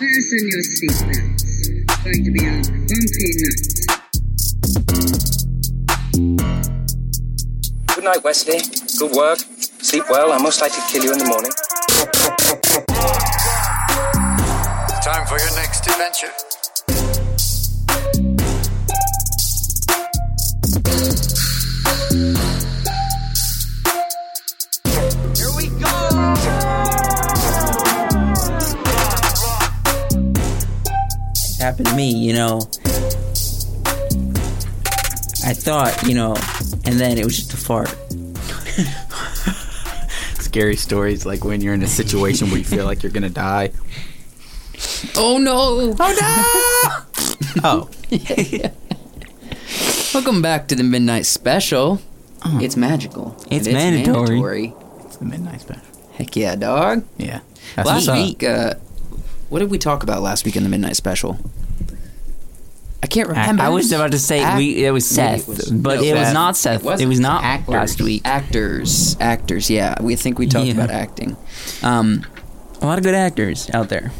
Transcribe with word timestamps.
Fasten 0.00 0.48
your 0.48 0.62
seatbelts. 0.62 1.44
It's 1.44 1.96
going 2.02 2.24
to 2.24 2.30
be 2.30 2.40
a 2.40 2.56
bumpy 2.88 3.36
night. 3.36 3.68
Good 7.94 8.04
night, 8.04 8.24
Wesley. 8.24 8.60
Good 8.98 9.12
work. 9.14 9.40
Sleep 9.82 10.04
well. 10.08 10.32
I'm 10.32 10.42
most 10.42 10.62
likely 10.62 10.80
to 10.80 10.86
kill 10.90 11.04
you 11.04 11.12
in 11.12 11.18
the 11.18 11.26
morning. 11.26 11.52
Time 15.04 15.26
for 15.26 15.38
your 15.38 15.54
next 15.56 15.86
adventure. 15.86 16.32
Happened 31.70 31.86
to 31.86 31.94
me, 31.94 32.12
you 32.12 32.32
know. 32.32 32.58
I 35.46 35.54
thought, 35.54 36.02
you 36.04 36.16
know, 36.16 36.34
and 36.84 36.98
then 36.98 37.16
it 37.16 37.24
was 37.24 37.36
just 37.36 37.54
a 37.54 37.56
fart. 37.56 37.94
Scary 40.42 40.74
stories 40.74 41.24
like 41.24 41.44
when 41.44 41.60
you're 41.60 41.74
in 41.74 41.82
a 41.82 41.86
situation 41.86 42.48
where 42.48 42.58
you 42.58 42.64
feel 42.64 42.86
like 42.86 43.04
you're 43.04 43.12
gonna 43.12 43.30
die. 43.30 43.70
Oh 45.16 45.38
no! 45.38 45.94
Oh 46.00 47.04
no! 47.62 47.62
oh, 47.62 47.88
Welcome 50.12 50.42
back 50.42 50.66
to 50.68 50.74
the 50.74 50.82
Midnight 50.82 51.24
Special. 51.24 52.00
Oh. 52.44 52.58
It's 52.60 52.76
magical. 52.76 53.36
It's 53.48 53.68
And 53.68 53.76
mandatory. 53.76 54.74
it's 55.04 55.18
the 55.18 55.24
midnight 55.24 55.60
special. 55.60 55.84
Heck 56.14 56.34
yeah, 56.34 56.56
dog. 56.56 57.04
Yeah. 57.16 57.42
That's 57.76 57.86
last 57.86 58.10
week, 58.10 58.42
uh, 58.42 58.74
what 59.50 59.60
did 59.60 59.70
we 59.70 59.78
talk 59.78 60.02
about 60.02 60.20
last 60.20 60.44
week 60.44 60.56
in 60.56 60.64
the 60.64 60.68
Midnight 60.68 60.96
Special? 60.96 61.38
I 63.02 63.06
can't 63.06 63.28
remember. 63.28 63.62
I 63.62 63.68
was 63.70 63.90
about 63.92 64.12
to 64.12 64.18
say 64.18 64.40
Act- 64.42 64.58
we 64.58 64.84
it 64.84 64.90
was 64.90 65.16
maybe 65.16 65.38
Seth, 65.38 65.48
it 65.48 65.48
was- 65.48 65.70
but 65.70 65.96
no, 66.00 66.02
it 66.04 66.12
was 66.14 66.22
Seth. 66.26 66.34
not 66.34 66.56
Seth. 66.56 66.80
It 66.80 66.84
wasn't. 66.84 67.06
It 67.06 67.08
was 67.08 67.20
not 67.20 67.42
Actors. 67.44 67.72
last 67.72 68.00
week. 68.02 68.22
Actors, 68.26 69.16
actors. 69.20 69.70
Yeah, 69.70 69.94
we 70.02 70.16
think 70.16 70.38
we 70.38 70.46
talked 70.46 70.66
Yeah. 70.66 70.74
about 70.74 70.90
acting. 70.90 71.36
Um, 71.82 72.26
A 72.82 72.86
lot 72.86 72.98
of 72.98 73.04
good 73.04 73.14
actors 73.14 73.70
out 73.72 73.88
there. 73.88 74.12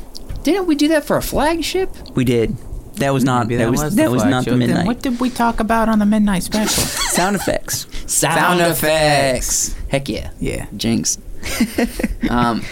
didn't 0.44 0.66
we 0.66 0.74
do 0.74 0.88
that 0.88 1.04
for 1.04 1.16
a 1.18 1.22
flagship? 1.22 1.90
We 2.14 2.24
did. 2.24 2.56
That 2.96 3.12
was 3.14 3.24
not. 3.24 3.46
Maybe 3.48 3.56
That, 3.58 3.70
was, 3.70 3.80
the 3.82 3.90
that 4.02 4.10
was 4.10 4.24
not 4.24 4.44
the 4.44 4.50
flagship. 4.50 4.50
Then 4.50 4.58
midnight. 4.68 4.86
What 4.86 5.02
did 5.02 5.20
we 5.20 5.30
talk 5.30 5.60
about 5.60 5.88
on 5.88 5.98
the 5.98 6.06
midnight 6.06 6.42
special? 6.42 6.82
Sound 6.84 7.36
effects. 7.36 7.86
Sound, 8.06 8.60
effects. 8.60 9.74
Heck 9.88 10.08
yeah. 10.08 10.30
yeah. 10.40 10.66
Jinx. 10.76 11.16
um, 12.30 12.62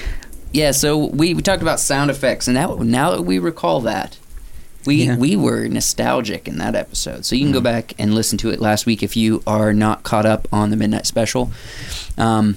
yeah, 0.53 0.73
so 0.73 0.99
we, 1.07 1.35
we 1.35 1.43
talked 1.43 1.63
about 1.63 1.81
sound 1.81 2.11
effects, 2.11 2.49
and 2.49 2.57
that 2.57 2.79
now 2.81 3.11
that 3.13 3.23
we 3.23 3.39
recall 3.39 3.81
that, 3.83 4.19
we 4.87 5.05
Yeah. 5.05 5.17
we 5.17 5.37
were 5.37 5.69
nostalgic 5.69 6.49
in 6.49 6.59
that 6.59 6.75
episode. 6.75 7.25
So 7.25 7.35
you 7.37 7.45
can 7.45 7.53
go 7.53 7.61
back 7.61 7.95
and 7.99 8.15
listen 8.15 8.39
to 8.39 8.51
it 8.51 8.61
last 8.61 8.87
week 8.87 9.03
if 9.03 9.17
you 9.17 9.43
are 9.47 9.73
not 9.73 10.03
caught 10.03 10.27
up 10.27 10.49
on 10.53 10.71
the 10.71 10.77
midnight 10.77 11.07
special. 11.07 11.51
Um, 12.17 12.57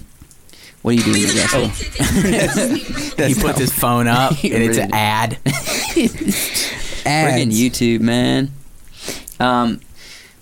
what 0.82 0.92
are 0.92 0.98
you 0.98 1.04
doing, 1.04 1.22
there, 1.28 1.44
Russell? 1.44 1.68
he 3.28 3.36
puts 3.36 3.60
his 3.60 3.72
phone 3.72 4.08
up 4.08 4.32
and 4.44 4.54
it's 4.64 4.78
an 4.80 4.92
ad. 4.94 5.38
Friggin' 7.04 7.52
YouTube, 7.52 8.02
man. 8.02 8.52
Um, 9.40 9.80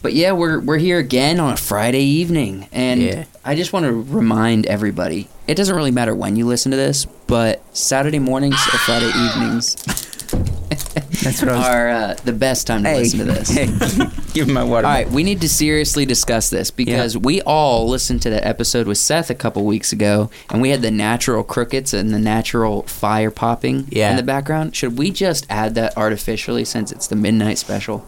but 0.02 0.14
yeah, 0.14 0.32
we're 0.32 0.60
we're 0.60 0.78
here 0.78 0.98
again 1.00 1.40
on 1.40 1.52
a 1.54 1.58
Friday 1.58 2.04
evening, 2.04 2.68
and 2.72 3.02
Yeah. 3.02 3.26
I 3.44 3.56
just 3.56 3.74
want 3.74 3.86
to 3.86 3.92
remind 3.92 4.66
everybody: 4.66 5.28
it 5.48 5.56
doesn't 5.56 5.76
really 5.76 5.92
matter 5.92 6.16
when 6.16 6.36
you 6.38 6.46
listen 6.46 6.72
to 6.72 6.78
this, 6.78 7.06
but 7.28 7.62
Saturday 7.76 8.20
mornings 8.20 8.56
or 8.56 8.78
Friday 8.80 9.08
evenings 9.10 9.76
That's 11.23 11.42
what 11.42 11.50
I 11.50 11.58
was. 11.58 11.67
are 11.67 11.89
uh, 11.89 12.14
the 12.23 12.34
best 12.34 12.67
time 12.67 12.84
to 12.84 12.89
hey, 12.89 12.98
listen 13.00 13.20
to 13.20 13.25
this. 13.25 13.50
hey, 13.50 13.67
give 14.34 14.48
my 14.48 14.64
water. 14.64 14.88
All 14.88 14.94
right, 14.94 15.10
we 15.10 15.23
need 15.23 15.42
to 15.42 15.49
seriously 15.49 16.05
discuss 16.05 16.49
this 16.49 16.71
because 16.71 17.17
we 17.17 17.42
all 17.42 17.88
listened 17.89 18.21
to 18.23 18.30
that 18.30 18.45
episode 18.45 18.88
with 18.88 18.98
Seth 18.98 19.30
a 19.30 19.36
couple 19.36 19.66
weeks 19.66 19.92
ago, 19.92 20.30
and 20.49 20.61
we 20.61 20.70
had 20.70 20.82
the 20.82 20.92
natural 20.92 21.44
crickets 21.44 21.94
and 21.94 22.14
the 22.14 22.20
natural 22.20 22.83
fire 22.83 23.32
popping 23.32 23.88
Yeah. 23.89 24.11
in 24.11 24.16
the 24.17 24.23
background. 24.23 24.76
Should 24.76 24.98
we 24.98 25.11
just 25.11 25.45
add 25.49 25.76
that 25.76 25.98
artificially 25.98 26.64
since 26.66 26.92
it's 26.92 27.08
the 27.08 27.16
midnight 27.16 27.58
special? 27.58 28.05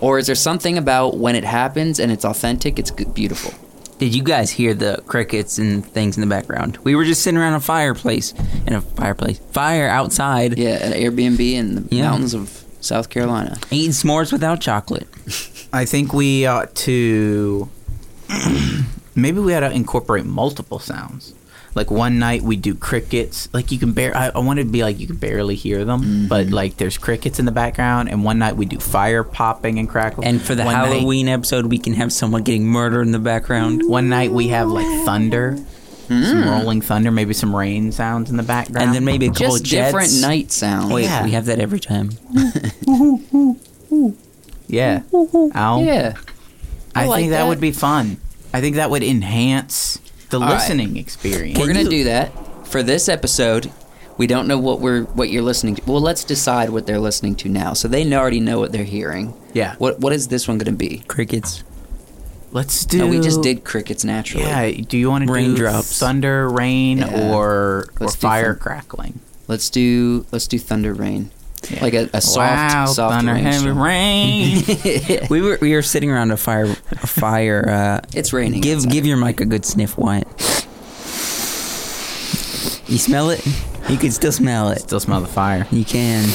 Or 0.00 0.18
is 0.18 0.26
there 0.26 0.34
something 0.34 0.76
about 0.76 1.16
when 1.16 1.34
it 1.36 1.44
happens 1.44 1.98
and 1.98 2.12
it's 2.12 2.24
authentic, 2.24 2.78
it's 2.78 2.90
beautiful? 2.90 3.54
Did 3.98 4.14
you 4.14 4.22
guys 4.22 4.50
hear 4.50 4.74
the 4.74 5.02
crickets 5.06 5.56
and 5.58 5.84
things 5.84 6.16
in 6.16 6.20
the 6.20 6.26
background? 6.26 6.78
We 6.84 6.94
were 6.94 7.04
just 7.04 7.22
sitting 7.22 7.38
around 7.38 7.54
a 7.54 7.60
fireplace 7.60 8.32
in 8.66 8.74
a 8.74 8.80
fireplace 8.82 9.38
fire 9.52 9.88
outside, 9.88 10.58
Yeah, 10.58 10.70
at 10.80 10.92
Airbnb 10.94 11.40
in 11.40 11.74
the 11.76 11.84
Yeah. 11.96 12.10
mountains 12.10 12.34
of 12.34 12.62
South 12.80 13.08
Carolina. 13.08 13.56
eating 13.70 13.92
s'mores 13.92 14.32
without 14.32 14.60
chocolate. 14.60 15.08
I 15.72 15.84
think 15.86 16.12
we 16.12 16.44
ought 16.46 16.74
to. 16.76 17.68
maybe 19.14 19.40
we 19.40 19.54
ought 19.54 19.60
to 19.60 19.70
incorporate 19.72 20.26
multiple 20.26 20.78
sounds. 20.78 21.32
Like 21.76 21.90
one 21.90 22.18
night 22.18 22.40
we 22.42 22.56
do 22.56 22.74
crickets. 22.74 23.48
Like 23.52 23.70
you 23.70 23.78
can 23.78 23.92
bear. 23.92 24.16
I, 24.16 24.28
I 24.34 24.38
want 24.38 24.58
it 24.58 24.64
to 24.64 24.70
be 24.70 24.82
like 24.82 24.98
you 24.98 25.06
can 25.06 25.16
barely 25.16 25.54
hear 25.54 25.84
them, 25.84 26.00
Mm-hmm. 26.00 26.26
but 26.28 26.48
like 26.48 26.78
there's 26.78 26.96
crickets 26.98 27.38
in 27.38 27.44
the 27.44 27.52
background. 27.52 28.08
And 28.08 28.24
one 28.24 28.38
night 28.38 28.56
we 28.56 28.64
do 28.64 28.78
fire 28.80 29.22
popping 29.22 29.78
and 29.78 29.86
crackling. 29.88 30.26
And 30.26 30.40
for 30.40 30.54
the 30.54 30.64
One 30.64 30.72
night- 30.74 30.88
Halloween 30.92 31.28
episode, 31.28 31.66
we 31.66 31.78
can 31.78 31.92
have 31.92 32.12
someone 32.12 32.42
getting 32.42 32.64
murdered 32.66 33.02
in 33.02 33.12
the 33.12 33.18
background. 33.18 33.82
one 33.86 34.08
night 34.08 34.32
we 34.32 34.48
have 34.48 34.68
like 34.68 34.86
thunder, 35.04 35.58
Hmm. 36.08 36.22
some 36.24 36.44
rolling 36.48 36.80
thunder, 36.80 37.10
maybe 37.10 37.34
some 37.34 37.54
rain 37.54 37.90
sounds 37.92 38.30
in 38.30 38.36
the 38.36 38.42
background. 38.44 38.86
And 38.86 38.94
then 38.94 39.04
maybe 39.04 39.26
a 39.26 39.30
couple 39.30 39.48
Just 39.48 39.64
of 39.64 39.68
jets. 39.68 39.88
different 39.92 40.20
night 40.22 40.52
sounds. 40.52 40.92
Wait, 40.92 41.02
Yeah. 41.04 41.24
we 41.24 41.32
have 41.32 41.44
that 41.46 41.58
every 41.58 41.80
time. 41.80 42.10
yeah, 44.68 45.02
Ow. 45.54 45.82
Yeah. 45.82 46.14
I, 46.94 47.02
I 47.02 47.06
like 47.06 47.20
think 47.20 47.30
that. 47.32 47.42
that. 47.42 47.48
would 47.48 47.60
be 47.60 47.72
fun. 47.72 48.16
I 48.54 48.60
think 48.60 48.76
that 48.76 48.88
would 48.90 49.02
enhance 49.02 49.98
the 50.30 50.38
All 50.40 50.46
right. 50.46 50.54
listening 50.54 50.96
experience. 50.96 51.58
We're 51.58 51.66
gonna 51.66 51.84
do 51.88 52.04
that 52.04 52.32
for 52.66 52.82
this 52.82 53.08
episode. 53.08 53.70
We 54.18 54.26
don't 54.26 54.48
know 54.48 54.58
what 54.58 54.80
we're 54.80 55.02
what 55.04 55.28
you're 55.30 55.42
listening 55.42 55.74
to. 55.76 55.82
Well, 55.86 56.00
let's 56.00 56.24
decide 56.24 56.70
what 56.70 56.86
they're 56.86 56.98
listening 57.00 57.34
to 57.36 57.48
now, 57.48 57.74
so 57.74 57.86
they 57.88 58.10
already 58.14 58.40
know 58.40 58.58
what 58.58 58.72
they're 58.72 58.84
hearing. 58.84 59.34
Yeah. 59.52 59.74
What 59.78 60.00
What 60.00 60.12
is 60.12 60.28
this 60.28 60.48
one 60.48 60.58
gonna 60.58 60.76
be? 60.76 61.04
Crickets. 61.06 61.62
Let's 62.52 62.86
do. 62.86 62.98
No, 62.98 63.06
we 63.08 63.20
just 63.20 63.42
did 63.42 63.64
crickets 63.64 64.04
naturally. 64.04 64.46
Yeah. 64.46 64.70
Do 64.88 64.96
you 64.96 65.10
want 65.10 65.22
to 65.22 65.26
do 65.26 65.32
Raindrops. 65.34 65.98
thunder, 65.98 66.48
rain, 66.48 66.98
Yeah. 66.98 67.34
or 67.34 67.88
Let's 68.00 68.14
or 68.14 68.18
fire 68.18 68.54
thun- 68.54 68.60
crackling? 68.62 69.18
Let's 69.48 69.68
do 69.68 70.24
Let's 70.32 70.46
do 70.46 70.58
thunder 70.58 70.94
rain, 70.94 71.30
Yeah. 71.70 71.82
like 71.82 71.94
a, 71.94 72.08
a 72.12 72.20
soft 72.20 72.36
wow, 72.74 72.86
soft 72.86 73.14
thunder, 73.14 73.32
rain 73.34 73.44
heavy 73.44 73.70
rain. 73.70 75.26
We 75.30 75.40
were 75.40 75.58
we 75.60 75.72
were 75.74 75.82
sitting 75.82 76.10
around 76.10 76.30
a 76.30 76.36
fire 76.36 76.64
a 76.90 77.06
fire. 77.06 77.68
Uh, 77.68 78.00
It's 78.14 78.32
raining. 78.32 78.60
give 78.60 78.78
outside. 78.78 78.92
give 78.92 79.06
your 79.06 79.16
mic 79.16 79.40
a 79.40 79.44
good 79.46 79.64
sniff, 79.64 79.96
Wyatt. 79.98 80.26
You 82.88 82.98
smell 82.98 83.30
it? 83.30 83.44
You 83.88 83.96
can 83.96 84.12
still 84.12 84.30
smell 84.32 84.68
it. 84.70 84.80
Still 84.80 85.00
smell 85.00 85.20
the 85.20 85.26
fire. 85.26 85.66
You 85.72 85.84
can. 85.84 86.28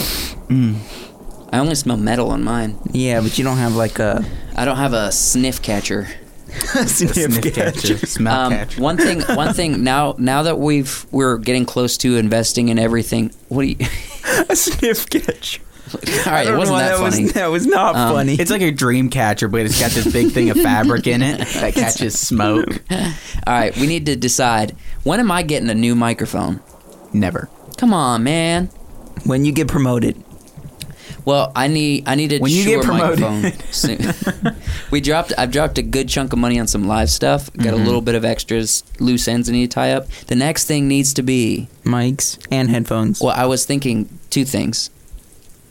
I 1.53 1.59
only 1.59 1.75
smell 1.75 1.97
metal 1.97 2.29
on 2.31 2.43
mine. 2.43 2.77
Yeah, 2.91 3.21
but 3.21 3.37
you 3.37 3.43
don't 3.45 3.57
have 3.57 3.75
like 3.75 3.99
a 3.99 4.23
I 4.55 4.65
don't 4.65 4.77
have 4.77 4.93
a 4.93 5.11
sniff 5.11 5.61
catcher. 5.61 6.07
Sniff 6.51 7.41
catcher, 7.53 7.97
smell 8.05 8.37
Um, 8.47 8.51
catcher. 8.51 8.81
one 8.81 8.97
thing, 8.97 9.21
one 9.37 9.53
thing. 9.53 9.85
Now, 9.85 10.15
now 10.17 10.43
that 10.43 10.59
we've 10.59 11.05
we're 11.09 11.37
getting 11.37 11.65
close 11.65 11.95
to 11.99 12.17
investing 12.17 12.67
in 12.67 12.77
everything. 12.77 13.31
What 13.47 13.61
do 13.61 13.67
you? 13.69 13.77
a 14.49 14.55
sniff 14.55 15.09
catcher. 15.09 15.61
All 15.93 16.31
right, 16.31 16.47
it 16.47 16.55
wasn't 16.57 16.77
that, 16.79 16.97
funny. 16.99 17.23
Was, 17.23 17.33
that 17.33 17.47
was 17.47 17.67
not 17.67 17.95
Um, 17.95 18.13
funny. 18.15 18.35
It's 18.35 18.49
like 18.49 18.61
a 18.61 18.71
dream 18.71 19.09
catcher, 19.09 19.49
but 19.49 19.61
it's 19.65 19.77
got 19.79 19.91
this 19.91 20.11
big 20.11 20.31
thing 20.31 20.49
of 20.49 20.57
fabric 20.57 21.05
in 21.05 21.21
it 21.21 21.39
that 21.55 21.73
catches 21.73 22.17
smoke. 22.17 22.65
All 22.91 22.97
right, 23.47 23.75
we 23.75 23.87
need 23.87 24.05
to 24.05 24.15
decide 24.15 24.75
when 25.03 25.19
am 25.19 25.29
I 25.31 25.43
getting 25.43 25.69
a 25.69 25.75
new 25.75 25.93
microphone? 25.95 26.61
Never. 27.11 27.49
Come 27.78 27.93
on, 27.93 28.23
man. 28.23 28.67
when 29.25 29.43
you 29.43 29.51
get 29.51 29.67
promoted. 29.67 30.23
Well, 31.26 31.52
I 31.56 31.68
need 31.68 32.03
I 32.08 32.16
need 32.16 32.34
a 32.34 32.40
When 32.40 32.52
you 32.52 32.64
get 32.66 32.84
promoted. 32.84 33.20
microphone 33.20 34.56
we 34.91 35.02
dropped 35.02 35.34
I've 35.38 35.52
dropped 35.52 35.78
a 35.78 35.82
good 35.82 36.09
chunk 36.09 36.34
of 36.34 36.40
money 36.40 36.59
on 36.59 36.68
some 36.68 36.88
live 36.88 37.09
stuff. 37.09 37.52
Got 37.53 37.68
Mm-hmm. 37.73 37.82
a 37.82 37.85
little 37.85 38.02
bit 38.02 38.16
of 38.16 38.26
extras 38.26 38.84
loose 39.00 39.28
ends 39.28 39.50
I 39.50 39.53
need 39.53 39.70
to 39.72 39.76
tie 39.76 39.91
up. 39.94 40.08
The 40.28 40.35
next 40.35 40.66
thing 40.66 40.88
needs 40.88 41.14
to 41.16 41.22
be 41.23 41.68
Mics 41.84 42.38
and 42.52 42.70
headphones. 42.70 43.20
well, 43.22 43.34
I 43.35 43.46
was 43.46 43.66
thinking 43.66 44.09
two 44.29 44.46
things. 44.46 44.90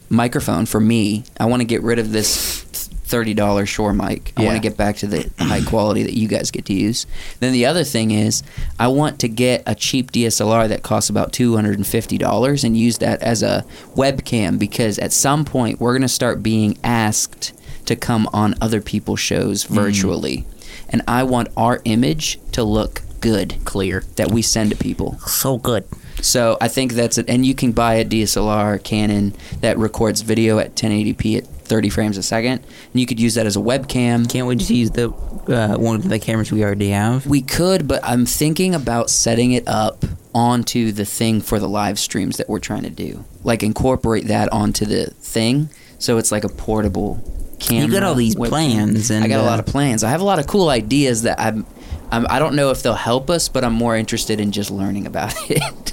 Microphone 0.08 0.67
for 0.67 0.81
me. 0.81 1.25
I 1.38 1.47
want 1.47 1.61
to 1.61 1.64
get 1.67 1.82
rid 1.82 1.99
of 2.00 2.11
this 2.12 2.62
thirty 3.10 3.34
dollar 3.34 3.66
Shure 3.66 3.92
mic. 3.92 4.32
I 4.36 4.44
want 4.44 4.56
to 4.56 4.62
get 4.62 4.76
back 4.76 4.96
to 4.98 5.06
the 5.06 5.30
high 5.38 5.62
quality 5.62 6.02
that 6.04 6.14
you 6.14 6.28
guys 6.28 6.50
get 6.50 6.64
to 6.66 6.72
use. 6.72 7.06
Then 7.40 7.52
the 7.52 7.66
other 7.66 7.84
thing 7.84 8.12
is, 8.12 8.42
I 8.78 8.88
want 8.88 9.18
to 9.20 9.28
get 9.28 9.62
a 9.66 9.74
cheap 9.74 10.12
DSLR 10.12 10.68
that 10.68 10.82
costs 10.82 11.10
about 11.10 11.32
two 11.32 11.56
hundred 11.56 11.76
and 11.76 11.86
fifty 11.86 12.16
dollars 12.16 12.64
and 12.64 12.76
use 12.76 12.98
that 12.98 13.20
as 13.20 13.42
a 13.42 13.64
webcam 13.94 14.58
because 14.58 14.98
at 14.98 15.12
some 15.12 15.44
point 15.44 15.80
we're 15.80 15.94
gonna 15.94 16.08
start 16.08 16.42
being 16.42 16.78
asked 16.84 17.52
to 17.86 17.96
come 17.96 18.28
on 18.32 18.54
other 18.60 18.80
people's 18.80 19.20
shows 19.20 19.64
mm. 19.64 19.68
virtually, 19.68 20.46
and 20.88 21.02
I 21.08 21.24
want 21.24 21.48
our 21.56 21.80
image 21.84 22.38
to 22.52 22.62
look 22.62 23.02
good, 23.20 23.56
Clear. 23.64 24.04
that 24.16 24.30
we 24.30 24.42
send 24.42 24.70
to 24.70 24.76
people. 24.76 25.18
so 25.26 25.58
good. 25.58 25.84
So 26.22 26.56
I 26.61 26.69
think 26.69 26.93
that's 26.93 27.19
it. 27.19 27.28
And 27.28 27.44
you 27.44 27.55
can 27.55 27.72
buy 27.72 27.94
a 27.94 28.05
DSLR 28.05 28.82
Canon 28.82 29.34
that 29.61 29.78
records 29.78 30.20
video 30.22 30.58
at 30.58 30.75
1080p 30.75 31.38
at 31.38 31.46
30 31.46 31.88
frames 31.88 32.17
a 32.17 32.22
second, 32.22 32.58
and 32.93 33.00
you 33.00 33.06
could 33.06 33.20
use 33.20 33.34
that 33.34 33.46
as 33.46 33.56
a 33.56 33.61
webcam. 33.61 34.28
Can't 34.28 34.46
we 34.46 34.56
just 34.56 34.70
use 34.70 34.90
the 34.90 35.11
uh, 35.11 35.78
one 35.78 35.96
of 35.96 36.08
the 36.08 36.19
cameras 36.19 36.50
we 36.50 36.64
already 36.64 36.90
have? 36.90 37.26
We 37.26 37.43
could, 37.43 37.87
but 37.87 38.00
I'm 38.02 38.26
thinking 38.26 38.75
about 38.75 39.08
setting 39.08 39.52
it 39.52 39.69
up 39.69 40.05
onto 40.34 40.90
the 40.93 41.05
thing 41.05 41.40
for 41.40 41.58
the 41.58 41.69
live 41.69 41.99
streams 41.99 42.37
that 42.38 42.49
we're 42.49 42.58
trying 42.58 42.82
to 42.82 42.90
do. 42.90 43.25
Like 43.44 43.62
incorporate 43.62 44.26
that 44.26 44.52
onto 44.52 44.84
the 44.84 45.06
thing, 45.06 45.70
so 45.99 46.19
it's 46.19 46.32
like 46.32 46.43
a 46.43 46.49
portable 46.49 47.23
camera. 47.61 47.87
You 47.87 47.93
got 47.93 48.02
all 48.02 48.16
these 48.16 48.34
plans, 48.34 49.11
and 49.11 49.25
I 49.25 49.28
got 49.28 49.38
a 49.38 49.44
uh, 49.44 49.46
lot 49.46 49.61
of 49.61 49.66
plans. 49.66 50.02
I 50.02 50.11
have 50.11 50.20
a 50.20 50.25
lot 50.25 50.40
of 50.40 50.46
cool 50.46 50.69
ideas 50.69 51.23
that 51.23 51.40
I'm. 51.40 51.66
I'm 52.11 52.26
I 52.28 52.40
don't 52.40 52.56
know 52.56 52.70
if 52.70 52.82
they'll 52.82 52.94
help 52.94 53.31
us, 53.31 53.49
but 53.49 53.62
I'm 53.62 53.75
more 53.75 53.94
interested 53.94 54.40
in 54.40 54.50
just 54.50 54.73
learning 54.73 55.06
about 55.06 55.34
it. 55.50 55.93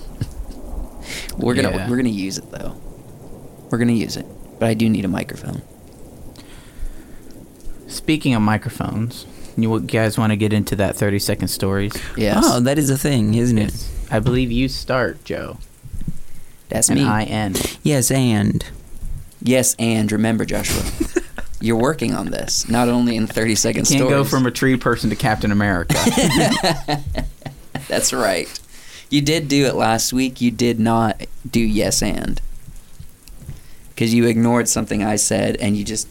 We're 1.38 1.54
gonna 1.56 1.72
Yeah. 1.72 1.90
we're 1.90 1.98
gonna 1.98 2.10
use 2.10 2.38
it 2.38 2.50
though. 2.52 2.76
We're 3.70 3.78
gonna 3.78 3.92
use 3.94 4.18
it, 4.18 4.26
but 4.60 4.68
I 4.70 4.74
do 4.74 4.90
need 4.90 5.06
a 5.06 5.10
microphone. 5.10 5.62
Speaking 7.88 8.34
of 8.36 8.42
microphones, 8.42 9.26
you 9.56 9.80
guys 9.80 10.18
want 10.18 10.32
to 10.32 10.36
get 10.38 10.52
into 10.54 10.76
that 10.76 10.96
30 10.96 11.20
second 11.20 11.48
stories? 11.48 11.94
Yes, 12.18 12.44
Oh, 12.46 12.60
that 12.60 12.78
is 12.78 12.90
a 12.90 12.98
thing, 12.98 13.34
isn't 13.34 13.58
it? 13.58 13.74
I 14.12 14.20
believe 14.20 14.52
you 14.52 14.68
start, 14.68 15.24
Joe. 15.24 15.58
that's 16.70 16.90
And 16.90 17.00
me. 17.00 17.06
I 17.06 17.24
end. 17.24 17.78
Yes, 17.84 18.12
and 18.12 18.66
Yes, 19.42 19.76
and 19.80 20.12
remember, 20.12 20.46
Joshua, 20.46 20.84
you're 21.62 21.78
working 21.78 22.14
on 22.14 22.32
this. 22.32 22.68
Not 22.68 22.90
only 22.90 23.16
in 23.16 23.28
30 23.28 23.56
second 23.56 23.86
Can't 23.86 24.00
stories. 24.00 24.10
go 24.10 24.24
from 24.24 24.46
a 24.48 24.52
tree 24.52 24.76
person 24.78 25.10
to 25.12 25.16
Captain 25.16 25.52
America. 25.52 25.96
That's 27.88 28.12
right. 28.12 28.48
You 29.10 29.22
did 29.22 29.48
do 29.48 29.66
it 29.66 29.76
last 29.76 30.12
week. 30.12 30.42
You 30.42 30.52
did 30.52 30.80
not 30.80 31.26
do 31.50 31.60
yes 31.60 32.02
and. 32.02 32.42
Because 33.90 34.14
you 34.14 34.26
ignored 34.26 34.68
something 34.68 35.04
I 35.04 35.16
said 35.16 35.56
and 35.58 35.76
you 35.76 35.84
just 35.84 36.08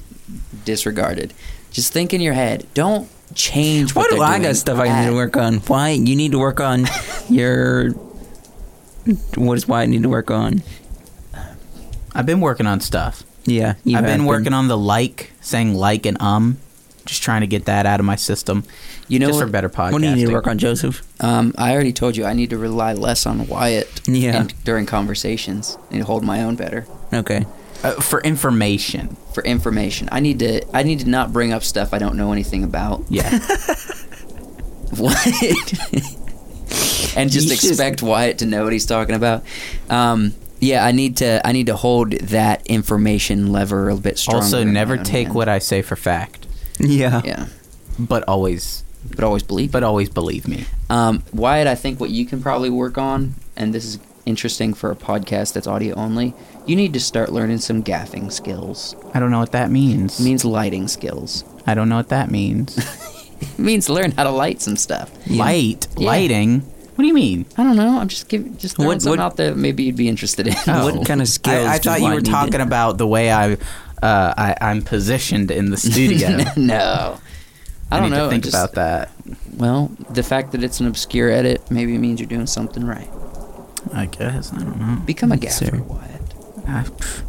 disregarded. 0.64 1.32
Just 1.70 1.92
think 1.92 2.14
in 2.14 2.20
your 2.20 2.32
head. 2.32 2.66
Don't 2.74 3.08
change 3.34 3.94
why 3.94 4.02
what 4.02 4.10
do 4.10 4.22
I 4.22 4.38
got 4.38 4.56
stuff 4.56 4.78
I 4.78 5.02
need 5.02 5.10
to 5.10 5.14
work 5.14 5.36
on? 5.36 5.58
Why 5.58 5.90
you 5.90 6.16
need 6.16 6.32
to 6.32 6.38
work 6.38 6.60
on 6.60 6.86
your? 7.28 7.90
What 9.34 9.54
is 9.54 9.68
why 9.68 9.82
I 9.82 9.86
need 9.86 10.02
to 10.02 10.08
work 10.08 10.30
on? 10.30 10.62
I've 12.14 12.26
been 12.26 12.40
working 12.40 12.66
on 12.66 12.80
stuff. 12.80 13.22
Yeah, 13.44 13.74
you 13.84 13.96
I've 13.96 14.04
have 14.04 14.12
been 14.12 14.24
working 14.24 14.52
on 14.52 14.68
the 14.68 14.76
like, 14.76 15.32
saying 15.40 15.74
like 15.74 16.06
and 16.06 16.20
um, 16.20 16.58
just 17.06 17.22
trying 17.22 17.40
to 17.40 17.46
get 17.46 17.64
that 17.64 17.86
out 17.86 17.98
of 18.00 18.06
my 18.06 18.16
system. 18.16 18.64
You 19.08 19.18
know 19.18 19.28
just 19.28 19.38
what? 19.38 19.46
for 19.46 19.50
better 19.52 19.68
podcasting. 19.70 19.92
What 19.92 20.02
do 20.02 20.08
you 20.08 20.16
need 20.16 20.26
to 20.26 20.32
work 20.32 20.46
on, 20.46 20.58
Joseph? 20.58 21.02
Um, 21.22 21.54
I 21.56 21.72
already 21.72 21.92
told 21.92 22.16
you 22.16 22.24
I 22.26 22.34
need 22.34 22.50
to 22.50 22.58
rely 22.58 22.92
less 22.92 23.24
on 23.26 23.46
Wyatt 23.46 24.00
Yeah. 24.06 24.42
in- 24.42 24.50
during 24.64 24.84
conversations. 24.86 25.78
I 25.90 25.94
need 25.94 26.00
to 26.00 26.04
hold 26.06 26.22
my 26.24 26.42
own 26.42 26.56
better. 26.56 26.86
Okay. 27.14 27.46
Uh, 27.84 27.92
for 28.00 28.20
information. 28.22 29.16
For 29.32 29.42
information. 29.44 30.08
I 30.12 30.20
need 30.20 30.38
to 30.40 30.62
I 30.76 30.82
need 30.82 31.00
to 31.00 31.08
not 31.08 31.32
bring 31.32 31.52
up 31.52 31.62
stuff 31.62 31.94
I 31.94 31.98
don't 31.98 32.16
know 32.16 32.32
anything 32.32 32.64
about. 32.64 33.04
Yeah. 33.08 33.38
What? 34.96 35.26
and 37.16 37.30
just 37.30 37.48
You 37.48 37.54
just- 37.56 37.64
expect 37.64 38.02
Wyatt 38.02 38.38
to 38.38 38.46
know 38.46 38.64
what 38.64 38.72
he's 38.72 38.86
talking 38.86 39.14
about. 39.14 39.44
Um, 39.90 40.32
yeah, 40.60 40.84
I 40.84 40.92
need 40.92 41.18
to. 41.18 41.46
I 41.46 41.52
need 41.52 41.66
to 41.66 41.76
hold 41.76 42.12
that 42.12 42.66
information 42.66 43.52
lever 43.52 43.90
a 43.90 43.96
bit 43.96 44.16
stronger. 44.18 44.42
also, 44.44 44.64
never 44.64 44.96
take 44.96 45.26
hand. 45.26 45.34
what 45.34 45.48
I 45.48 45.58
say 45.58 45.82
for 45.82 45.96
fact, 45.96 46.45
Yeah. 46.78 47.22
Yeah, 47.24 47.46
but 47.98 48.24
always, 48.28 48.84
but 49.14 49.24
always 49.24 49.42
believe. 49.42 49.72
but 49.72 49.82
always 49.82 50.08
believe 50.08 50.46
me. 50.48 50.64
um, 50.90 51.22
Wyatt, 51.32 51.66
I 51.66 51.74
think 51.74 52.00
what 52.00 52.10
you 52.10 52.26
can 52.26 52.42
probably 52.42 52.70
work 52.70 52.98
on, 52.98 53.34
and 53.56 53.72
this 53.74 53.84
is 53.84 53.98
interesting 54.26 54.74
for 54.74 54.90
a 54.90 54.96
podcast 54.96 55.52
that's 55.54 55.66
audio 55.66 55.94
only. 55.94 56.34
You 56.66 56.74
need 56.76 56.92
to 56.94 57.00
start 57.00 57.30
learning 57.32 57.58
some 57.58 57.82
gaffing 57.84 58.32
skills. 58.32 58.96
I 59.14 59.20
don't 59.20 59.30
know 59.30 59.38
what 59.38 59.52
that 59.52 59.70
means. 59.70 60.18
It 60.18 60.24
means 60.24 60.44
lighting 60.44 60.88
skills. 60.88 61.44
I 61.66 61.74
don't 61.74 61.88
know 61.88 61.96
what 61.96 62.08
that 62.10 62.30
means. 62.30 62.76
It 63.38 63.58
means 63.58 63.90
learn 63.90 64.12
how 64.12 64.24
to 64.24 64.30
light 64.30 64.62
some 64.62 64.76
stuff. 64.76 65.10
Light, 65.28 65.86
Yeah. 65.98 66.06
lighting. 66.06 66.60
What 66.60 67.02
do 67.02 67.06
you 67.06 67.12
mean? 67.12 67.44
I 67.58 67.64
don't 67.64 67.76
know. 67.76 67.98
I'm 67.98 68.08
just 68.08 68.28
giving 68.30 68.56
just 68.56 68.76
throwing 68.76 68.88
What- 68.88 69.02
something 69.02 69.20
out 69.20 69.36
there. 69.36 69.50
that 69.50 69.58
Maybe 69.58 69.82
you'd 69.82 69.94
be 69.96 70.08
interested 70.08 70.46
in. 70.46 70.54
What 70.54 71.04
kind 71.06 71.20
of 71.20 71.28
skills? 71.28 71.66
I, 71.66 71.74
I 71.74 71.78
do 71.78 71.90
thought 71.90 72.00
you 72.00 72.06
were 72.08 72.14
need 72.14 72.24
to- 72.24 72.30
talking 72.30 72.62
about 72.62 72.96
the 72.96 73.06
way 73.06 73.30
I, 73.30 73.58
uh, 74.02 74.34
I 74.36 74.56
I'm 74.60 74.82
positioned 74.82 75.50
in 75.50 75.70
the 75.70 75.76
studio. 75.76 76.44
no. 76.56 77.18
I 77.90 78.00
don't 78.00 78.10
need 78.10 78.16
know. 78.16 78.24
To 78.24 78.30
think 78.30 78.44
just- 78.44 78.54
about 78.56 78.72
that. 78.74 79.10
Well, 79.56 79.90
the 80.10 80.22
fact 80.22 80.52
that 80.52 80.62
it's 80.64 80.80
an 80.80 80.86
obscure 80.86 81.30
edit 81.30 81.70
maybe 81.70 81.96
means 81.98 82.20
you're 82.20 82.28
doing 82.28 82.46
something 82.46 82.84
right. 82.84 83.08
I 83.94 84.06
guess 84.06 84.52
I 84.52 84.58
don't 84.58 84.78
know. 84.78 85.02
Become 85.06 85.32
a 85.32 85.36
gaffer, 85.36 85.66
sir. 85.66 85.78
Wyatt. 85.82 86.22
Uh, 86.68 86.82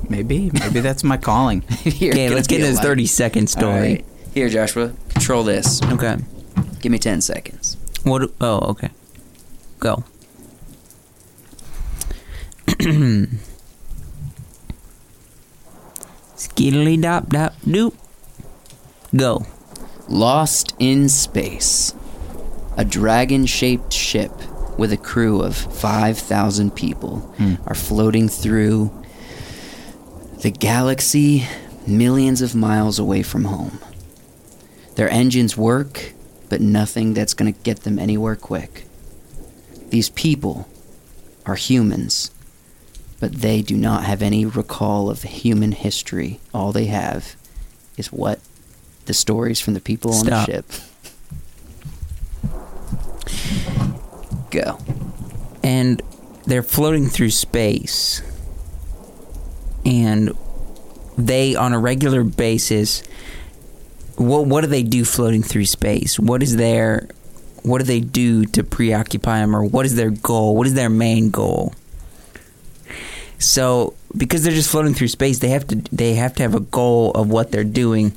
maybe, 0.09 0.49
maybe 0.51 0.79
that's 0.79 1.03
my 1.03 1.15
calling. 1.17 1.63
Okay, 1.85 2.29
let's 2.29 2.47
get 2.47 2.59
into 2.61 2.71
this 2.71 2.79
thirty 2.79 3.05
second 3.05 3.47
story. 3.49 3.79
right. 3.79 4.05
Here, 4.33 4.49
Joshua, 4.49 4.91
control 5.09 5.43
this. 5.43 5.81
Okay. 5.83 6.17
Give 6.81 6.91
me 6.91 6.99
10 6.99 7.21
seconds. 7.21 7.75
What? 8.03 8.31
Oh, 8.41 8.59
okay. 8.71 8.89
Go. 9.79 10.03
Skiddly 16.37 17.01
dop 17.01 17.29
dop 17.29 17.55
doop. 17.61 17.93
Go. 19.15 19.45
Lost 20.07 20.75
in 20.79 21.09
Space. 21.09 21.93
A 22.77 22.85
dragon 22.85 23.45
shaped 23.45 23.91
ship 23.91 24.31
with 24.77 24.93
a 24.93 24.97
crew 24.97 25.41
of 25.41 25.55
5,000 25.55 26.75
people 26.75 27.17
hmm. 27.37 27.55
are 27.65 27.75
floating 27.75 28.29
through 28.29 28.91
the 30.41 30.51
galaxy 30.51 31.47
millions 31.87 32.43
of 32.43 32.53
miles 32.53 32.99
away 32.99 33.23
from 33.23 33.45
home. 33.45 33.79
Their 34.95 35.09
engines 35.09 35.57
work, 35.57 36.13
but 36.49 36.61
nothing 36.61 37.15
that's 37.15 37.33
going 37.33 37.51
to 37.51 37.59
get 37.61 37.81
them 37.81 37.97
anywhere 37.97 38.35
quick. 38.35 38.85
These 39.89 40.09
people 40.09 40.67
are 41.45 41.55
humans, 41.55 42.29
but 43.19 43.33
they 43.33 43.61
do 43.61 43.75
not 43.75 44.03
have 44.03 44.21
any 44.21 44.45
recall 44.45 45.09
of 45.09 45.23
human 45.23 45.71
history. 45.71 46.39
All 46.53 46.71
they 46.71 46.85
have 46.85 47.35
is 47.97 48.11
what 48.11 48.39
the 49.05 49.13
stories 49.13 49.59
from 49.59 49.73
the 49.73 49.79
people 49.81 50.13
on 50.13 50.25
Stop. 50.25 50.45
the 50.47 50.51
ship. 50.51 50.65
Go. 54.49 54.77
and 55.61 56.01
they're 56.45 56.63
floating 56.63 57.07
through 57.07 57.31
space 57.31 58.21
and 59.85 60.31
they 61.17 61.53
on 61.55 61.73
a 61.73 61.79
regular 61.79 62.23
basis 62.23 63.03
what 64.15 64.45
what 64.47 64.61
do 64.61 64.67
they 64.67 64.83
do 64.83 65.03
floating 65.03 65.43
through 65.43 65.65
space 65.65 66.17
what 66.17 66.41
is 66.41 66.55
their 66.55 67.09
what 67.63 67.79
do 67.79 67.83
they 67.83 67.99
do 67.99 68.45
to 68.45 68.63
preoccupy 68.63 69.39
them 69.39 69.53
or 69.53 69.65
what 69.65 69.85
is 69.85 69.95
their 69.95 70.09
goal 70.11 70.55
what 70.55 70.65
is 70.65 70.73
their 70.73 70.89
main 70.89 71.29
goal 71.29 71.73
so 73.39 73.93
because 74.15 74.43
they're 74.43 74.53
just 74.53 74.69
floating 74.69 74.93
through 74.93 75.07
space 75.07 75.39
they 75.39 75.49
have 75.49 75.65
to 75.67 75.75
they 75.91 76.15
have 76.15 76.33
to 76.33 76.41
have 76.43 76.55
a 76.55 76.59
goal 76.59 77.11
of 77.11 77.29
what 77.29 77.51
they're 77.51 77.63
doing 77.63 78.11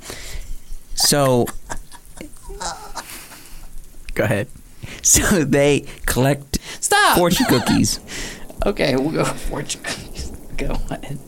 so 0.94 1.46
Go 4.14 4.24
ahead. 4.24 4.48
so 5.02 5.44
they 5.44 5.86
collect 6.06 6.58
Stop! 6.80 7.16
fortune 7.16 7.46
cookies 7.48 8.00
Okay, 8.66 8.94
we'll 8.94 9.10
go 9.10 9.24
fortune 9.24 9.82
cookies. 9.82 10.30
Go 10.58 10.76
ahead. 10.90 11.18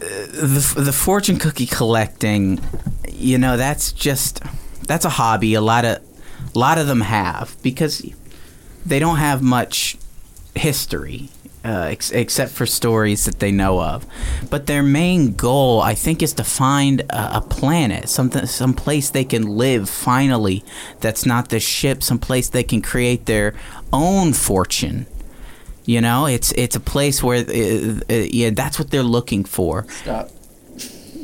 Uh, 0.00 0.06
the 0.30 0.74
the 0.84 0.92
fortune 0.92 1.36
cookie 1.36 1.66
collecting, 1.66 2.60
you 3.12 3.38
know, 3.38 3.56
that's 3.56 3.90
just 3.90 4.40
that's 4.86 5.04
a 5.04 5.08
hobby. 5.08 5.54
A 5.54 5.60
lot 5.60 5.84
of 5.84 5.96
a 6.54 6.58
lot 6.58 6.78
of 6.78 6.86
them 6.86 7.00
have 7.00 7.56
because 7.60 8.08
they 8.84 9.00
don't 9.00 9.16
have 9.16 9.42
much 9.42 9.96
history. 10.54 11.28
Uh, 11.66 11.88
ex- 11.90 12.12
except 12.12 12.52
for 12.52 12.64
stories 12.64 13.24
that 13.24 13.40
they 13.40 13.50
know 13.50 13.82
of, 13.82 14.06
but 14.50 14.66
their 14.66 14.84
main 14.84 15.34
goal, 15.34 15.80
I 15.80 15.94
think, 15.96 16.22
is 16.22 16.32
to 16.34 16.44
find 16.44 17.00
a, 17.10 17.38
a 17.38 17.40
planet, 17.40 18.08
something, 18.08 18.46
some 18.46 18.72
place 18.72 19.10
they 19.10 19.24
can 19.24 19.42
live. 19.42 19.90
Finally, 19.90 20.62
that's 21.00 21.26
not 21.26 21.48
the 21.48 21.58
ship. 21.58 22.04
Some 22.04 22.20
place 22.20 22.48
they 22.48 22.62
can 22.62 22.82
create 22.82 23.26
their 23.26 23.52
own 23.92 24.32
fortune. 24.32 25.06
You 25.86 26.00
know, 26.00 26.26
it's 26.26 26.52
it's 26.52 26.76
a 26.76 26.80
place 26.80 27.20
where, 27.20 27.38
uh, 27.38 28.00
uh, 28.10 28.14
yeah, 28.14 28.50
that's 28.50 28.78
what 28.78 28.90
they're 28.92 29.10
looking 29.18 29.44
for. 29.44 29.86
Stop. 29.88 30.30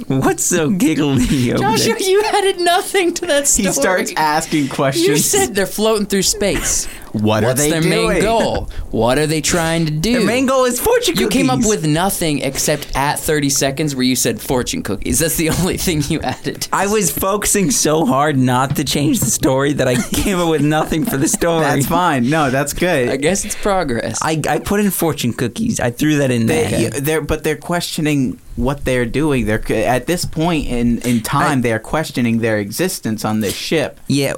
What's 0.09 0.43
so 0.43 0.71
giggly 0.71 1.25
Joshua, 1.57 1.97
you 2.01 2.23
added 2.35 2.59
nothing 2.59 3.15
to 3.15 3.27
that 3.27 3.47
story. 3.47 3.69
He 3.69 3.73
starts 3.73 4.13
asking 4.17 4.69
questions. 4.69 5.07
You 5.07 5.17
said 5.17 5.55
they're 5.55 5.67
floating 5.67 6.07
through 6.07 6.23
space. 6.25 6.89
What 7.13 7.45
are 7.45 7.49
What's 7.49 7.61
they 7.61 7.71
their 7.71 7.81
doing? 7.83 8.09
main 8.09 8.23
goal? 8.23 8.71
What 8.91 9.19
are 9.19 9.27
they 9.27 9.41
trying 9.43 9.85
to 9.87 9.93
do? 9.93 10.21
The 10.21 10.25
main 10.27 10.47
goal 10.47 10.65
is 10.65 10.81
fortune 10.81 11.15
cookies. 11.15 11.21
You 11.21 11.29
came 11.29 11.51
up 11.51 11.61
with 11.67 11.87
nothing 11.87 12.41
except 12.41 12.89
at 12.97 13.19
30 13.19 13.51
seconds 13.51 13.95
where 13.95 14.05
you 14.05 14.17
said 14.17 14.41
fortune 14.41 14.83
cookies. 14.83 15.19
That's 15.19 15.37
the 15.37 15.51
only 15.61 15.77
thing 15.77 16.03
you 16.09 16.21
added. 16.23 16.69
I 16.73 16.87
was 16.87 17.11
focusing 17.11 17.71
so 17.71 18.07
hard 18.07 18.39
not 18.39 18.77
to 18.77 18.85
change 18.85 19.21
the 19.21 19.27
story 19.27 19.73
that 19.75 19.87
I 19.87 19.97
came 20.11 20.39
up 20.39 20.49
with 20.49 20.63
nothing 20.63 21.05
for 21.05 21.17
the 21.19 21.29
story. 21.39 21.61
That's 21.65 21.87
fine. 21.87 22.31
No, 22.31 22.51
that's 22.51 22.73
good. 22.73 23.11
I 23.11 23.17
guess 23.17 23.45
it's 23.45 23.57
progress. 23.57 24.19
I, 24.23 24.41
I 24.49 24.59
put 24.59 24.81
in 24.81 24.91
fortune 24.91 25.33
cookies. 25.35 25.81
I 25.81 25.91
threw 25.91 26.17
that 26.17 26.31
in 26.31 26.47
there. 26.47 26.71
They, 26.91 27.01
they're 27.01 27.21
but 27.21 27.45
they're 27.45 27.57
questioning 27.57 28.41
what 28.57 28.85
they're 28.85 29.07
doing. 29.07 29.45
They're 29.47 29.63
at 29.87 30.07
this 30.07 30.25
point 30.25 30.67
in 30.67 30.99
in 31.03 31.21
time 31.23 31.59
I- 31.59 31.63
they're 31.63 31.79
questioning 31.79 32.39
their 32.39 32.59
existence 32.59 33.25
on 33.25 33.41
this 33.41 33.55
ship. 33.55 34.01
Yeah, 34.09 34.35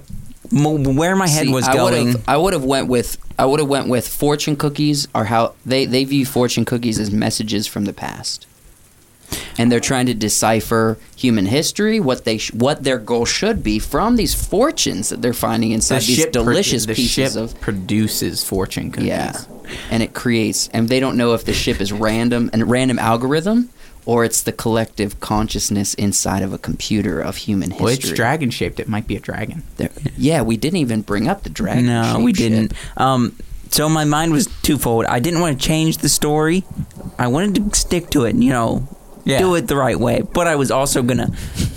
where 0.50 1.16
my 1.16 1.28
head 1.28 1.46
See, 1.46 1.52
was 1.52 1.66
I 1.68 1.74
going. 1.74 2.14
I 2.28 2.36
would 2.36 2.52
have 2.52 2.64
went 2.64 2.88
with 2.88 3.16
I 3.38 3.46
would 3.46 3.60
have 3.60 3.68
went 3.68 3.88
with 3.88 4.06
fortune 4.06 4.56
cookies 4.56 5.08
are 5.14 5.24
how 5.24 5.54
they 5.64 5.86
they 5.86 6.04
view 6.04 6.26
fortune 6.26 6.64
cookies 6.64 6.98
as 6.98 7.10
messages 7.10 7.66
from 7.66 7.84
the 7.84 7.92
past. 7.92 8.46
And 9.58 9.72
they're 9.72 9.80
trying 9.80 10.06
to 10.06 10.14
decipher 10.14 10.98
human 11.16 11.46
history, 11.46 11.98
what 11.98 12.24
they 12.24 12.38
sh- 12.38 12.52
what 12.52 12.84
their 12.84 12.98
goal 12.98 13.24
should 13.24 13.64
be 13.64 13.78
from 13.78 14.16
these 14.16 14.34
fortunes 14.34 15.08
that 15.08 15.22
they're 15.22 15.32
finding 15.32 15.72
inside 15.72 16.00
these 16.02 16.16
ship 16.16 16.32
pro- 16.32 16.44
delicious 16.44 16.86
the 16.86 16.94
pieces 16.94 17.32
ship 17.32 17.42
of 17.42 17.58
produces 17.60 18.44
fortune 18.44 18.90
cookies. 18.92 19.08
Yeah, 19.08 19.32
and 19.90 20.02
it 20.02 20.12
creates, 20.14 20.68
and 20.68 20.88
they 20.88 21.00
don't 21.00 21.16
know 21.16 21.32
if 21.34 21.44
the 21.44 21.54
ship 21.54 21.80
is 21.80 21.90
random 21.90 22.50
and 22.52 22.70
random 22.70 22.98
algorithm, 22.98 23.70
or 24.06 24.24
it's 24.24 24.42
the 24.42 24.52
collective 24.52 25.20
consciousness 25.20 25.94
inside 25.94 26.42
of 26.42 26.52
a 26.52 26.58
computer 26.58 27.20
of 27.20 27.36
human 27.36 27.70
history. 27.70 27.84
Well, 27.84 27.94
it's 27.94 28.10
dragon 28.12 28.50
shaped. 28.50 28.78
It 28.80 28.88
might 28.88 29.06
be 29.06 29.16
a 29.16 29.20
dragon. 29.20 29.62
There- 29.76 29.90
yeah, 30.16 30.42
we 30.42 30.56
didn't 30.56 30.78
even 30.78 31.02
bring 31.02 31.28
up 31.28 31.42
the 31.42 31.50
dragon. 31.50 31.86
no, 31.86 32.20
we 32.20 32.32
didn't. 32.32 32.72
Um, 32.96 33.34
so 33.70 33.88
my 33.88 34.04
mind 34.04 34.32
was 34.32 34.46
twofold. 34.62 35.04
I 35.06 35.18
didn't 35.20 35.40
want 35.40 35.60
to 35.60 35.66
change 35.66 35.98
the 35.98 36.08
story. 36.08 36.64
I 37.18 37.26
wanted 37.28 37.72
to 37.72 37.78
stick 37.78 38.10
to 38.10 38.24
it. 38.24 38.36
You 38.36 38.50
know, 38.50 38.88
Yeah. 39.24 39.38
do 39.38 39.54
it 39.54 39.68
the 39.68 39.76
right 39.76 39.98
way. 39.98 40.22
But 40.32 40.46
I 40.46 40.54
was 40.56 40.70
also 40.70 41.02
gonna 41.02 41.30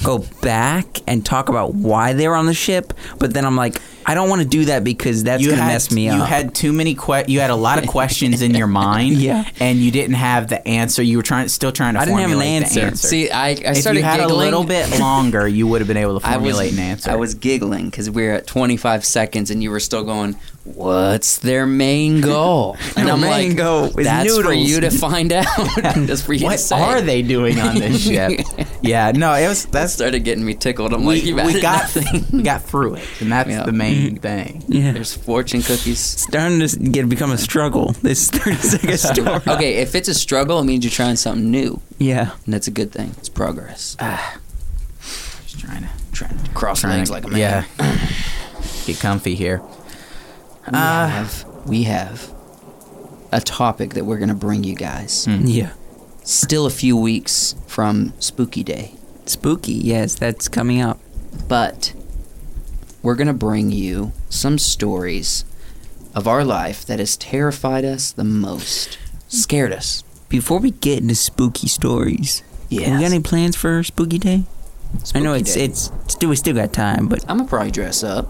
go 0.04 0.20
back 0.42 1.00
and 1.08 1.26
talk 1.26 1.50
about 1.50 1.74
why 1.76 2.14
they 2.14 2.28
were 2.28 2.36
on 2.36 2.46
the 2.46 2.54
ship. 2.54 2.94
But 3.20 3.34
then 3.34 3.46
I'm 3.46 3.56
like, 3.56 3.82
I 4.10 4.14
don't 4.14 4.30
want 4.30 4.42
to 4.42 4.48
do 4.48 4.66
that 4.66 4.86
because 4.86 5.26
that's 5.26 5.46
gonna 5.46 5.62
had, 5.62 5.68
mess 5.74 5.92
me 5.92 6.06
you 6.06 6.12
up. 6.12 6.18
You 6.20 6.24
had 6.24 6.56
too 6.56 6.72
many 6.72 6.96
que- 6.96 7.26
You 7.28 7.42
had 7.42 7.50
a 7.50 7.56
lot 7.56 7.78
of 7.78 7.88
questions 7.90 8.42
in 8.42 8.56
your 8.56 8.66
mind. 8.68 9.18
Yeah. 9.28 9.44
and 9.60 9.80
you 9.80 9.92
didn't 9.92 10.16
have 10.16 10.48
the 10.48 10.66
answer. 10.66 11.04
You 11.04 11.18
were 11.18 11.24
trying, 11.24 11.50
still 11.50 11.74
trying 11.74 11.96
to 11.96 12.00
I 12.00 12.06
didn't 12.06 12.20
have 12.20 12.30
an 12.32 12.36
formulate 12.38 12.64
answer. 12.64 12.80
the 12.80 12.86
answer. 12.88 13.08
See, 13.10 13.30
I, 13.30 13.48
I 13.50 13.52
if 13.52 13.78
started 13.78 14.00
you 14.00 14.06
had 14.06 14.20
giggling. 14.22 14.36
a 14.36 14.38
little 14.38 14.64
bit 14.64 14.98
longer, 15.02 15.46
you 15.48 15.68
would 15.68 15.82
have 15.82 15.88
been 15.90 15.98
able 15.98 16.20
to 16.22 16.26
I 16.26 16.38
was, 16.38 16.54
formulate 16.56 16.74
an 16.74 16.80
answer. 16.80 17.12
I 17.12 17.16
was 17.16 17.34
giggling 17.36 17.90
because 17.90 18.10
we 18.10 18.24
were 18.26 18.32
at 18.36 18.48
25 18.48 19.04
seconds 19.04 19.52
and 19.52 19.62
you 19.62 19.72
were 19.72 19.82
still 19.82 20.04
going, 20.06 20.38
What's 20.76 21.38
their 21.40 21.66
main 21.66 22.22
goal? 22.22 22.76
And 22.98 23.08
Their 23.08 23.14
I'm 23.16 23.22
main 23.22 23.50
like, 23.50 23.58
goal 23.58 23.86
is 23.86 24.06
That's 24.06 24.38
for 24.40 24.54
you 24.54 24.82
to 24.82 24.90
find 24.92 25.32
out. 25.32 25.46
That's 25.78 26.22
for 26.24 26.34
you 26.34 26.40
to 26.40 26.46
What 26.46 26.60
say. 26.60 26.80
are 26.80 27.02
they 27.02 27.22
doing 27.22 27.60
on 27.60 27.76
this 27.76 28.02
ship? 28.04 28.42
yeah, 28.82 29.12
no, 29.12 29.34
it 29.34 29.48
was 29.48 29.66
That 29.68 29.90
started 29.90 30.20
getting 30.24 30.44
me 30.46 30.54
tickled. 30.56 30.94
I'm 30.94 31.06
we, 31.06 31.16
like, 31.16 31.24
You've 31.26 31.36
we 31.38 31.42
added 31.44 31.62
got 31.62 31.96
nothing. 31.96 32.26
we 32.38 32.44
got 32.44 32.64
through 32.64 32.96
it, 32.96 33.08
and 33.22 33.32
that's 33.32 33.50
Yeah. 33.50 33.64
the 33.64 33.72
main 33.72 34.18
thing. 34.18 34.64
yeah. 34.68 34.92
There's 34.92 35.14
fortune 35.16 35.62
cookies. 35.62 36.00
starting 36.00 36.60
to 36.60 36.78
get 36.80 37.08
become 37.08 37.32
a 37.32 37.38
struggle. 37.38 37.94
This 38.02 38.30
30 38.30 38.56
second 38.58 38.98
story. 38.98 39.42
Okay, 39.48 39.76
if 39.76 39.96
it's 39.96 40.08
a 40.10 40.14
struggle, 40.14 40.60
it 40.60 40.66
means 40.66 40.84
you're 40.84 40.92
trying 40.92 41.16
something 41.16 41.50
new. 41.50 41.82
Yeah. 42.00 42.32
And 42.46 42.54
that's 42.54 42.68
a 42.68 42.72
good 42.72 42.92
thing. 42.92 43.12
It's 43.18 43.30
progress. 43.30 43.96
Ah. 44.00 44.38
Just 45.02 45.60
trying 45.60 45.84
to 45.84 45.90
trying 46.12 46.38
to 46.38 46.50
cross 46.52 46.82
trying 46.82 46.98
legs 46.98 47.10
to- 47.10 47.14
like 47.14 47.24
a 47.26 47.30
man. 47.30 47.40
Yeah, 47.40 47.64
get 48.86 49.00
comfy 49.00 49.36
here. 49.36 49.62
We 50.72 50.78
have 50.78 51.46
we 51.66 51.84
have 51.84 52.30
a 53.32 53.42
topic 53.42 53.94
that 53.94 54.06
we're 54.06 54.18
gonna 54.18 54.34
bring 54.36 54.64
you 54.64 54.76
guys. 54.76 55.26
Hmm. 55.26 55.42
Yeah. 55.46 55.72
Still 56.24 56.66
a 56.66 56.70
few 56.70 56.98
weeks 56.98 57.56
from 57.68 58.14
Spooky 58.20 58.64
Day, 58.64 58.96
Spooky. 59.26 59.74
Yes, 59.74 60.16
that's 60.16 60.48
coming 60.48 60.82
up. 60.82 61.00
but 61.48 61.94
we're 63.02 63.16
gonna 63.16 63.34
bring 63.34 63.72
you 63.72 64.12
some 64.30 64.58
stories 64.58 65.46
of 66.14 66.28
our 66.28 66.44
life 66.44 66.86
that 66.86 67.00
has 67.00 67.16
terrified 67.16 67.86
us 67.86 68.12
the 68.12 68.24
most, 68.24 68.98
scared 69.30 69.72
us. 69.72 70.04
Before 70.30 70.60
we 70.60 70.72
get 70.72 71.00
into 71.02 71.16
spooky 71.16 71.68
stories, 71.68 72.44
Yeah. 72.70 72.96
we 72.98 73.04
got 73.04 73.12
any 73.12 73.20
plans 73.22 73.56
for 73.56 73.82
Spooky 73.84 74.18
Day? 74.20 74.44
I 75.16 75.20
know 75.20 75.34
it's 75.34 75.54
Day. 75.54 75.66
it's 75.66 75.92
still 76.08 76.30
we 76.30 76.36
still 76.36 76.56
got 76.56 76.74
time, 76.74 77.08
but 77.08 77.24
I'm 77.30 77.38
gonna 77.38 77.50
probably 77.50 77.72
dress 77.72 78.04
up. 78.04 78.26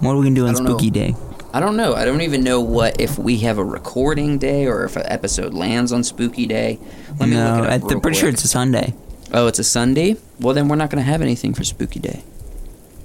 what 0.00 0.12
are 0.12 0.16
we 0.16 0.24
gonna 0.24 0.34
do 0.34 0.46
on 0.48 0.54
don't 0.54 0.64
know. 0.64 0.70
Spooky 0.70 0.90
Day? 0.90 1.14
I 1.54 1.60
don't 1.60 1.76
know. 1.76 1.94
I 1.94 2.04
don't 2.04 2.20
even 2.22 2.42
know 2.42 2.60
what 2.60 3.00
if 3.00 3.16
we 3.16 3.38
have 3.38 3.58
a 3.58 3.64
recording 3.64 4.38
day 4.38 4.66
or 4.66 4.84
if 4.84 4.96
an 4.96 5.04
episode 5.06 5.54
lands 5.54 5.92
on 5.92 6.02
Spooky 6.02 6.46
Day. 6.46 6.80
Let 7.20 7.28
me 7.28 7.36
no, 7.36 7.56
look 7.58 7.64
it 7.66 7.70
I- 7.70 7.76
up 7.76 7.90
I'm 7.92 8.00
pretty 8.00 8.18
sure 8.18 8.28
it's 8.28 8.42
a 8.44 8.48
Sunday. 8.48 8.92
Oh, 9.32 9.46
it's 9.46 9.60
a 9.60 9.64
Sunday. 9.64 10.16
Well, 10.40 10.52
then 10.54 10.66
we're 10.68 10.74
not 10.76 10.90
going 10.90 11.02
to 11.02 11.08
have 11.08 11.22
anything 11.22 11.54
for 11.54 11.62
Spooky 11.62 12.00
Day. 12.00 12.24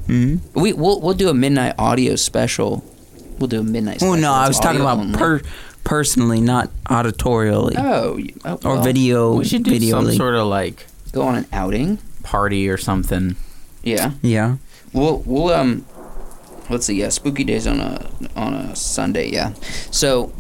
hmm 0.08 0.38
We 0.56 0.74
we'll 0.74 1.00
we'll 1.00 1.13
do 1.13 1.29
a 1.29 1.34
midnight 1.34 1.75
audio 1.77 2.15
special. 2.15 2.84
We'll 3.38 3.48
do 3.50 3.60
a 3.60 3.63
midnight. 3.63 3.98
Oh 4.01 4.13
Special. 4.13 4.18
no, 4.18 4.32
I 4.34 4.48
was 4.48 4.60
talking 4.60 4.82
about 4.82 4.98
only. 4.98 5.18
per 5.18 5.41
personally, 5.84 6.41
not 6.41 6.70
auditorially 6.86 7.75
Oh, 7.77 8.15
y- 8.15 8.34
oh, 8.46 8.60
or 8.68 8.75
well, 8.75 8.84
video. 8.84 9.36
We 9.36 9.46
should 9.46 9.63
do 9.63 9.72
video 9.72 10.01
some 10.03 10.12
sort 10.13 10.34
of 10.36 10.48
like 10.48 10.88
Go 11.12 11.22
on 11.22 11.36
an 11.36 11.46
outing. 11.53 12.00
party 12.24 12.68
or 12.68 12.77
something. 12.77 13.36
Yeah. 13.84 14.12
Yeah. 14.24 14.58
We'll 14.91 15.20
we'll 15.25 15.53
um. 15.53 15.86
Let's 16.70 16.86
see. 16.86 16.96
Yeah, 17.00 17.10
Spooky 17.10 17.44
Days 17.44 17.66
on 17.68 17.80
a 17.80 18.10
on 18.36 18.54
a 18.54 18.76
Sunday. 18.76 19.30
Yeah. 19.32 19.54
So 19.92 20.32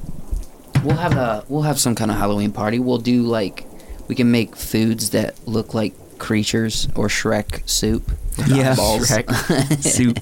we'll 0.83 0.97
have 0.97 1.13
a 1.17 1.43
we'll 1.49 1.63
have 1.63 1.79
some 1.79 1.95
kind 1.95 2.11
of 2.11 2.17
Halloween 2.17 2.51
party. 2.51 2.79
We'll 2.79 2.97
do 2.99 3.23
like 3.23 3.65
we 4.07 4.15
can 4.15 4.31
make 4.31 4.55
foods 4.55 5.09
that 5.11 5.35
look 5.47 5.73
like 5.73 5.93
creatures 6.19 6.87
or 6.95 7.07
Shrek 7.07 7.67
soup. 7.69 8.11
Yeah. 8.47 8.71
eyeballs. 8.71 9.09
Shrek 9.09 9.83
Soup. 9.83 10.17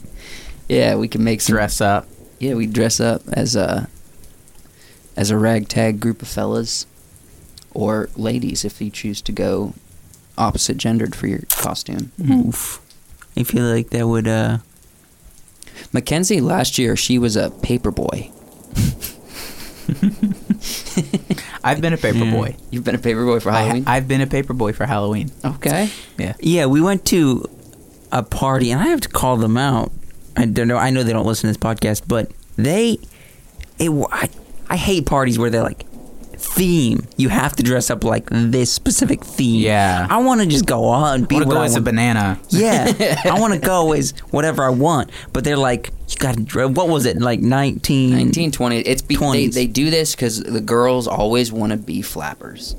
Yeah, 0.68 0.96
we 0.96 1.08
can 1.08 1.24
make 1.24 1.40
some 1.42 1.54
Dress 1.54 1.80
up. 1.82 2.08
Yeah, 2.40 2.56
we 2.56 2.66
dress 2.66 3.00
up 3.00 3.22
as 3.32 3.56
a 3.56 3.88
as 5.16 5.30
a 5.30 5.38
ragtag 5.38 6.00
group 6.00 6.22
of 6.24 6.28
fellas 6.28 6.86
or 7.74 8.10
ladies 8.16 8.66
if 8.66 8.82
you 8.82 8.90
choose 8.90 9.22
to 9.22 9.32
go 9.32 9.74
opposite 10.38 10.78
gendered 10.78 11.16
for 11.16 11.28
your 11.28 11.42
costume. 11.50 12.12
Oof. 12.30 12.82
I 13.36 13.44
feel 13.44 13.66
like 13.66 13.90
that 13.92 14.08
would 14.08 14.28
uh 14.28 14.58
Mackenzie 15.94 16.42
last 16.42 16.78
year 16.78 16.96
she 16.96 17.18
was 17.20 17.36
a 17.36 17.50
paper 17.52 17.92
boy. 17.92 18.32
I've 21.64 21.82
been 21.82 21.94
a 21.94 21.98
paper 21.98 22.18
Yeah. 22.26 22.32
boy. 22.32 22.56
You've 22.72 22.84
been 22.84 22.96
a 22.96 23.00
paper 23.00 23.26
boy 23.26 23.40
for 23.40 23.52
Halloween? 23.52 23.84
I, 23.88 23.98
I've 23.98 24.08
been 24.08 24.22
a 24.22 24.28
paper 24.28 24.54
boy 24.54 24.74
for 24.74 24.86
Halloween. 24.86 25.32
okay. 25.44 25.90
Yeah. 26.18 26.34
Yeah, 26.40 26.66
we 26.66 26.82
went 26.82 27.06
to 27.06 27.46
a 28.12 28.24
party, 28.24 28.72
and 28.72 28.82
I 28.82 28.88
have 28.88 29.02
to 29.02 29.10
call 29.10 29.38
them 29.38 29.58
out. 29.58 29.92
I 30.36 30.46
don't 30.46 30.68
know. 30.68 30.78
I 30.78 30.90
know 30.92 31.04
they 31.04 31.14
don't 31.14 31.26
listen 31.26 31.48
to 31.52 31.58
this 31.58 31.58
podcast, 31.58 32.04
but 32.08 32.32
they, 32.58 33.00
it. 33.80 33.90
I, 34.12 34.30
I 34.70 34.78
hate 34.78 35.06
parties 35.06 35.40
where 35.40 35.50
they're 35.50 35.64
like 35.64 35.86
theme. 36.48 37.08
You 37.18 37.30
have 37.30 37.56
to 37.58 37.64
dress 37.64 37.90
up 37.90 38.04
like 38.04 38.28
this 38.32 38.72
specific 38.72 39.24
theme. 39.24 39.62
Yeah. 39.62 40.08
I 40.10 40.18
want 40.18 40.42
to 40.42 40.48
just 40.48 40.66
go 40.66 40.86
on. 40.86 41.24
I 41.24 41.26
be 41.26 41.36
want 41.36 41.48
to 41.48 41.54
go 41.54 41.62
I 41.62 41.66
as 41.66 41.76
a 41.76 41.82
banana. 41.82 42.40
Yeah, 42.50 43.22
I 43.26 43.40
want 43.40 43.54
to 43.54 43.60
go 43.60 43.94
as 43.94 44.12
whatever 44.32 44.64
I 44.64 44.70
want. 44.70 45.12
But 45.34 45.44
they're 45.44 45.58
like, 45.58 45.92
you 46.10 46.16
got 46.18 46.36
to. 46.36 46.68
What 46.68 46.90
was 46.90 47.06
it 47.06 47.18
like? 47.18 47.40
Nineteen. 47.40 48.12
1920. 48.12 48.80
It's 48.80 49.02
be, 49.02 49.16
they, 49.16 49.48
they 49.48 49.68
do 49.68 49.90
this 49.90 50.16
cuz 50.16 50.40
the 50.40 50.62
girls 50.62 51.08
always 51.08 51.52
want 51.52 51.72
to 51.72 51.78
be 51.78 52.02
flappers. 52.02 52.76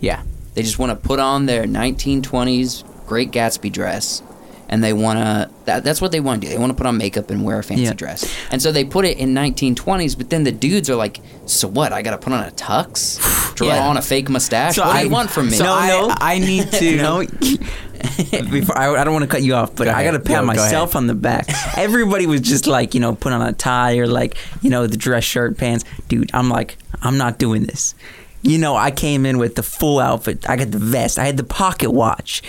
Yeah. 0.00 0.22
They 0.54 0.62
just 0.62 0.78
want 0.78 0.90
to 0.90 1.08
put 1.08 1.20
on 1.20 1.46
their 1.46 1.64
1920s 1.64 2.84
Great 3.06 3.30
Gatsby 3.32 3.72
dress, 3.72 4.22
and 4.70 4.82
they 4.82 4.94
want 4.94 5.18
to. 5.18 5.50
That, 5.66 5.84
that's 5.84 6.00
what 6.00 6.10
they 6.12 6.20
want 6.20 6.40
to 6.40 6.46
do. 6.46 6.52
They 6.54 6.58
want 6.58 6.70
to 6.70 6.76
put 6.76 6.86
on 6.86 6.96
makeup 6.96 7.28
and 7.30 7.44
wear 7.44 7.58
a 7.58 7.62
fancy 7.62 7.82
Yeah. 7.84 7.92
dress. 7.92 8.24
And 8.50 8.62
so 8.62 8.72
they 8.72 8.84
put 8.84 9.04
it 9.04 9.18
in 9.18 9.34
1920s. 9.34 10.16
But 10.16 10.30
then 10.30 10.44
the 10.44 10.52
dudes 10.52 10.88
are 10.88 10.94
like, 10.96 11.20
"So 11.46 11.68
what? 11.68 11.92
I 11.92 12.00
got 12.02 12.12
to 12.12 12.18
put 12.18 12.32
on 12.32 12.42
a 12.42 12.50
tux, 12.52 13.18
draw 13.56 13.66
Yeah. 13.68 13.86
on 13.86 13.96
a 13.98 14.02
fake 14.02 14.30
mustache. 14.30 14.76
So 14.76 14.86
what 14.86 14.96
I- 14.96 15.00
do 15.02 15.06
you 15.08 15.12
want 15.12 15.30
from 15.30 15.46
me?" 15.50 15.56
So 15.56 15.64
No, 15.64 15.74
I, 15.74 15.88
no. 15.88 16.14
I 16.18 16.38
need 16.38 16.72
to. 16.80 16.96
no. 16.96 17.24
Before 18.50 18.78
I, 18.78 18.94
I 18.98 19.04
don't 19.04 19.12
want 19.12 19.24
to 19.24 19.28
cut 19.28 19.42
you 19.42 19.54
off, 19.54 19.74
but 19.76 19.84
Go 19.84 19.90
I 19.90 20.04
got 20.04 20.12
to 20.12 20.16
ahead. 20.16 20.24
pat 20.24 20.36
Go- 20.36 20.40
go 20.40 20.46
myself 20.46 20.90
ahead. 20.90 20.96
on 20.96 21.06
the 21.06 21.14
back. 21.14 21.46
Everybody 21.76 22.26
was 22.26 22.40
just 22.40 22.66
like, 22.66 22.94
you 22.94 23.00
know, 23.00 23.14
put 23.14 23.32
on 23.32 23.42
a 23.42 23.52
tie 23.52 23.98
or 23.98 24.06
like, 24.06 24.36
you 24.62 24.70
know, 24.70 24.86
the 24.86 24.96
dress 24.96 25.24
shirt, 25.24 25.58
pants. 25.58 25.84
Dude, 26.08 26.30
I'm 26.32 26.48
like, 26.48 26.78
I'm 27.02 27.18
not 27.18 27.38
doing 27.38 27.64
this. 27.64 27.94
You 28.42 28.56
know, 28.56 28.74
I 28.74 28.90
came 28.90 29.26
in 29.26 29.36
with 29.36 29.54
the 29.54 29.62
full 29.62 29.98
outfit. 29.98 30.48
I 30.48 30.56
got 30.56 30.70
the 30.70 30.78
vest. 30.78 31.18
I 31.18 31.26
had 31.26 31.36
the 31.36 31.44
pocket 31.44 31.90
watch, 31.90 32.40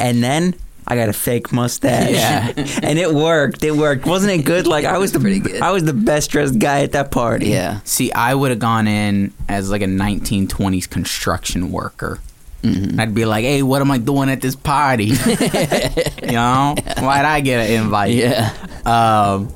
and 0.00 0.24
then 0.24 0.54
I 0.86 0.96
got 0.96 1.08
a 1.08 1.12
fake 1.12 1.52
mustache. 1.52 2.10
Yeah. 2.10 2.52
and 2.82 2.98
it 2.98 3.12
worked. 3.12 3.64
It 3.64 3.72
worked. 3.72 4.06
Wasn't 4.06 4.32
it 4.32 4.44
good? 4.44 4.66
Like 4.66 4.84
I 4.84 4.98
was 4.98 5.12
the 5.12 5.20
Pretty 5.20 5.40
good. 5.40 5.62
I 5.62 5.70
was 5.70 5.84
the 5.84 5.94
best 5.94 6.30
dressed 6.30 6.58
guy 6.58 6.82
at 6.82 6.92
that 6.92 7.10
party. 7.10 7.46
yeah. 7.48 7.80
See, 7.84 8.12
I 8.12 8.34
would 8.34 8.50
have 8.50 8.58
gone 8.58 8.86
in 8.86 9.32
as 9.48 9.70
like 9.70 9.82
a 9.82 9.86
1920s 9.86 10.88
construction 10.88 11.72
worker. 11.72 12.20
Mm-hmm. 12.62 12.98
I'd 12.98 13.14
be 13.14 13.26
like, 13.26 13.44
"Hey, 13.44 13.62
what 13.62 13.82
am 13.82 13.90
I 13.90 13.98
doing 13.98 14.30
at 14.30 14.40
this 14.40 14.56
party? 14.56 15.04
you 16.22 16.32
know, 16.32 16.74
why'd 16.98 17.24
I 17.24 17.40
get 17.40 17.68
an 17.68 17.82
invite?" 17.84 18.12
Yeah. 18.14 18.54
Um, 18.86 19.52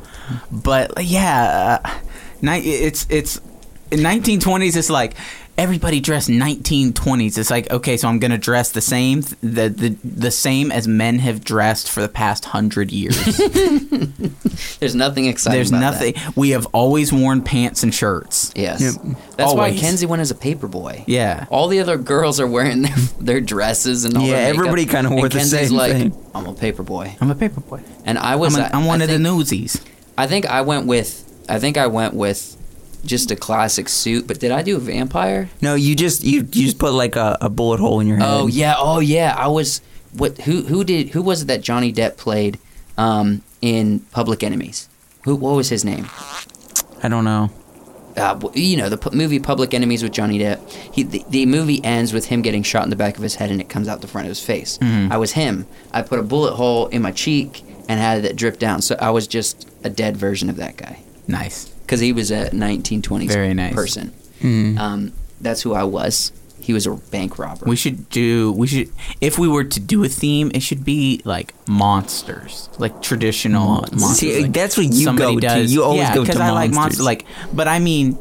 but 0.51 1.03
yeah, 1.03 1.81
uh, 1.83 1.99
it's 2.43 3.07
it's 3.09 3.41
in 3.91 4.01
1920s. 4.01 4.77
It's 4.77 4.91
like 4.91 5.15
everybody 5.59 6.01
dressed 6.01 6.29
1920s. 6.31 7.37
It's 7.37 7.51
like 7.51 7.71
okay, 7.71 7.97
so 7.97 8.09
I'm 8.09 8.19
gonna 8.21 8.39
dress 8.39 8.71
the 8.71 8.81
same 8.81 9.21
the 9.43 9.69
the 9.69 9.99
the 10.05 10.31
same 10.31 10.71
as 10.73 10.87
men 10.89 11.19
have 11.19 11.45
dressed 11.45 11.91
for 11.91 12.01
the 12.01 12.09
past 12.09 12.47
hundred 12.47 12.91
years. 12.93 13.17
There's 14.79 14.95
nothing 14.95 15.27
exciting. 15.27 15.57
There's 15.59 15.71
about 15.71 15.81
nothing. 15.81 16.15
That. 16.15 16.37
We 16.37 16.51
have 16.51 16.67
always 16.73 17.13
worn 17.13 17.43
pants 17.43 17.83
and 17.83 17.95
shirts. 17.95 18.53
Yes, 18.55 18.81
Yep. 18.81 19.17
that's 19.37 19.55
why 19.55 19.77
Kenzie 19.77 20.07
went 20.07 20.23
as 20.23 20.31
a 20.31 20.35
paper 20.35 20.69
boy. 20.69 21.05
Yeah. 21.07 21.47
All 21.51 21.69
the 21.69 21.81
other 21.81 21.99
girls 21.99 22.41
are 22.41 22.47
wearing 22.47 22.83
their, 22.83 22.97
their 23.21 23.41
dresses 23.41 24.05
and 24.05 24.17
all 24.17 24.23
that. 24.23 24.29
Yeah, 24.29 24.37
their 24.45 24.55
everybody 24.55 24.85
kinda 24.87 25.09
and 25.11 25.17
wore 25.17 25.29
the 25.29 25.39
Kenzie's 25.39 25.69
same 25.69 25.77
like, 25.77 25.93
thing. 25.93 26.25
I'm 26.35 26.47
a 26.47 26.55
paper 26.55 26.83
boy, 26.83 27.17
I'm 27.21 27.31
a 27.31 27.35
paper 27.35 27.61
boy. 27.61 27.83
and 28.05 28.19
I 28.19 28.37
was. 28.37 28.57
I'm, 28.57 28.63
a, 28.65 28.77
I'm 28.77 28.85
one 28.87 29.01
I 29.01 29.05
of 29.05 29.11
think, 29.11 29.23
the 29.23 29.29
newsies. 29.31 29.85
I 30.17 30.27
think 30.27 30.47
I 30.47 30.63
went 30.63 30.87
with. 30.87 31.25
I 31.49 31.59
think 31.59 31.77
I 31.79 31.87
went 31.87 32.15
with 32.15 32.57
just 33.09 33.31
a 33.33 33.37
classic 33.37 33.89
suit. 33.89 34.27
But 34.29 34.39
did 34.39 34.53
I 34.53 34.63
do 34.63 34.77
a 34.77 34.81
vampire? 34.81 35.49
No, 35.61 35.75
you 35.75 35.97
just 35.97 36.23
you 36.23 36.41
you 36.53 36.67
just 36.67 36.79
put 36.79 36.93
like 36.93 37.17
a, 37.17 37.37
a 37.41 37.49
bullet 37.49 37.81
hole 37.81 37.99
in 38.01 38.07
your 38.07 38.19
head. 38.19 38.29
Oh 38.29 38.47
yeah, 38.47 38.75
oh 38.79 39.01
yeah. 39.01 39.35
I 39.37 39.49
was. 39.49 39.81
What? 40.13 40.39
Who? 40.43 40.63
Who 40.63 40.85
did? 40.85 41.09
Who 41.11 41.23
was 41.23 41.43
it 41.43 41.47
that 41.47 41.61
Johnny 41.63 41.93
Depp 41.93 42.17
played 42.17 42.59
um, 42.97 43.43
in 43.61 44.01
Public 44.13 44.43
Enemies? 44.43 44.89
Who? 45.25 45.35
What 45.35 45.57
was 45.57 45.69
his 45.69 45.85
name? 45.85 46.07
I 47.03 47.09
don't 47.09 47.25
know. 47.25 47.51
uh, 48.17 48.39
you 48.55 48.77
know 48.77 48.89
the 48.89 48.97
pu- 48.97 49.15
movie 49.17 49.39
Public 49.39 49.75
Enemies 49.75 50.03
with 50.03 50.13
Johnny 50.13 50.39
Depp. 50.39 50.69
He 50.95 51.03
the, 51.03 51.25
the 51.29 51.47
movie 51.47 51.83
ends 51.85 52.13
with 52.13 52.27
him 52.27 52.43
getting 52.43 52.63
shot 52.63 52.85
in 52.85 52.91
the 52.91 52.97
back 52.97 53.17
of 53.17 53.23
his 53.23 53.35
head 53.37 53.51
and 53.51 53.61
it 53.61 53.69
comes 53.69 53.87
out 53.89 54.01
the 54.01 54.09
front 54.09 54.27
of 54.27 54.31
his 54.31 54.43
face. 54.43 54.79
Mm-hmm. 54.79 55.13
I 55.13 55.17
was 55.19 55.33
him. 55.33 55.67
I 55.93 56.03
put 56.03 56.19
a 56.19 56.23
bullet 56.23 56.55
hole 56.55 56.87
in 56.89 57.03
my 57.03 57.13
cheek 57.13 57.63
and 57.89 58.01
had 58.01 58.25
it 58.25 58.35
drip 58.37 58.59
down. 58.59 58.83
So 58.83 58.97
I 59.01 59.11
was 59.11 59.27
just 59.29 59.69
a 59.85 59.91
dead 59.91 60.17
version 60.17 60.51
of 60.51 60.57
that 60.57 60.77
guy 60.77 60.99
Nice. 61.29 61.73
Because 61.89 62.01
he 62.01 62.13
was 62.13 62.31
a 62.31 62.51
1920s 62.51 63.29
Very 63.33 63.55
nice. 63.55 63.75
person. 63.75 64.13
Mm. 64.43 64.79
Um, 64.79 65.13
that's 65.41 65.63
who 65.63 65.73
I 65.73 65.85
was. 65.85 66.33
He 66.61 66.75
was 66.75 66.87
a 66.87 66.91
bank 66.93 67.39
robber. 67.39 67.65
We 67.65 67.77
should 67.77 68.11
do. 68.11 68.53
We 68.53 68.67
should. 68.67 68.91
If 69.23 69.39
we 69.39 69.49
were 69.49 69.65
to 69.65 69.81
do 69.81 70.05
a 70.05 70.09
theme, 70.09 70.51
it 70.55 70.61
should 70.63 70.85
be 70.85 71.23
like 71.25 71.55
monsters, 71.67 72.69
like 72.79 73.01
traditional 73.01 73.87
monsters. 73.93 74.19
See, 74.19 74.43
like 74.43 74.53
that's 74.53 74.77
what 74.77 74.87
you 74.93 75.17
go 75.17 75.41
to. 75.41 75.65
You 75.65 75.83
always 75.83 76.01
yeah, 76.01 76.15
go 76.15 76.25
to 76.27 76.31
'cause 76.33 76.41
I 76.41 76.51
like 76.51 76.71
monsters. 76.73 77.01
monsters. 77.03 77.07
Like, 77.07 77.25
but 77.55 77.69
I 77.69 77.79
mean, 77.79 78.19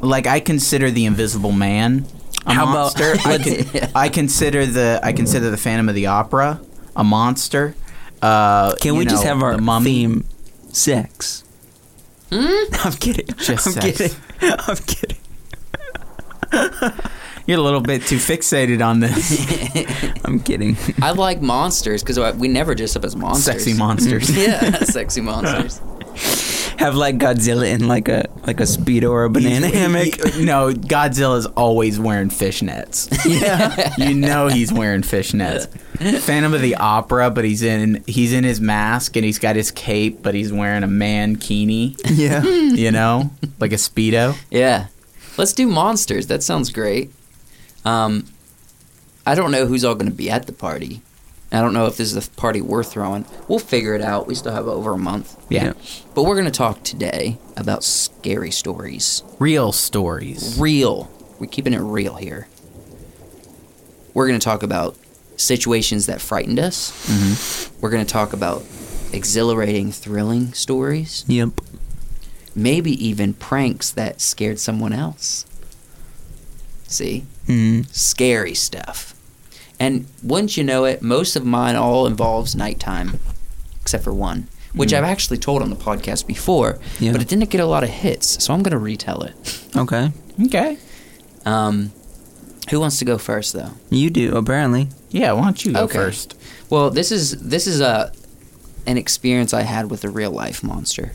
like 0.00 0.26
I 0.26 0.40
consider 0.40 0.90
the 0.90 1.04
Invisible 1.06 1.52
Man 1.52 2.04
a 2.46 2.52
How 2.52 2.64
about- 2.64 2.98
monster. 2.98 3.14
I, 3.24 3.38
con- 3.38 3.90
I 3.94 4.08
consider 4.08 4.66
the 4.66 4.98
I 5.02 5.12
consider 5.12 5.50
the 5.50 5.56
Phantom 5.56 5.88
of 5.88 5.94
the 5.94 6.06
Opera 6.06 6.60
a 6.96 7.04
monster. 7.04 7.76
Uh, 8.20 8.74
Can 8.80 8.96
we 8.96 9.04
just 9.06 9.22
have 9.22 9.40
our 9.40 9.56
mummy. 9.58 9.84
theme 9.84 10.24
sex? 10.72 11.43
Hmm? 12.34 12.74
I'm 12.84 12.92
kidding. 12.94 13.26
Just 13.36 13.66
I'm 13.68 13.72
sex. 13.74 13.98
kidding. 13.98 14.16
I'm 14.42 14.76
kidding. 14.76 15.18
You're 17.46 17.58
a 17.58 17.62
little 17.62 17.80
bit 17.80 18.02
too 18.02 18.16
fixated 18.16 18.84
on 18.84 19.00
this. 19.00 20.20
I'm 20.24 20.40
kidding. 20.40 20.76
I 21.00 21.12
like 21.12 21.40
monsters 21.42 22.02
because 22.02 22.18
we 22.36 22.48
never 22.48 22.74
dress 22.74 22.96
up 22.96 23.04
as 23.04 23.14
monsters. 23.14 23.44
Sexy 23.44 23.74
monsters. 23.74 24.36
yeah, 24.36 24.78
sexy 24.82 25.20
monsters. 25.20 25.80
Have 26.78 26.94
like 26.96 27.18
Godzilla 27.18 27.70
in 27.72 27.86
like 27.88 28.08
a 28.08 28.24
like 28.46 28.60
a 28.60 28.64
speedo 28.64 29.10
or 29.10 29.24
a 29.24 29.30
banana 29.30 29.68
hammock. 29.68 30.16
no, 30.38 30.72
Godzilla's 30.72 31.46
always 31.46 31.98
wearing 31.98 32.28
fishnets. 32.28 33.08
Yeah. 33.24 33.94
you 33.98 34.14
know 34.14 34.48
he's 34.48 34.72
wearing 34.72 35.02
fishnets. 35.02 35.66
Phantom 36.20 36.52
of 36.52 36.60
the 36.60 36.74
Opera, 36.76 37.30
but 37.30 37.44
he's 37.44 37.62
in 37.62 38.02
he's 38.06 38.32
in 38.32 38.44
his 38.44 38.60
mask 38.60 39.16
and 39.16 39.24
he's 39.24 39.38
got 39.38 39.56
his 39.56 39.70
cape, 39.70 40.22
but 40.22 40.34
he's 40.34 40.52
wearing 40.52 40.82
a 40.82 40.88
mankini. 40.88 41.98
Yeah. 42.04 42.42
You 42.74 42.90
know, 42.90 43.30
like 43.60 43.72
a 43.72 43.76
speedo. 43.76 44.36
Yeah. 44.50 44.88
Let's 45.38 45.52
do 45.52 45.66
monsters. 45.66 46.26
That 46.26 46.42
sounds 46.42 46.70
great. 46.70 47.12
Um, 47.84 48.26
I 49.26 49.34
don't 49.34 49.50
know 49.52 49.66
who's 49.66 49.84
all 49.84 49.94
going 49.94 50.10
to 50.10 50.16
be 50.16 50.28
at 50.30 50.46
the 50.46 50.52
party. 50.52 51.00
I 51.54 51.60
don't 51.60 51.72
know 51.72 51.86
if 51.86 51.96
this 51.96 52.12
is 52.12 52.26
a 52.26 52.30
party 52.32 52.60
we're 52.60 52.82
throwing. 52.82 53.26
We'll 53.46 53.60
figure 53.60 53.94
it 53.94 54.02
out. 54.02 54.26
We 54.26 54.34
still 54.34 54.52
have 54.52 54.66
over 54.66 54.92
a 54.92 54.98
month. 54.98 55.36
Yeah, 55.48 55.66
Yeah. 55.66 55.72
But 56.14 56.24
we're 56.24 56.34
going 56.34 56.46
to 56.46 56.50
talk 56.50 56.82
today 56.82 57.38
about 57.56 57.84
scary 57.84 58.50
stories. 58.50 59.22
real 59.38 59.70
stories. 59.72 60.58
Real. 60.58 61.10
We're 61.38 61.46
keeping 61.46 61.72
it 61.72 61.78
real 61.78 62.16
here. 62.16 62.48
We're 64.14 64.26
going 64.26 64.38
to 64.38 64.44
talk 64.44 64.62
about 64.62 64.96
situations 65.36 66.06
that 66.06 66.20
frightened 66.20 66.58
us. 66.58 66.90
Mm-hmm. 67.06 67.80
We're 67.80 67.90
going 67.90 68.04
to 68.04 68.12
talk 68.12 68.32
about 68.32 68.64
exhilarating, 69.12 69.92
thrilling 69.92 70.52
stories. 70.54 71.24
Yep. 71.28 71.60
Maybe 72.54 72.92
even 73.04 73.34
pranks 73.34 73.90
that 73.90 74.20
scared 74.20 74.58
someone 74.58 74.92
else. 74.92 75.46
See? 76.86 77.24
Mm. 77.46 77.86
scary 77.92 78.54
stuff. 78.54 79.13
And 79.84 80.06
once 80.22 80.56
you 80.56 80.64
know 80.64 80.84
it, 80.84 81.02
most 81.02 81.36
of 81.36 81.44
mine 81.44 81.76
all 81.76 82.06
involves 82.06 82.54
nighttime, 82.56 83.20
except 83.82 84.02
for 84.04 84.14
one, 84.14 84.48
which 84.72 84.92
I've 84.94 85.04
actually 85.04 85.36
told 85.38 85.60
on 85.62 85.68
the 85.70 85.76
podcast 85.76 86.26
before, 86.26 86.78
Yeah. 87.00 87.12
but 87.12 87.20
it 87.20 87.28
didn't 87.28 87.50
get 87.50 87.60
a 87.60 87.66
lot 87.66 87.82
of 87.84 87.90
hits, 87.90 88.42
so 88.42 88.54
I'm 88.54 88.62
going 88.62 88.72
to 88.72 88.78
retell 88.78 89.22
it. 89.22 89.34
Okay. 89.76 90.10
Okay. 90.46 90.78
Um, 91.44 91.92
who 92.70 92.80
wants 92.80 92.98
to 93.00 93.04
go 93.04 93.18
first, 93.18 93.52
though? 93.52 93.72
You 93.90 94.08
do 94.08 94.34
apparently. 94.36 94.88
Yeah, 95.10 95.32
why 95.32 95.42
don't 95.44 95.64
you 95.64 95.72
go 95.74 95.80
Okay. 95.82 95.98
first? 95.98 96.34
Well, 96.70 96.88
this 96.90 97.12
is 97.12 97.32
this 97.42 97.66
is 97.66 97.80
a 97.82 98.10
an 98.86 98.96
experience 98.96 99.52
I 99.52 99.62
had 99.62 99.90
with 99.90 100.02
a 100.04 100.08
real 100.08 100.30
life 100.30 100.62
monster. 100.64 101.12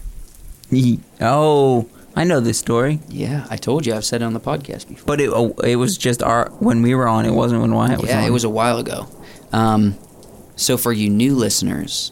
Oh, 1.20 1.88
I 2.15 2.24
know 2.26 2.39
this 2.39 2.58
story, 2.58 3.00
Yeah, 3.08 3.45
I 3.50 3.56
told 3.56 3.86
you 3.86 3.93
I've 3.93 4.04
said 4.04 4.22
it 4.22 4.26
on 4.26 4.34
the 4.34 4.39
podcast 4.39 4.88
before. 4.89 5.06
but 5.06 5.22
it 5.22 5.30
oh, 5.34 5.54
it 5.63 5.78
was 5.78 5.98
just 5.98 6.22
our 6.22 6.50
when 6.60 6.82
we 6.82 6.93
were 6.95 7.08
on. 7.08 7.26
It 7.26 7.32
wasn't 7.32 7.62
when 7.62 7.74
Wyatt 7.74 8.02
was 8.02 8.10
yeah, 8.10 8.19
on. 8.22 8.26
it 8.26 8.32
was 8.32 8.43
a 8.43 8.50
while 8.50 8.78
ago. 8.78 9.08
Um, 9.54 9.95
so 10.56 10.78
for 10.78 10.91
you 10.91 11.10
new 11.10 11.36
listeners, 11.36 12.12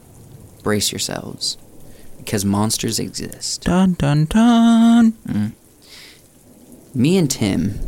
brace 0.63 0.91
yourselves 0.91 1.57
because 2.17 2.45
monsters 2.45 2.99
exist. 2.99 3.63
dun 3.63 3.93
dun 3.93 4.25
dun. 4.25 5.13
me 6.93 7.17
and 7.17 7.29
Tim, 7.29 7.79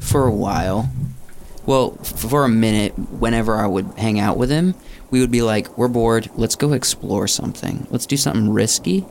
for 0.00 0.26
a 0.26 0.32
while, 0.32 0.90
well, 1.66 1.90
for 1.96 2.44
a 2.44 2.48
minute, 2.48 2.92
whenever 2.98 3.56
I 3.56 3.66
would 3.66 3.86
hang 3.98 4.18
out 4.18 4.36
with 4.38 4.50
him, 4.50 4.74
we 5.10 5.20
would 5.20 5.30
be 5.30 5.42
like, 5.42 5.76
we're 5.78 5.88
bored, 5.88 6.30
let's 6.36 6.56
go 6.56 6.72
explore 6.72 7.26
something. 7.28 7.86
Let's 7.90 8.06
do 8.06 8.16
something 8.16 8.50
risky. 8.50 9.04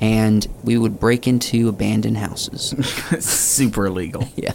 And 0.00 0.46
we 0.62 0.78
would 0.78 1.00
break 1.00 1.26
into 1.26 1.68
abandoned 1.68 2.18
houses. 2.18 2.74
Super 3.24 3.86
illegal. 3.86 4.28
yeah. 4.36 4.52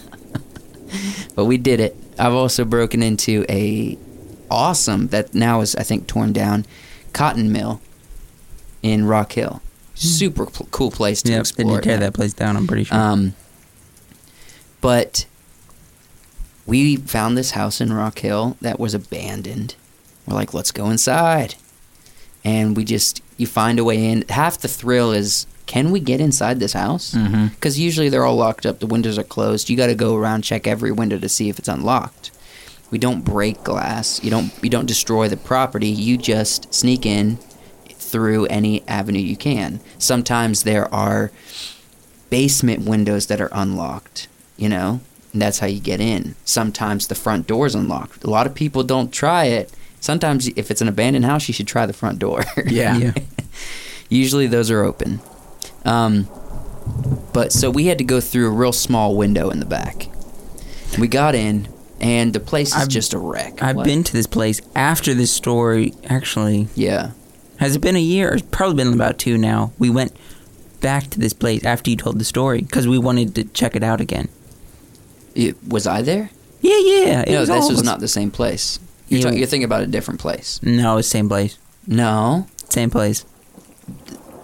but 1.35 1.45
we 1.45 1.57
did 1.57 1.79
it. 1.79 1.95
I've 2.17 2.33
also 2.33 2.63
broken 2.63 3.03
into 3.03 3.45
a 3.49 3.97
awesome, 4.49 5.07
that 5.07 5.33
now 5.33 5.61
is, 5.61 5.75
I 5.75 5.83
think, 5.83 6.07
torn 6.07 6.31
down, 6.31 6.65
cotton 7.11 7.51
mill 7.51 7.81
in 8.81 9.05
Rock 9.05 9.33
Hill. 9.33 9.61
Super 9.95 10.45
pl- 10.45 10.67
cool 10.71 10.91
place 10.91 11.21
to 11.23 11.31
Yep. 11.31 11.37
Did 11.37 11.39
explore. 11.41 11.75
you 11.75 11.81
tear 11.81 11.93
at 11.95 11.99
that 12.01 12.13
place 12.13 12.33
down? 12.33 12.55
I'm 12.55 12.67
pretty 12.67 12.83
sure. 12.85 12.97
Um, 12.97 13.33
but 14.79 15.25
we 16.65 16.97
found 16.97 17.37
this 17.37 17.51
house 17.51 17.81
in 17.81 17.91
Rock 17.91 18.19
Hill 18.19 18.57
that 18.61 18.79
was 18.79 18.93
abandoned. 18.93 19.75
We're 20.27 20.35
like, 20.35 20.53
let's 20.53 20.71
go 20.71 20.89
inside. 20.89 21.55
And 22.45 22.77
we 22.77 22.83
just, 22.85 23.21
you 23.37 23.47
find 23.47 23.79
a 23.79 23.83
way 23.83 24.03
in. 24.03 24.23
Half 24.29 24.59
the 24.59 24.67
thrill 24.67 25.11
is, 25.11 25.47
can 25.65 25.91
we 25.91 25.99
get 25.99 26.21
inside 26.21 26.59
this 26.59 26.73
house? 26.73 27.13
Mm-hmm. 27.13 27.47
Because 27.47 27.79
usually 27.79 28.09
they're 28.09 28.25
all 28.25 28.35
locked 28.35 28.65
up, 28.65 28.79
the 28.79 28.87
windows 28.87 29.17
are 29.17 29.23
closed. 29.23 29.69
You 29.69 29.77
got 29.77 29.87
to 29.87 29.95
go 29.95 30.15
around, 30.15 30.43
check 30.43 30.67
every 30.67 30.91
window 30.91 31.17
to 31.17 31.29
see 31.29 31.49
if 31.49 31.59
it's 31.59 31.67
unlocked. 31.67 32.31
We 32.91 32.99
don't 32.99 33.25
break 33.25 33.63
glass. 33.63 34.23
You 34.23 34.29
don't 34.29 34.51
you 34.61 34.69
don't 34.69 34.85
destroy 34.85 35.27
the 35.27 35.37
property. 35.37 35.87
You 35.87 36.15
just 36.15 36.71
sneak 36.71 37.07
in 37.07 37.37
through 37.89 38.45
any 38.45 38.87
avenue 38.87 39.19
you 39.19 39.35
can. 39.35 39.79
Sometimes 39.97 40.61
there 40.61 40.93
are 40.93 41.31
basement 42.29 42.87
windows 42.87 43.25
that 43.27 43.41
are 43.41 43.49
unlocked, 43.51 44.27
you 44.57 44.69
know? 44.69 45.01
And 45.31 45.41
that's 45.41 45.57
how 45.59 45.65
you 45.65 45.79
get 45.79 45.99
in. 45.99 46.35
Sometimes 46.45 47.07
the 47.07 47.15
front 47.15 47.47
door's 47.47 47.73
unlocked. 47.73 48.23
A 48.23 48.29
lot 48.29 48.45
of 48.45 48.53
people 48.53 48.83
don't 48.83 49.11
try 49.11 49.45
it. 49.45 49.71
Sometimes 50.03 50.49
if 50.57 50.69
it's 50.69 50.81
an 50.81 50.89
abandoned 50.89 51.23
house, 51.23 51.47
you 51.47 51.53
should 51.53 51.65
try 51.65 51.85
the 51.85 51.93
front 51.93 52.19
door. 52.19 52.43
Yeah. 52.65 52.97
yeah. 52.97 53.13
Usually 54.09 54.47
those 54.47 54.69
are 54.69 54.83
open. 54.83 55.21
Um, 55.85 56.27
but 57.31 57.53
so 57.53 57.69
we 57.71 57.85
had 57.85 57.97
to 57.99 58.03
go 58.03 58.19
through 58.19 58.47
a 58.47 58.49
real 58.49 58.73
small 58.73 59.15
window 59.15 59.49
in 59.49 59.61
the 59.61 59.65
back. 59.65 60.07
We 60.99 61.07
got 61.07 61.35
in, 61.35 61.69
and 62.01 62.33
the 62.33 62.41
place 62.41 62.75
is 62.75 62.81
I've- 62.81 62.89
just 62.91 63.13
a 63.13 63.17
wreck. 63.17 63.63
I've 63.63 63.77
What? 63.77 63.85
been 63.85 64.03
to 64.03 64.11
this 64.11 64.27
place 64.27 64.59
after 64.75 65.13
this 65.13 65.31
story. 65.31 65.93
Actually, 66.09 66.67
Yeah. 66.75 67.11
has 67.57 67.73
it 67.73 67.79
been 67.79 67.95
a 67.95 67.99
year? 68.01 68.27
It's 68.33 68.45
probably 68.51 68.83
been 68.83 68.93
about 68.93 69.17
two 69.17 69.37
now. 69.37 69.71
We 69.79 69.89
went 69.89 70.11
back 70.81 71.09
to 71.11 71.19
this 71.19 71.31
place 71.31 71.63
after 71.63 71.89
you 71.89 71.95
told 71.95 72.19
the 72.19 72.25
story 72.25 72.61
because 72.61 72.89
we 72.89 72.97
wanted 72.97 73.33
to 73.35 73.45
check 73.45 73.73
it 73.73 73.83
out 73.83 74.01
again. 74.01 74.27
It, 75.33 75.55
was 75.65 75.87
I 75.87 76.01
there? 76.01 76.29
Yeah, 76.59 76.79
yeah. 76.83 77.21
It 77.21 77.29
no, 77.31 77.39
was 77.39 77.47
this 77.49 77.61
all 77.63 77.69
of 77.69 77.75
was 77.77 77.83
not 77.83 78.01
the 78.01 78.09
same 78.09 78.31
place. 78.31 78.79
You're, 79.19 79.29
talk- 79.29 79.37
you're 79.37 79.47
thinking 79.47 79.65
about 79.65 79.83
a 79.83 79.87
different 79.87 80.19
place. 80.19 80.61
No, 80.63 80.97
it's 80.97 81.07
same 81.07 81.27
place. 81.29 81.57
No. 81.87 82.47
Same 82.69 82.89
place. 82.89 83.25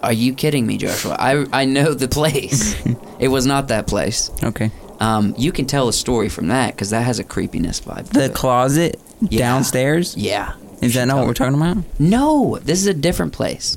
Are 0.02 0.12
you 0.12 0.34
kidding 0.34 0.66
me, 0.66 0.76
Joshua? 0.78 1.16
I 1.18 1.46
I 1.52 1.64
know 1.66 1.92
the 1.94 2.08
place. 2.08 2.74
it 3.18 3.28
was 3.28 3.44
not 3.46 3.68
that 3.68 3.86
place. 3.86 4.30
Okay. 4.42 4.70
Um, 4.98 5.34
you 5.38 5.52
can 5.52 5.66
tell 5.66 5.88
a 5.88 5.92
story 5.92 6.28
from 6.28 6.48
that 6.48 6.74
because 6.74 6.90
that 6.90 7.02
has 7.04 7.18
a 7.18 7.24
creepiness 7.24 7.80
vibe. 7.80 8.06
The 8.08 8.24
it. 8.26 8.34
closet 8.34 9.00
Yeah. 9.20 9.38
downstairs. 9.38 10.16
yeah. 10.16 10.54
Is 10.82 10.94
that 10.94 11.04
not 11.06 11.18
what 11.18 11.26
we're 11.26 11.34
talking 11.34 11.54
about? 11.60 11.84
No, 11.98 12.58
this 12.62 12.80
is 12.80 12.86
a 12.86 12.94
different 12.94 13.34
place. 13.34 13.76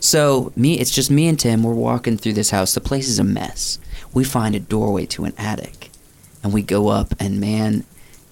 So 0.00 0.52
me, 0.56 0.78
it's 0.80 0.90
just 0.90 1.10
me 1.10 1.28
and 1.28 1.38
Tim. 1.38 1.62
We're 1.62 1.74
walking 1.74 2.16
through 2.16 2.32
this 2.34 2.48
house. 2.50 2.72
The 2.74 2.80
place 2.80 3.08
is 3.08 3.18
a 3.18 3.24
mess. 3.24 3.78
We 4.14 4.24
find 4.24 4.54
a 4.54 4.60
doorway 4.60 5.04
to 5.06 5.24
an 5.24 5.34
attic, 5.36 5.90
and 6.42 6.52
we 6.52 6.62
go 6.62 6.88
up. 6.88 7.14
And 7.20 7.40
man, 7.40 7.84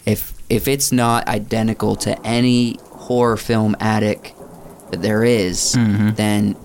if 0.06 0.32
if 0.52 0.68
it's 0.68 0.92
not 0.92 1.26
identical 1.28 1.96
to 1.96 2.20
any 2.26 2.78
horror 2.90 3.36
film 3.36 3.74
attic 3.80 4.34
that 4.90 5.00
there 5.02 5.24
is, 5.24 5.72
then 5.72 6.56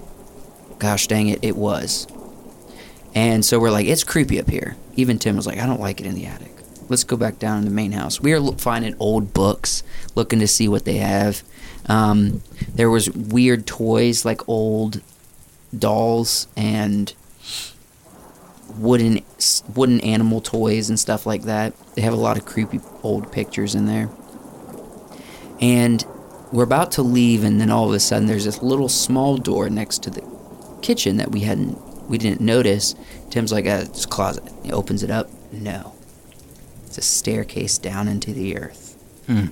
gosh 0.80 1.08
dang 1.08 1.30
it, 1.30 1.40
it 1.42 1.56
was. 1.56 2.06
And 3.16 3.44
so 3.46 3.60
we're 3.60 3.72
like, 3.72 3.88
it's 3.88 4.04
creepy 4.04 4.40
up 4.40 4.50
here. 4.50 4.76
Even 4.96 5.18
Tim 5.18 5.36
was 5.36 5.48
like, 5.48 5.58
I 5.58 5.66
don't 5.66 5.80
like 5.80 6.00
it 6.02 6.06
in 6.06 6.16
the 6.16 6.26
attic. 6.26 6.52
Let's 6.90 7.04
go 7.04 7.18
back 7.18 7.40
down 7.40 7.60
in 7.60 7.66
the 7.66 7.72
main 7.72 7.94
house. 7.94 8.22
We 8.22 8.34
are 8.34 8.40
lo- 8.40 8.52
finding 8.54 8.96
old 9.00 9.34
books, 9.34 9.84
looking 10.16 10.40
to 10.40 10.48
see 10.48 10.68
what 10.68 10.86
they 10.86 10.98
have. 10.98 11.44
Um, 11.88 12.42
there 12.76 12.90
was 12.90 13.10
weird 13.10 13.66
toys 13.66 14.24
like 14.26 14.48
old 14.50 15.02
dolls 15.78 16.48
and 16.56 17.14
wooden 18.78 19.24
wooden 19.76 20.00
animal 20.02 20.42
toys 20.42 20.90
and 20.90 21.00
stuff 21.00 21.26
like 21.26 21.44
that. 21.44 21.74
They 21.96 22.02
have 22.02 22.14
a 22.14 22.18
lot 22.18 22.38
of 22.38 22.46
creepy 22.46 22.80
old 23.04 23.32
pictures 23.32 23.76
in 23.76 23.86
there. 23.86 24.10
And 25.60 26.06
we're 26.52 26.64
about 26.64 26.92
to 26.94 27.02
leave, 27.02 27.44
and 27.44 27.60
then 27.60 27.70
all 27.70 27.88
of 27.88 27.94
a 27.94 28.00
sudden, 28.00 28.28
there's 28.28 28.46
this 28.46 28.62
little 28.62 28.90
small 28.90 29.38
door 29.38 29.70
next 29.70 30.04
to 30.04 30.10
the 30.10 30.24
kitchen 30.82 31.18
that 31.18 31.32
we 31.32 31.42
hadn't 31.42 31.78
we 32.08 32.18
didn't 32.18 32.42
notice. 32.42 32.96
Tim's 33.30 33.52
like, 33.52 33.66
ah, 33.66 33.80
it's 33.82 34.06
a 34.06 34.08
closet. 34.08 34.44
He 34.64 34.72
opens 34.72 35.04
it 35.04 35.12
up. 35.12 35.30
No, 35.52 35.94
it's 36.86 36.98
a 36.98 37.02
staircase 37.02 37.78
down 37.78 38.08
into 38.08 38.32
the 38.34 38.58
earth. 38.58 38.84
And 39.28 39.52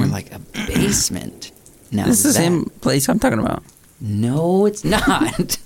we're 0.00 0.06
like, 0.06 0.32
a 0.32 0.38
basement. 0.66 1.52
Now 1.92 2.04
Mm. 2.04 2.06
This 2.06 2.24
is 2.24 2.34
the 2.34 2.40
same 2.40 2.64
place 2.80 3.08
I'm 3.08 3.18
talking 3.18 3.40
about. 3.40 3.64
no, 4.00 4.66
it's 4.66 4.84
not. 4.96 5.58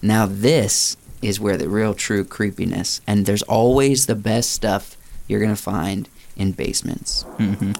now 0.00 0.24
this 0.26 0.96
is 1.22 1.38
where 1.40 1.56
the 1.56 1.68
real 1.68 1.94
true 1.94 2.24
creepiness, 2.24 3.00
and 3.06 3.26
there's 3.26 3.42
always 3.42 4.06
the 4.06 4.14
best 4.14 4.50
stuff 4.52 4.96
you're 5.28 5.40
gonna 5.40 5.56
find 5.56 6.08
in 6.36 6.52
basements. 6.52 7.24
Mhm. 7.38 7.76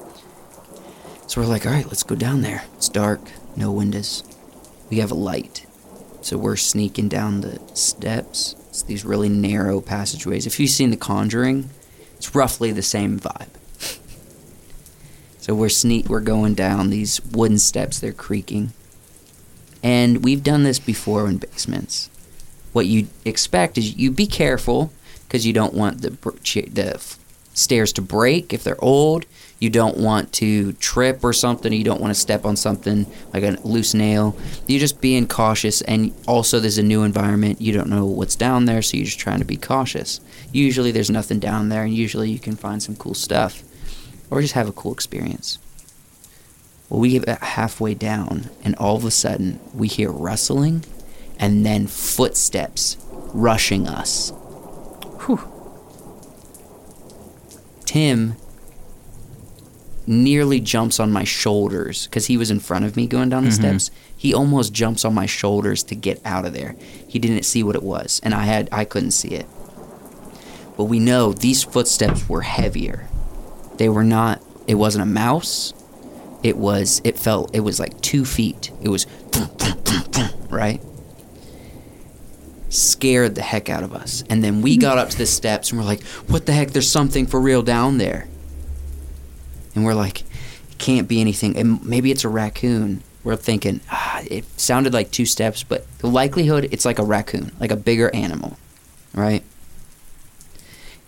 So 1.26 1.40
we're 1.40 1.46
like, 1.46 1.64
all 1.66 1.72
right, 1.72 1.86
let's 1.86 2.02
go 2.02 2.14
down 2.16 2.42
there. 2.42 2.64
It's 2.76 2.88
dark, 2.88 3.20
no 3.56 3.70
windows. 3.70 4.22
We 4.90 4.98
have 4.98 5.10
a 5.10 5.14
light, 5.14 5.64
so 6.22 6.36
we're 6.36 6.56
sneaking 6.56 7.08
down 7.08 7.40
the 7.40 7.60
steps. 7.74 8.56
It's 8.68 8.82
these 8.82 9.04
really 9.04 9.28
narrow 9.28 9.80
passageways. 9.80 10.46
If 10.46 10.58
you've 10.60 10.70
seen 10.70 10.90
The 10.90 10.96
Conjuring, 10.96 11.70
it's 12.16 12.34
roughly 12.34 12.72
the 12.72 12.82
same 12.82 13.18
vibe. 13.18 13.48
So 15.40 15.54
we're 15.54 15.70
sneak 15.70 16.06
we're 16.08 16.20
going 16.20 16.52
down 16.54 16.90
these 16.90 17.18
wooden 17.32 17.58
steps, 17.58 17.98
they're 17.98 18.12
creaking. 18.12 18.72
And 19.82 20.22
we've 20.22 20.42
done 20.44 20.64
this 20.64 20.78
before 20.78 21.26
in 21.28 21.38
basements. 21.38 22.10
What 22.72 22.86
you 22.86 23.08
expect 23.24 23.78
is 23.78 23.96
you 23.96 24.10
be 24.10 24.26
careful 24.26 24.92
because 25.26 25.46
you 25.46 25.52
don't 25.52 25.74
want 25.74 26.02
the 26.02 26.10
the 26.10 27.16
stairs 27.52 27.92
to 27.92 28.02
break 28.02 28.52
if 28.52 28.64
they're 28.64 28.82
old. 28.82 29.26
You 29.58 29.68
don't 29.68 29.98
want 29.98 30.32
to 30.34 30.72
trip 30.74 31.22
or 31.22 31.34
something. 31.34 31.72
You 31.72 31.84
don't 31.84 32.00
want 32.00 32.14
to 32.14 32.18
step 32.18 32.46
on 32.46 32.56
something 32.56 33.06
like 33.34 33.42
a 33.42 33.58
loose 33.62 33.92
nail. 33.92 34.36
You're 34.66 34.80
just 34.80 35.00
being 35.02 35.28
cautious, 35.28 35.82
and 35.82 36.14
also 36.26 36.60
there's 36.60 36.78
a 36.78 36.82
new 36.82 37.02
environment. 37.02 37.60
You 37.60 37.74
don't 37.74 37.90
know 37.90 38.06
what's 38.06 38.36
down 38.36 38.64
there, 38.64 38.80
so 38.80 38.96
you're 38.96 39.04
just 39.04 39.20
trying 39.20 39.40
to 39.40 39.44
be 39.44 39.58
cautious. 39.58 40.20
Usually 40.52 40.92
there's 40.92 41.10
nothing 41.10 41.40
down 41.40 41.68
there, 41.68 41.82
and 41.82 41.92
usually 41.92 42.30
you 42.30 42.38
can 42.38 42.56
find 42.56 42.82
some 42.82 42.96
cool 42.96 43.14
stuff, 43.14 43.62
or 44.30 44.40
just 44.40 44.54
have 44.54 44.68
a 44.68 44.72
cool 44.72 44.94
experience. 44.94 45.58
Well, 46.88 47.00
we 47.00 47.18
get 47.18 47.28
halfway 47.28 47.94
down, 47.94 48.48
and 48.64 48.74
all 48.76 48.96
of 48.96 49.04
a 49.04 49.10
sudden 49.10 49.60
we 49.74 49.88
hear 49.88 50.10
rustling, 50.10 50.84
and 51.40 51.64
then 51.64 51.86
footsteps 51.86 52.98
rushing 53.32 53.88
us. 53.88 54.30
Whew. 55.24 55.40
Tim 57.86 58.36
nearly 60.06 60.60
jumps 60.60 61.00
on 61.00 61.10
my 61.10 61.24
shoulders 61.24 62.06
because 62.06 62.26
he 62.26 62.36
was 62.36 62.50
in 62.50 62.60
front 62.60 62.84
of 62.84 62.94
me 62.94 63.06
going 63.06 63.30
down 63.30 63.44
the 63.44 63.50
mm-hmm. 63.50 63.78
steps. 63.78 63.90
He 64.14 64.34
almost 64.34 64.74
jumps 64.74 65.04
on 65.04 65.14
my 65.14 65.26
shoulders 65.26 65.82
to 65.84 65.94
get 65.94 66.20
out 66.24 66.44
of 66.44 66.52
there. 66.52 66.76
He 67.08 67.18
didn't 67.18 67.44
see 67.44 67.62
what 67.62 67.74
it 67.74 67.82
was, 67.82 68.20
and 68.22 68.34
I 68.34 68.44
had 68.44 68.68
I 68.70 68.84
couldn't 68.84 69.12
see 69.12 69.30
it. 69.30 69.46
But 70.76 70.84
we 70.84 70.98
know 70.98 71.32
these 71.32 71.62
footsteps 71.62 72.28
were 72.28 72.42
heavier. 72.42 73.08
They 73.76 73.88
were 73.88 74.04
not. 74.04 74.42
It 74.66 74.74
wasn't 74.74 75.02
a 75.02 75.06
mouse. 75.06 75.72
It 76.42 76.56
was. 76.58 77.00
It 77.02 77.18
felt. 77.18 77.54
It 77.54 77.60
was 77.60 77.80
like 77.80 78.00
two 78.02 78.24
feet. 78.24 78.70
It 78.82 78.88
was 78.88 79.06
right. 80.50 80.80
Scared 82.70 83.34
the 83.34 83.42
heck 83.42 83.68
out 83.68 83.82
of 83.82 83.92
us, 83.92 84.24
and 84.30 84.42
then 84.42 84.62
we 84.62 84.76
got 84.76 84.96
up 84.96 85.10
to 85.10 85.18
the 85.18 85.26
steps 85.26 85.70
and 85.70 85.78
we're 85.80 85.86
like, 85.86 86.02
"What 86.28 86.46
the 86.46 86.52
heck? 86.52 86.70
There's 86.70 86.90
something 86.90 87.26
for 87.26 87.40
real 87.40 87.62
down 87.62 87.98
there." 87.98 88.28
And 89.74 89.84
we're 89.84 89.94
like, 89.94 90.22
"It 90.22 90.78
can't 90.78 91.08
be 91.08 91.20
anything. 91.20 91.56
And 91.56 91.84
maybe 91.84 92.10
it's 92.10 92.24
a 92.24 92.28
raccoon." 92.28 93.02
We're 93.22 93.36
thinking, 93.36 93.80
ah, 93.90 94.22
it 94.30 94.44
sounded 94.58 94.94
like 94.94 95.10
two 95.10 95.26
steps, 95.26 95.62
but 95.62 95.84
the 95.98 96.06
likelihood 96.08 96.68
it's 96.70 96.86
like 96.86 96.98
a 96.98 97.04
raccoon, 97.04 97.52
like 97.60 97.70
a 97.70 97.76
bigger 97.76 98.14
animal, 98.14 98.56
right? 99.14 99.42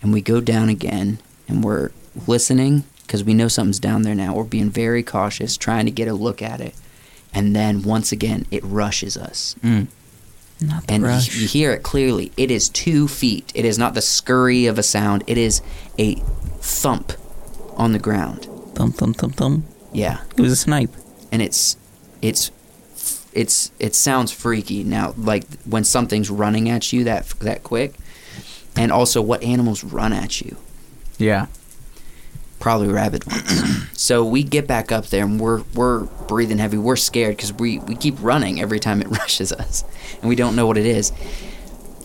And 0.01 0.13
we 0.13 0.21
go 0.21 0.39
down 0.39 0.69
again, 0.69 1.19
and 1.47 1.63
we're 1.63 1.89
listening 2.27 2.83
because 3.07 3.23
we 3.23 3.33
know 3.33 3.47
something's 3.47 3.79
down 3.79 4.03
there 4.03 4.13
now. 4.13 4.35
We're 4.35 4.43
being 4.43 4.69
very 4.69 5.01
cautious, 5.01 5.57
trying 5.57 5.85
to 5.85 5.91
get 5.91 6.07
a 6.07 6.13
look 6.13 6.41
at 6.41 6.61
it. 6.61 6.75
And 7.33 7.55
then 7.55 7.81
once 7.81 8.11
again, 8.11 8.45
it 8.51 8.63
rushes 8.63 9.17
us. 9.17 9.55
Not 10.67 10.87
the 10.87 10.93
And 10.93 11.03
rush. 11.03 11.33
you, 11.35 11.41
you 11.41 11.47
hear 11.47 11.71
it 11.73 11.83
clearly. 11.83 12.31
It 12.37 12.49
is 12.51 12.69
two 12.69 13.07
feet. 13.07 13.51
It 13.55 13.65
is 13.65 13.77
not 13.77 13.93
the 13.93 14.01
scurry 14.01 14.65
of 14.65 14.77
a 14.79 14.83
sound. 14.83 15.23
It 15.27 15.37
is 15.37 15.61
a 15.99 16.15
thump 16.59 17.13
on 17.77 17.91
the 17.93 17.99
ground. 17.99 18.47
thump 18.75 18.95
thump 18.95 19.17
thump 19.17 19.35
thump. 19.35 19.65
Yeah, 19.91 20.21
It 20.37 20.41
was 20.41 20.51
a 20.51 20.55
snipe. 20.55 20.91
and 21.31 21.41
it's 21.41 21.77
it's 22.21 22.51
it's 23.33 23.71
it 23.79 23.95
sounds 23.95 24.31
freaky 24.31 24.83
now. 24.83 25.13
Like 25.17 25.45
when 25.65 25.83
something's 25.83 26.29
running 26.29 26.69
at 26.69 26.93
you 26.93 27.03
that 27.05 27.27
that 27.41 27.63
quick, 27.63 27.93
and 28.75 28.91
also 28.91 29.21
what 29.21 29.43
animals 29.43 29.83
run 29.83 30.13
at 30.13 30.41
you. 30.41 30.57
Yeah. 31.17 31.47
Probably 32.63 32.87
rabid 32.87 33.25
ones. 33.25 33.89
so 33.99 34.23
we 34.23 34.41
get 34.41 34.65
back 34.67 34.89
up 34.91 35.07
there 35.07 35.25
and 35.25 35.37
we're 35.39 35.61
we're 35.75 36.05
breathing 36.27 36.57
heavy. 36.57 36.77
We're 36.77 36.95
scared 36.95 37.35
because 37.35 37.51
we 37.53 37.79
we 37.79 37.95
keep 37.95 38.15
running 38.21 38.61
every 38.61 38.79
time 38.79 39.01
it 39.01 39.07
rushes 39.19 39.51
us, 39.51 39.83
and 40.21 40.29
we 40.29 40.35
don't 40.35 40.55
know 40.55 40.65
what 40.65 40.77
it 40.77 40.85
is. 40.85 41.11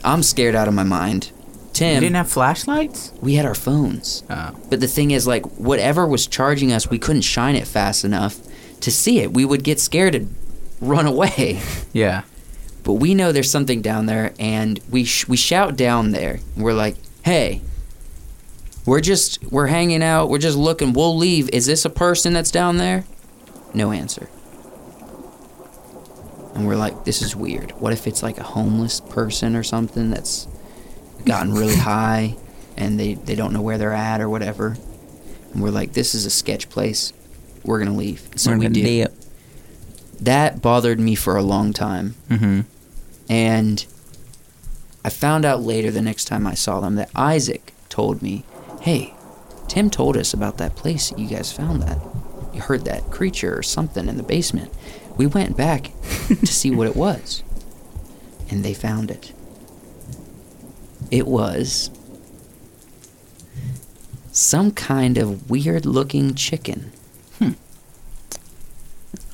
I'm 0.05 0.23
scared 0.23 0.55
out 0.55 0.69
of 0.69 0.75
my 0.75 0.83
mind. 0.85 1.31
You 1.33 1.85
Tim, 1.85 2.01
didn't 2.03 2.17
have 2.17 2.29
flashlights? 2.29 3.13
we 3.23 3.35
had 3.37 3.47
our 3.47 3.55
phones, 3.55 4.25
Oh. 4.29 4.51
but 4.69 4.81
the 4.81 4.89
thing 4.89 5.13
is, 5.13 5.29
like 5.29 5.47
whatever 5.59 6.09
was 6.09 6.27
charging 6.27 6.73
us, 6.73 6.91
we 6.91 6.99
couldn't 6.99 7.23
shine 7.23 7.55
it 7.55 7.69
fast 7.69 8.05
enough 8.05 8.37
to 8.81 8.91
see 8.91 9.21
it. 9.21 9.33
We 9.33 9.45
would 9.45 9.63
get 9.63 9.79
scared 9.79 10.17
and 10.17 10.35
run 10.81 11.07
away. 11.07 11.61
Yeah. 11.93 12.23
But 12.85 12.95
we 12.95 13.15
know 13.15 13.31
there's 13.33 13.51
something 13.51 13.81
down 13.83 14.07
there, 14.07 14.33
and 14.41 14.81
we 14.91 15.05
sh- 15.05 15.29
we 15.29 15.37
shout 15.37 15.77
down 15.77 16.11
there. 16.13 16.41
We're 16.57 16.73
like, 16.75 16.97
"Hey, 17.23 17.61
we're 18.89 19.01
just 19.01 19.43
we're 19.53 19.67
hanging 19.67 20.03
out. 20.03 20.31
We're 20.31 20.39
just 20.39 20.57
looking. 20.57 20.93
We'll 20.93 21.17
leave. 21.17 21.51
Is 21.51 21.67
this 21.67 21.85
a 21.85 21.91
person 21.91 22.33
that's 22.33 22.51
down 22.51 22.79
there?" 22.79 23.05
No 23.75 23.93
answer. 23.93 24.29
And 26.55 26.67
we're 26.67 26.77
like, 26.77 27.05
"This 27.05 27.23
is 27.23 27.37
weird. 27.37 27.73
What 27.73 27.93
if 27.93 28.07
it's 28.07 28.23
like 28.23 28.39
a 28.39 28.43
homeless 28.43 29.01
person 29.01 29.55
or 29.55 29.63
something 29.63 30.11
that's 30.11 30.49
gotten 31.25 31.53
really 31.53 31.77
high, 31.93 32.37
and 32.77 32.99
they 32.99 33.15
they 33.15 33.35
don't 33.35 33.53
know 33.53 33.63
where 33.63 33.79
they're 33.79 33.93
at 33.93 34.21
or 34.21 34.29
whatever?" 34.29 34.77
And 35.53 35.63
we're 35.63 35.71
like, 35.71 35.93
"This 35.93 36.15
is 36.15 36.25
a 36.25 36.31
sketch 36.31 36.69
place. 36.71 37.13
We're 37.65 37.79
gonna 37.79 37.97
leave." 37.97 38.29
So 38.37 38.53
We're 38.53 38.59
we 38.59 38.69
do. 38.69 38.83
dip. 38.83 39.15
That 40.21 40.61
bothered 40.63 40.99
me 40.99 41.15
for 41.15 41.37
a 41.37 41.43
long 41.43 41.73
time. 41.73 42.15
Mm-hmm. 42.29 42.61
And 43.31 43.87
I 45.05 45.11
found 45.11 45.45
out 45.45 45.63
later 45.63 45.91
the 45.91 46.03
next 46.03 46.25
time 46.25 46.47
I 46.47 46.55
saw 46.55 46.81
them 46.81 46.97
that 46.97 47.11
Isaac 47.15 47.73
told 47.89 48.21
me, 48.23 48.45
hey, 48.89 49.13
Tim 49.69 49.91
told 49.91 50.17
us 50.17 50.33
about 50.33 50.57
that 50.57 50.75
place 50.75 51.11
that 51.11 51.19
you 51.19 51.29
guys 51.29 51.53
found 51.53 51.83
that. 51.83 51.99
You 52.55 52.63
heard 52.63 52.87
that 52.87 53.11
creature 53.11 53.55
or 53.55 53.63
something 53.63 54.09
in 54.09 54.17
the 54.17 54.23
basement. 54.23 54.73
We 55.19 55.27
went 55.27 55.59
back 55.59 55.91
to 56.29 56.47
see 56.47 56.71
what 56.71 56.87
it 56.87 56.97
was. 56.97 57.43
And 58.49 58.65
they 58.65 58.73
found 58.73 59.11
it. 59.11 59.35
It 61.11 61.27
was 61.27 61.91
some 64.33 64.71
kind 64.71 65.19
of 65.19 65.51
weird 65.51 65.85
looking 65.85 66.35
chicken. 66.35 66.91
Hmm. 67.39 67.53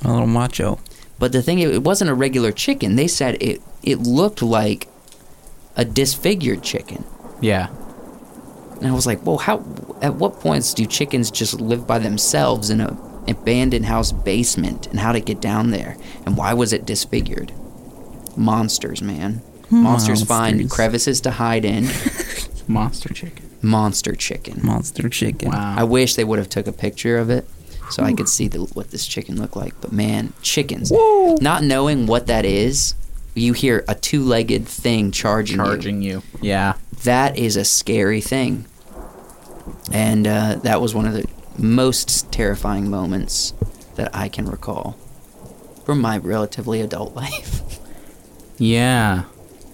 A 0.02 0.10
little 0.12 0.26
macho. 0.26 0.80
but 0.80 1.18
But 1.20 1.32
the 1.32 1.42
thing, 1.42 1.60
it 1.60 1.84
wasn't 1.84 2.10
a 2.10 2.14
regular 2.14 2.50
chicken. 2.50 2.96
They 2.96 3.06
said 3.06 3.40
it 3.40 3.62
it 3.84 4.00
looked 4.00 4.42
like 4.42 4.88
a 5.76 5.84
disfigured 5.84 6.64
chicken. 6.64 7.04
Yeah. 7.40 7.68
And 8.78 8.86
I 8.86 8.92
was 8.92 9.06
like, 9.06 9.24
well, 9.24 9.38
how? 9.38 9.64
At 10.02 10.14
what 10.14 10.40
points 10.40 10.74
do 10.74 10.84
chickens 10.86 11.30
just 11.30 11.60
live 11.60 11.86
by 11.86 11.98
themselves 11.98 12.70
in 12.70 12.80
a 12.80 12.96
abandoned 13.28 13.86
house 13.86 14.12
basement? 14.12 14.86
And 14.88 15.00
how 15.00 15.12
to 15.12 15.20
get 15.20 15.40
down 15.40 15.70
there? 15.70 15.96
And 16.26 16.36
why 16.36 16.54
was 16.54 16.72
it 16.72 16.84
disfigured? 16.84 17.52
Monsters, 18.36 19.00
man. 19.00 19.42
Hmm. 19.68 19.82
Monsters 19.82 20.24
find 20.24 20.70
crevices 20.70 21.20
to 21.22 21.30
hide 21.30 21.64
in. 21.64 21.88
Monster 22.68 23.12
chicken. 23.12 23.50
Monster 23.62 24.14
chicken. 24.14 24.60
Monster 24.62 25.08
chicken. 25.08 25.50
Wow. 25.50 25.74
I 25.78 25.84
wish 25.84 26.16
they 26.16 26.24
would 26.24 26.38
have 26.38 26.48
took 26.48 26.66
a 26.66 26.72
picture 26.72 27.16
of 27.16 27.30
it 27.30 27.46
so 27.90 28.02
I 28.02 28.12
could 28.12 28.28
see 28.28 28.48
the, 28.48 28.60
what 28.60 28.90
this 28.90 29.06
chicken 29.06 29.40
looked 29.40 29.56
like. 29.56 29.78
But 29.80 29.92
man, 29.92 30.32
chickens. 30.42 30.90
Not 30.92 31.62
knowing 31.62 32.06
what 32.06 32.26
that 32.26 32.44
is, 32.44 32.94
you 33.34 33.52
hear 33.52 33.84
a 33.88 33.94
two-legged 33.94 34.66
thing 34.66 35.10
charging, 35.10 35.58
you. 35.58 35.64
Charging 35.64 36.02
you. 36.02 36.22
Yeah. 36.40 36.74
That 37.04 37.36
is 37.36 37.56
a 37.56 37.64
scary 37.64 38.20
thing. 38.20 38.66
And 39.92 40.26
uh, 40.26 40.56
that 40.62 40.80
was 40.80 40.94
one 40.94 41.06
of 41.06 41.14
the 41.14 41.26
most 41.58 42.30
terrifying 42.32 42.90
moments 42.90 43.52
that 43.96 44.14
I 44.14 44.28
can 44.28 44.46
recall 44.46 44.92
from 45.84 46.00
my 46.00 46.18
relatively 46.18 46.80
adult 46.80 47.14
life. 47.16 47.60
Yeah. 48.58 49.24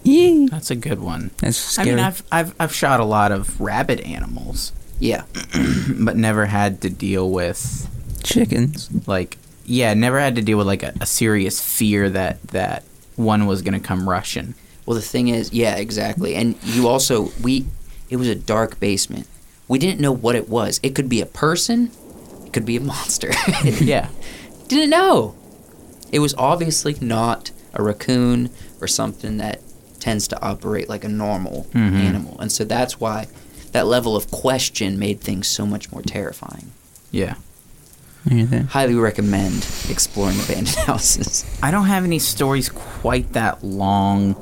Yee. 0.03 0.47
That's 0.49 0.71
a 0.71 0.77
good 0.77 1.01
one. 1.01 1.31
That's 1.39 1.57
scary. 1.59 1.91
I 1.91 1.95
mean, 1.95 2.05
I've, 2.05 2.23
I've 2.33 2.55
I've 2.59 2.75
shot 2.75 3.01
a 3.01 3.05
lot 3.05 3.33
of 3.33 3.61
rabbit 3.61 4.01
animals, 4.01 4.73
yeah. 4.99 5.25
but 5.99 6.17
never 6.17 6.47
had 6.47 6.81
to 6.83 6.91
deal 6.91 7.31
with 7.31 7.87
chickens. 8.23 8.89
like 9.07 9.37
yeah, 9.67 9.93
never 9.93 10.19
had 10.19 10.37
to 10.37 10.43
deal 10.43 10.57
with 10.57 10.67
like 10.67 10.83
a, 10.83 10.95
a 11.03 11.07
serious 11.07 11.61
fear 11.61 12.09
that 12.11 12.43
that 12.49 12.85
one 13.21 13.47
was 13.47 13.63
gonna 13.63 13.81
come 13.81 14.09
rushing. 14.09 14.55
Well, 14.87 14.97
the 14.97 15.03
thing 15.03 15.29
is, 15.29 15.53
yeah, 15.53 15.77
exactly. 15.77 16.35
And 16.35 16.57
you 16.65 16.89
also, 16.89 17.31
we, 17.43 17.67
it 18.09 18.17
was 18.17 18.29
a 18.29 18.35
dark 18.35 18.81
basement. 18.81 19.27
We 19.69 19.79
didn't 19.79 20.01
know 20.01 20.13
what 20.13 20.35
it 20.35 20.49
was. 20.49 20.81
It 20.83 20.95
could 20.97 21.09
be 21.09 21.21
a 21.21 21.27
person, 21.27 21.91
it 22.47 22.53
could 22.53 22.67
be 22.67 22.77
a 22.77 22.81
monster. 22.81 23.31
yeah. 23.81 24.09
didn't 24.69 24.91
know. 24.91 25.35
It 26.13 26.19
was 26.19 26.35
obviously 26.35 26.97
not 27.01 27.51
a 27.75 27.83
raccoon 27.83 28.51
or 28.81 28.89
something 28.89 29.37
that 29.37 29.61
tends 30.01 30.27
to 30.29 30.43
operate 30.43 30.89
like 30.89 31.05
a 31.05 31.09
normal 31.09 31.67
Mhm. 31.73 31.93
animal. 32.01 32.41
And 32.41 32.51
so 32.51 32.65
that's 32.65 32.99
why 32.99 33.29
that 33.73 33.87
level 33.87 34.17
of 34.17 34.31
question 34.33 34.99
made 34.99 35.21
things 35.21 35.47
so 35.47 35.65
much 35.67 35.93
more 35.93 36.03
terrifying. 36.03 36.73
Yeah. 37.13 37.35
Anything. 38.31 38.65
Highly 38.65 38.95
recommend 38.97 39.67
exploring 39.89 40.39
abandoned 40.41 40.77
houses. 40.87 41.45
I 41.63 41.71
don't 41.71 41.87
have 41.87 42.05
any 42.05 42.19
stories 42.19 42.69
quite 42.69 43.33
that 43.35 43.63
long. 43.65 44.35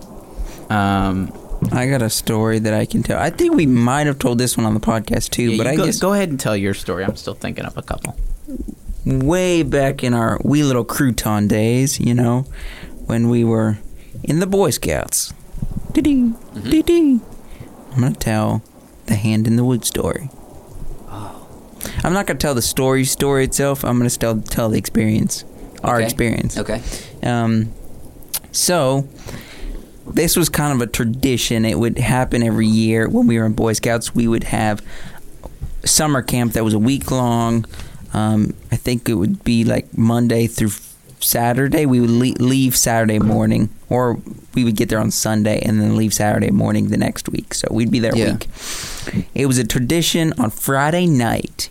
Um, 0.70 1.32
I 1.72 1.86
got 1.88 2.02
a 2.02 2.10
story 2.10 2.58
that 2.60 2.74
I 2.74 2.86
can 2.86 3.02
tell. 3.02 3.18
I 3.20 3.30
think 3.30 3.54
we 3.54 3.66
might 3.66 4.06
have 4.06 4.18
told 4.18 4.38
this 4.38 4.56
one 4.56 4.66
on 4.66 4.74
the 4.74 4.80
podcast 4.80 5.30
too, 5.30 5.52
yeah, 5.52 5.58
but 5.58 5.66
I 5.66 5.76
go, 5.76 5.84
guess 5.86 5.98
go 5.98 6.12
ahead 6.12 6.28
and 6.30 6.38
tell 6.38 6.56
your 6.56 6.74
story. 6.74 7.04
I'm 7.04 7.16
still 7.16 7.34
thinking 7.34 7.64
of 7.64 7.76
a 7.76 7.82
couple. 7.82 8.16
way 9.04 9.62
back 9.62 10.02
in 10.04 10.14
our 10.14 10.38
wee 10.44 10.62
little 10.62 10.84
crouton 10.84 11.48
days, 11.48 11.98
you 12.00 12.14
know, 12.14 12.46
when 13.06 13.28
we 13.28 13.44
were 13.44 13.78
in 14.24 14.40
the 14.40 14.46
Boy 14.46 14.70
Scouts. 14.70 15.32
Dee-dee, 15.92 16.32
dee-dee. 16.62 17.20
I'm 17.92 18.00
gonna 18.00 18.14
tell 18.14 18.62
the 19.06 19.14
hand 19.16 19.46
in 19.46 19.56
the 19.56 19.64
wood 19.64 19.84
story. 19.84 20.30
I'm 22.04 22.12
not 22.12 22.26
gonna 22.26 22.38
tell 22.38 22.54
the 22.54 22.62
story 22.62 23.04
story 23.04 23.44
itself. 23.44 23.84
I'm 23.84 23.98
gonna 23.98 24.10
tell 24.10 24.40
tell 24.40 24.68
the 24.70 24.78
experience, 24.78 25.44
our 25.82 25.96
Okay. 25.96 26.04
experience. 26.04 26.56
Okay. 26.58 26.80
Um, 27.22 27.70
so 28.52 29.06
this 30.06 30.36
was 30.36 30.48
kind 30.48 30.72
of 30.72 30.80
a 30.80 30.90
tradition. 30.90 31.64
It 31.64 31.78
would 31.78 31.98
happen 31.98 32.42
every 32.42 32.66
year 32.66 33.08
when 33.08 33.26
we 33.26 33.38
were 33.38 33.46
in 33.46 33.52
Boy 33.52 33.74
Scouts. 33.74 34.14
We 34.14 34.26
would 34.26 34.44
have 34.44 34.82
summer 35.84 36.22
camp 36.22 36.52
that 36.54 36.64
was 36.64 36.74
a 36.74 36.78
week 36.78 37.10
long. 37.10 37.64
Um, 38.14 38.54
I 38.72 38.76
think 38.76 39.08
it 39.08 39.14
would 39.14 39.44
be 39.44 39.64
like 39.64 39.96
Monday 39.96 40.46
through 40.46 40.72
Saturday. 41.20 41.84
We 41.84 42.00
would 42.00 42.10
le- 42.10 42.42
leave 42.42 42.74
Saturday 42.76 43.18
morning, 43.18 43.68
or 43.90 44.18
we 44.54 44.64
would 44.64 44.76
get 44.76 44.88
there 44.88 44.98
on 44.98 45.10
Sunday 45.10 45.60
and 45.60 45.80
then 45.80 45.94
leave 45.96 46.14
Saturday 46.14 46.50
morning 46.50 46.88
the 46.88 46.96
next 46.96 47.28
week. 47.28 47.52
So 47.54 47.68
we'd 47.70 47.90
be 47.90 47.98
there 47.98 48.12
a 48.14 48.18
Yeah. 48.18 48.32
week. 48.32 48.48
It 49.34 49.46
was 49.46 49.58
a 49.58 49.64
tradition 49.64 50.32
on 50.38 50.50
Friday 50.50 51.06
night. 51.06 51.68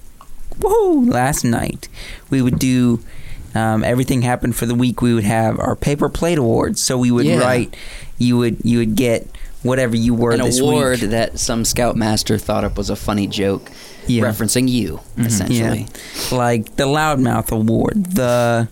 Woo! 0.62 1.06
Last 1.06 1.44
night 1.44 1.88
we 2.30 2.42
would 2.42 2.60
do. 2.60 3.00
Um, 3.56 3.84
everything 3.84 4.22
happened 4.22 4.56
for 4.56 4.66
the 4.68 4.76
week. 4.76 5.02
We 5.02 5.14
would 5.16 5.24
have 5.24 5.58
our 5.60 5.76
paper 5.76 6.10
plate 6.10 6.38
awards. 6.38 6.82
So 6.82 6.98
we 6.98 7.10
would 7.12 7.26
Yeah. 7.26 7.40
write. 7.40 7.76
You 8.20 8.38
would 8.38 8.58
you 8.64 8.78
would 8.80 8.96
get 8.96 9.28
whatever 9.64 9.96
you 9.96 10.14
were 10.14 10.32
An 10.32 10.42
this 10.42 10.60
award 10.60 11.02
week. 11.02 11.10
that 11.12 11.40
some 11.40 11.66
scoutmaster 11.66 12.38
thought 12.38 12.64
up 12.64 12.78
was 12.78 12.90
a 12.92 12.96
funny 12.96 13.26
joke, 13.26 13.72
Yeah. 14.06 14.24
referencing 14.24 14.70
you, 14.70 15.00
essentially. 15.18 15.88
Yeah, 16.32 16.38
like 16.38 16.76
the 16.76 16.84
loudmouth 16.86 17.52
award, 17.52 18.06
the 18.14 18.68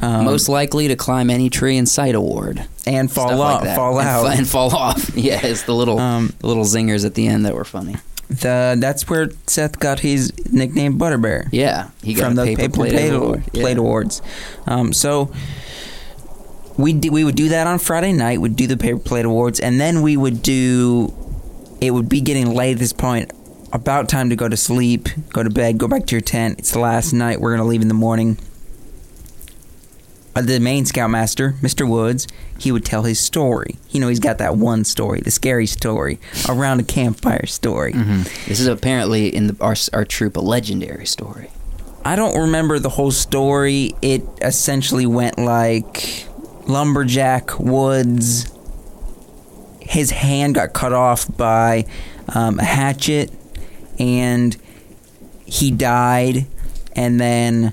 um, 0.00 0.24
Most 0.24 0.48
likely 0.48 0.86
to 0.88 0.96
climb 0.96 1.28
any 1.30 1.48
tree 1.50 1.76
in 1.76 1.86
sight 1.86 2.14
award. 2.14 2.64
and 2.86 3.10
fall 3.10 3.28
Stuff 3.28 3.40
off, 3.40 3.64
like 3.64 3.76
fall 3.76 3.98
and 4.00 4.08
out. 4.08 4.22
fa- 4.26 4.32
and 4.38 4.46
fall 4.48 4.74
off. 4.74 5.10
Yeah, 5.16 5.40
it's 5.44 5.62
the 5.62 5.74
little 5.74 5.98
Um, 5.98 6.32
the 6.40 6.46
little 6.48 6.64
zingers 6.64 7.04
at 7.04 7.14
the 7.14 7.26
end 7.28 7.44
that 7.46 7.54
were 7.54 7.64
funny. 7.64 7.96
The 8.28 8.76
that's 8.78 9.08
where 9.08 9.30
Seth 9.46 9.78
got 9.78 10.00
his 10.00 10.32
nickname 10.52 10.98
Butterbear. 10.98 11.48
Yeah, 11.50 11.90
he 12.02 12.14
got 12.14 12.26
from 12.26 12.34
the 12.34 12.44
paper, 12.44 12.62
paper 12.62 12.74
plate, 12.74 12.92
plate, 12.92 13.12
award. 13.12 13.44
Yeah. 13.52 13.62
plate 13.62 13.78
awards. 13.78 14.22
Um, 14.66 14.92
so 14.92 15.32
we 16.76 16.92
do, 16.92 17.10
we 17.10 17.24
would 17.24 17.36
do 17.36 17.48
that 17.50 17.66
on 17.66 17.78
Friday 17.78 18.12
night. 18.12 18.40
We'd 18.40 18.56
do 18.56 18.66
the 18.66 18.76
paper 18.76 18.98
plate 19.00 19.24
awards, 19.24 19.60
and 19.60 19.80
then 19.80 20.02
we 20.02 20.16
would 20.16 20.42
do. 20.42 21.12
It 21.80 21.92
would 21.92 22.08
be 22.08 22.20
getting 22.20 22.54
late 22.54 22.72
at 22.72 22.78
this 22.78 22.92
point. 22.92 23.32
About 23.72 24.08
time 24.08 24.30
to 24.30 24.36
go 24.36 24.48
to 24.48 24.56
sleep, 24.56 25.08
go 25.30 25.42
to 25.42 25.50
bed, 25.50 25.76
go 25.78 25.88
back 25.88 26.06
to 26.06 26.14
your 26.14 26.22
tent. 26.22 26.58
It's 26.58 26.72
the 26.72 26.78
last 26.78 27.12
night. 27.12 27.40
We're 27.40 27.56
gonna 27.56 27.68
leave 27.68 27.82
in 27.82 27.88
the 27.88 27.94
morning. 27.94 28.38
The 30.42 30.60
main 30.60 30.84
scoutmaster, 30.86 31.52
Mr. 31.62 31.88
Woods, 31.88 32.26
he 32.58 32.70
would 32.72 32.84
tell 32.84 33.02
his 33.02 33.18
story. 33.20 33.76
You 33.90 34.00
know, 34.00 34.08
he's 34.08 34.20
got 34.20 34.38
that 34.38 34.56
one 34.56 34.84
story, 34.84 35.20
the 35.20 35.30
scary 35.30 35.66
story, 35.66 36.18
around 36.48 36.80
a 36.80 36.84
campfire 36.84 37.46
story. 37.46 37.92
This 38.46 38.60
is 38.60 38.66
apparently 38.66 39.34
in 39.34 39.48
the, 39.48 39.56
our 39.60 39.74
our 39.92 40.04
troop 40.04 40.36
a 40.36 40.40
legendary 40.40 41.06
story. 41.06 41.50
I 42.04 42.16
don't 42.16 42.38
remember 42.40 42.78
the 42.78 42.88
whole 42.88 43.10
story. 43.10 43.94
It 44.02 44.22
essentially 44.40 45.06
went 45.06 45.38
like 45.38 46.26
lumberjack 46.66 47.58
Woods. 47.58 48.50
His 49.80 50.10
hand 50.10 50.54
got 50.54 50.72
cut 50.72 50.92
off 50.92 51.26
by 51.36 51.86
um, 52.34 52.58
a 52.58 52.64
hatchet, 52.64 53.30
and 53.98 54.56
he 55.46 55.70
died. 55.70 56.46
And 56.94 57.20
then 57.20 57.72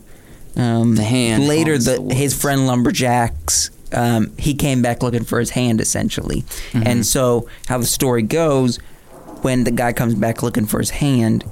um, 0.56 0.96
The 0.96 1.04
hand 1.04 1.48
later, 1.48 1.78
the, 1.78 2.02
the 2.02 2.14
his 2.14 2.40
friend 2.40 2.68
lumberjacks. 2.68 3.72
Um, 3.92 4.36
he 4.38 4.56
came 4.56 4.82
back 4.82 5.04
looking 5.04 5.24
for 5.24 5.40
his 5.40 5.52
hand 5.52 5.80
essentially, 5.80 6.44
and 6.74 7.06
so 7.06 7.48
how 7.68 7.78
the 7.78 7.86
story 7.86 8.24
goes, 8.24 8.78
when 9.42 9.64
the 9.64 9.72
guy 9.72 9.94
comes 9.94 10.16
back 10.16 10.44
looking 10.44 10.66
for 10.66 10.80
his 10.80 10.90
hand, 10.90 11.44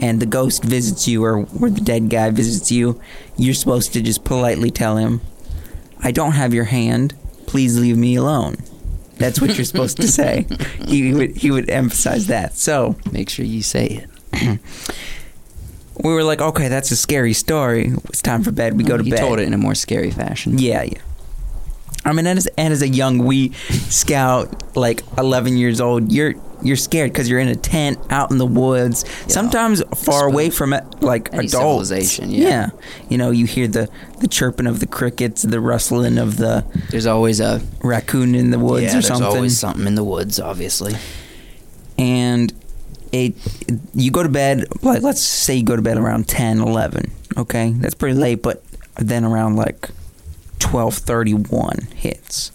and 0.00 0.20
the 0.20 0.26
ghost 0.26 0.62
visits 0.62 1.08
you 1.08 1.24
or 1.24 1.40
where 1.42 1.70
the 1.70 1.80
dead 1.80 2.08
guy 2.10 2.30
visits 2.30 2.70
you, 2.70 3.00
you're 3.36 3.54
supposed 3.54 3.92
to 3.94 4.02
just 4.02 4.24
politely 4.24 4.70
tell 4.70 4.98
him, 4.98 5.20
I 6.02 6.12
don't 6.12 6.32
have 6.32 6.54
your 6.54 6.64
hand. 6.64 7.14
Please 7.46 7.78
leave 7.78 7.96
me 7.96 8.14
alone. 8.16 8.56
That's 9.16 9.40
what 9.40 9.56
you're 9.56 9.64
supposed 9.66 9.96
to 9.98 10.08
say. 10.08 10.46
He 10.86 11.12
would 11.12 11.36
he 11.36 11.50
would 11.50 11.68
emphasize 11.70 12.26
that. 12.28 12.54
So 12.56 12.96
Make 13.12 13.30
sure 13.30 13.44
you 13.44 13.62
say 13.62 14.06
it. 14.32 14.60
we 16.02 16.12
were 16.12 16.24
like, 16.24 16.40
okay, 16.40 16.68
that's 16.68 16.90
a 16.90 16.96
scary 16.96 17.32
story. 17.32 17.92
It's 18.04 18.22
time 18.22 18.42
for 18.42 18.52
bed. 18.52 18.76
We 18.76 18.84
go 18.84 18.96
to 18.96 19.02
he 19.02 19.10
bed. 19.10 19.20
told 19.20 19.38
it 19.40 19.42
in 19.46 19.54
a 19.54 19.58
more 19.58 19.74
scary 19.74 20.10
fashion. 20.10 20.58
Yeah, 20.58 20.82
yeah. 20.82 20.98
I 22.04 22.12
mean, 22.14 22.26
and 22.26 22.38
as, 22.38 22.46
and 22.56 22.72
as 22.72 22.80
a 22.80 22.88
young 22.88 23.18
wee 23.18 23.52
scout, 23.88 24.74
like 24.76 25.02
11 25.18 25.56
years 25.58 25.80
old, 25.80 26.10
you're 26.12 26.34
you're 26.62 26.76
scared 26.76 27.10
because 27.10 27.28
you're 27.28 27.38
in 27.40 27.48
a 27.48 27.56
tent 27.56 27.98
out 28.10 28.30
in 28.30 28.36
the 28.38 28.44
woods, 28.46 29.04
sometimes 29.32 29.82
far 29.96 30.26
away 30.26 30.50
from 30.50 30.74
it, 30.74 30.84
like 31.02 31.32
Any 31.32 31.46
adults. 31.46 31.88
civilization, 31.88 32.30
yeah. 32.30 32.70
you 33.08 33.16
know, 33.16 33.30
you 33.30 33.46
hear 33.46 33.66
the 33.66 33.88
the 34.20 34.28
chirping 34.28 34.66
of 34.66 34.80
the 34.80 34.86
crickets, 34.86 35.40
the 35.42 35.58
rustling 35.60 36.18
of 36.18 36.36
the 36.36 36.64
There's 36.90 37.06
always 37.06 37.40
a 37.40 37.62
raccoon 37.82 38.34
in 38.34 38.50
the 38.50 38.58
woods 38.58 38.82
yeah, 38.84 38.88
or 38.88 38.92
there's 38.92 39.06
something, 39.06 39.26
always 39.26 39.58
something 39.58 39.86
in 39.86 39.94
the 39.94 40.04
woods, 40.04 40.38
obviously. 40.38 40.94
and 41.98 42.52
it 43.12 43.34
you 43.94 44.10
go 44.10 44.22
to 44.22 44.28
bed 44.28 44.64
like 44.82 45.02
let's 45.02 45.20
say 45.22 45.54
you 45.56 45.64
go 45.64 45.76
to 45.76 45.82
bed 45.82 45.96
around 45.96 46.28
10 46.28 46.60
11 46.60 47.10
okay? 47.38 47.70
That's 47.76 47.94
pretty 47.94 48.18
late 48.18 48.42
but 48.42 48.62
then 48.96 49.24
around 49.24 49.56
like 49.56 49.88
12:31 50.58 51.92
hits. 51.94 52.52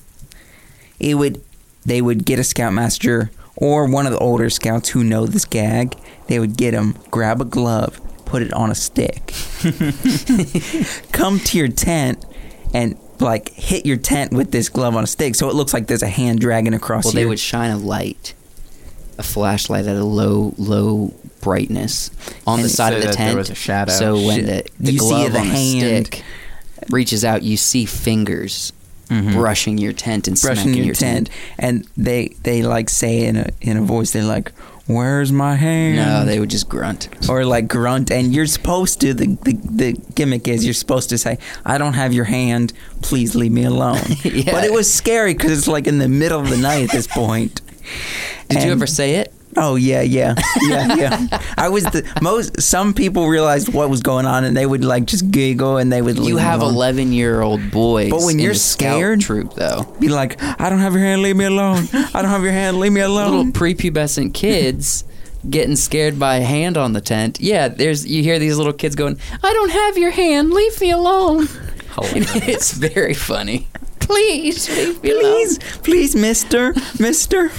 It 1.00 1.16
would 1.16 1.42
they 1.86 2.02
would 2.02 2.26
get 2.26 2.40
a 2.40 2.44
scoutmaster 2.44 3.32
or 3.56 3.88
one 3.90 4.06
of 4.06 4.12
the 4.12 4.20
older 4.20 4.50
scouts 4.50 4.90
who 4.90 5.04
know 5.04 5.26
this 5.26 5.46
gag. 5.46 5.96
They 6.28 6.40
would 6.40 6.58
get 6.58 6.74
him 6.74 6.96
grab 7.12 7.42
a 7.42 7.46
glove 7.46 8.00
put 8.26 8.42
it 8.42 8.52
on 8.54 8.72
a 8.72 8.76
stick. 8.76 9.34
Come 11.12 11.40
to 11.40 11.58
your 11.58 11.68
tent 11.68 12.26
and 12.74 12.98
like 13.20 13.50
hit 13.54 13.86
your 13.86 13.98
tent 13.98 14.34
with 14.34 14.52
this 14.52 14.68
glove 14.68 14.96
on 14.96 15.04
a 15.04 15.08
stick, 15.08 15.36
so 15.36 15.48
it 15.50 15.56
looks 15.56 15.74
like 15.74 15.88
there's 15.88 16.04
a 16.04 16.08
hand 16.08 16.40
dragging 16.40 16.74
across. 16.74 17.06
Well, 17.06 17.14
they 17.14 17.22
your- 17.22 17.30
would 17.30 17.40
shine 17.40 17.72
a 17.72 17.78
light, 17.78 18.34
a 19.18 19.24
flashlight 19.24 19.86
at 19.88 19.96
a 19.96 20.04
low, 20.04 20.54
low 20.58 21.14
brightness 21.42 22.10
on 22.48 22.62
the 22.62 22.70
side 22.70 22.92
so 22.92 22.98
of 22.98 23.02
the 23.02 23.08
that 23.10 23.18
there 23.18 23.28
tent. 23.28 23.38
was 23.38 23.50
a 23.50 23.56
shadow. 23.56 23.92
So 23.92 24.16
when 24.16 24.46
the, 24.46 24.66
the 24.80 24.92
You 24.94 25.00
see 25.00 25.08
glove 25.08 25.34
the 25.34 25.40
on 25.40 25.48
the 25.48 25.54
hand. 25.54 26.08
stick 26.08 26.24
reaches 26.90 27.24
out, 27.24 27.44
you 27.44 27.58
see 27.58 27.86
fingers 27.86 28.74
mm-hmm. 29.10 29.34
brushing 29.34 29.78
your 29.78 29.94
tent 29.94 30.28
and 30.28 30.40
brushing 30.40 30.74
smacking 30.74 30.84
your, 30.84 30.96
tent, 30.96 31.30
and 31.58 31.88
they 31.98 32.30
they 32.44 32.64
like 32.64 32.90
say 32.90 33.26
in 33.26 33.38
a 33.38 33.50
in 33.62 33.78
a 33.78 33.82
voice 33.82 34.12
they're 34.12 34.24
like, 34.24 34.52
"Where's 34.88 35.32
my 35.32 35.56
hand?" 35.56 35.98
No, 35.98 36.26
they 36.26 36.40
would 36.40 36.50
just 36.50 36.70
grunt. 36.70 37.10
or 37.30 37.46
like 37.46 37.68
grunt, 37.68 38.12
and 38.12 38.34
you're 38.34 38.48
supposed 38.48 39.02
to. 39.02 39.14
The, 39.14 39.28
the 39.44 39.54
the 39.54 39.92
gimmick 40.16 40.48
is 40.48 40.66
you're 40.66 40.74
supposed 40.74 41.10
to 41.10 41.18
say, 41.18 41.38
"I 41.66 41.78
don't 41.78 41.94
have 41.94 42.14
your 42.14 42.26
hand. 42.26 42.74
Please 43.02 43.36
leave 43.36 43.52
me 43.52 43.64
alone." 43.64 44.02
Yeah. 44.26 44.52
But 44.52 44.64
it 44.66 44.74
was 44.74 44.92
scary 44.92 45.34
because 45.34 45.58
it's 45.58 45.68
like 45.68 45.88
in 45.88 46.00
the 46.00 46.10
middle 46.10 46.42
of 46.42 46.50
the 46.50 46.58
night 46.58 46.84
at 46.84 46.92
this 46.92 47.08
point. 47.08 47.62
Did 48.50 48.64
you 48.64 48.72
ever 48.72 48.88
say 48.88 49.16
it? 49.16 49.34
Oh 49.58 49.76
yeah, 49.76 50.02
yeah, 50.02 50.36
yeah, 50.64 50.96
yeah. 51.30 51.42
I 51.58 51.70
was 51.70 51.86
the 51.86 52.04
most. 52.22 52.62
Some 52.62 52.94
people 52.94 53.28
realized 53.28 53.74
what 53.74 53.90
was 53.90 54.02
going 54.02 54.26
on, 54.26 54.44
and 54.44 54.56
they 54.56 54.66
would 54.66 54.84
like 54.84 55.06
just 55.06 55.32
giggle, 55.32 55.78
and 55.78 55.90
they 55.92 56.02
would. 56.02 56.18
You 56.18 56.36
have 56.38 56.62
eleven 56.62 57.14
year 57.14 57.42
old 57.42 57.72
boys. 57.72 58.10
But 58.10 58.22
when 58.24 58.36
in 58.38 58.40
you're 58.44 58.54
scared- 58.54 59.22
troop 59.22 59.54
though, 59.54 59.84
Be 60.00 60.10
like, 60.10 60.42
I 60.44 60.70
don't 60.70 60.80
have 60.80 60.94
your 60.94 61.04
hand. 61.04 61.22
Leave 61.22 61.38
me 61.38 61.46
alone. 61.46 61.86
I 61.94 62.22
don't 62.22 62.32
have 62.32 62.44
your 62.44 62.52
hand. 62.52 62.80
Leave 62.80 62.92
me 62.92 63.00
alone. 63.02 63.32
little 63.32 63.52
prepubescent 63.54 64.34
kids 64.34 65.06
getting 65.50 65.76
scared 65.78 66.20
by 66.20 66.38
a 66.38 66.44
hand 66.44 66.76
on 66.76 66.92
the 66.92 67.02
tent. 67.02 67.40
Yeah, 67.40 67.70
there's 67.70 68.06
you 68.06 68.24
hear 68.24 68.40
these 68.40 68.58
little 68.58 68.74
kids 68.74 68.96
going, 68.98 69.18
"I 69.42 69.54
don't 69.54 69.72
have 69.72 69.98
your 69.98 70.12
hand. 70.12 70.52
Leave 70.52 70.82
me 70.82 70.92
alone." 70.92 71.48
Oh, 71.98 72.02
it's 72.14 72.74
very 72.74 73.14
funny. 73.14 73.70
Please 74.06 74.70
leave 74.70 75.02
me 75.04 75.12
alone. 75.12 75.22
please, 75.24 75.60
please, 75.84 76.16
Mister, 76.16 76.74
Mister. 77.00 77.52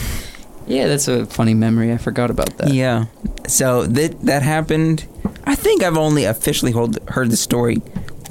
Yeah, 0.66 0.86
that's 0.86 1.08
a 1.08 1.26
funny 1.26 1.54
memory. 1.54 1.92
I 1.92 1.96
forgot 1.96 2.30
about 2.30 2.56
that. 2.58 2.72
Yeah. 2.72 3.06
So 3.46 3.84
that 3.86 4.20
that 4.22 4.42
happened. 4.42 5.06
I 5.44 5.54
think 5.54 5.82
I've 5.82 5.96
only 5.96 6.24
officially 6.24 6.72
hold, 6.72 6.98
heard 7.10 7.30
the 7.30 7.36
story 7.36 7.82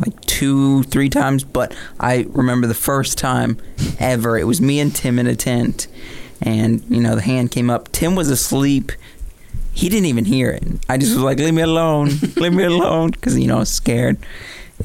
like 0.06 0.19
two, 0.21 0.84
three 0.84 1.10
times, 1.10 1.43
but 1.43 1.73
I 1.99 2.25
remember 2.30 2.67
the 2.67 2.73
first 2.73 3.17
time 3.17 3.58
ever. 3.99 4.38
It 4.38 4.45
was 4.45 4.60
me 4.62 4.80
and 4.80 4.93
Tim 4.93 5.19
in 5.19 5.28
a 5.28 5.36
tent, 5.36 5.88
and 6.41 6.84
you 6.89 7.01
know 7.01 7.15
the 7.15 7.21
hand 7.21 7.51
came 7.51 7.69
up. 7.69 7.91
Tim 7.91 8.15
was 8.15 8.30
asleep. 8.30 8.91
He 9.73 9.89
didn't 9.89 10.06
even 10.06 10.25
hear 10.25 10.51
it. 10.51 10.63
I 10.89 10.97
just 10.97 11.13
was 11.13 11.23
like, 11.23 11.38
"Leave 11.39 11.54
me 11.54 11.62
alone, 11.62 12.10
leave 12.36 12.54
me 12.54 12.63
alone," 12.63 13.12
because 13.12 13.38
you 13.38 13.47
know 13.47 13.58
I 13.58 13.60
was 13.60 13.71
scared. 13.71 14.17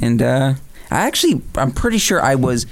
And 0.01 0.23
uh, 0.23 0.55
I 0.91 1.01
actually, 1.07 1.43
I'm 1.57 1.73
pretty 1.73 1.99
sure 1.99 2.23
I 2.23 2.35
was. 2.37 2.67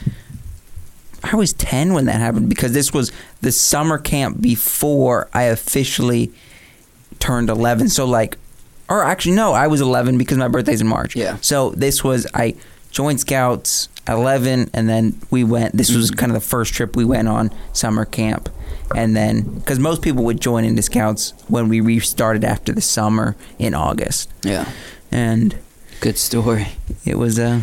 I 1.25 1.37
was 1.37 1.53
10 1.53 1.93
when 1.95 2.05
that 2.07 2.17
happened 2.21 2.49
because 2.49 2.73
this 2.73 2.93
was 2.93 3.11
the 3.41 3.53
summer 3.53 3.99
camp 3.99 4.41
before 4.41 5.29
I 5.35 5.45
officially 5.45 6.33
turned 7.19 7.51
11. 7.51 7.89
So, 7.89 8.05
like, 8.07 8.39
or 8.89 9.03
actually, 9.03 9.35
no, 9.35 9.53
I 9.53 9.67
was 9.67 9.81
11 9.81 10.17
because 10.19 10.39
my 10.39 10.49
birthday's 10.49 10.81
in 10.81 10.87
March. 10.87 11.17
Yeah. 11.17 11.37
So, 11.41 11.71
this 11.71 12.05
was, 12.05 12.27
I 12.35 12.55
joined 12.91 13.21
Scouts 13.21 13.89
at 14.07 14.15
11, 14.15 14.71
and 14.73 14.89
then 14.89 15.21
we 15.31 15.45
went, 15.45 15.77
this 15.77 15.95
was 15.95 16.11
kind 16.11 16.31
of 16.31 16.35
the 16.41 16.47
first 16.49 16.73
trip 16.73 16.97
we 16.97 17.05
went 17.05 17.29
on 17.29 17.51
summer 17.73 18.05
camp. 18.05 18.49
And 18.95 19.15
then, 19.15 19.43
because 19.43 19.79
most 19.79 20.01
people 20.01 20.25
would 20.25 20.41
join 20.41 20.65
into 20.65 20.81
Scouts 20.83 21.35
when 21.49 21.69
we 21.69 21.81
restarted 21.81 22.45
after 22.45 22.73
the 22.73 22.81
summer 22.81 23.37
in 23.59 23.75
August. 23.75 24.31
Yeah. 24.43 24.71
And 25.13 25.59
Good 26.01 26.17
story. 26.17 26.69
it 27.05 27.19
was, 27.19 27.39
uh, 27.39 27.61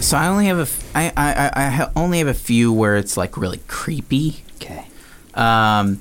So 0.00 0.16
I 0.16 0.28
only 0.28 0.46
have 0.46 0.58
a 0.58 0.62
f- 0.62 0.90
I, 0.94 1.12
I, 1.16 1.50
I, 1.54 1.68
ha- 1.70 1.92
only 1.96 2.18
have 2.18 2.28
a 2.28 2.34
few 2.34 2.72
where 2.72 2.96
it's 2.96 3.16
like 3.16 3.36
really 3.36 3.60
creepy. 3.66 4.42
Okay. 4.56 4.86
Um, 5.34 6.00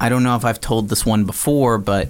I 0.00 0.08
don't 0.08 0.22
know 0.22 0.34
if 0.36 0.44
I've 0.44 0.60
told 0.60 0.88
this 0.88 1.06
one 1.06 1.24
before, 1.24 1.78
but 1.78 2.08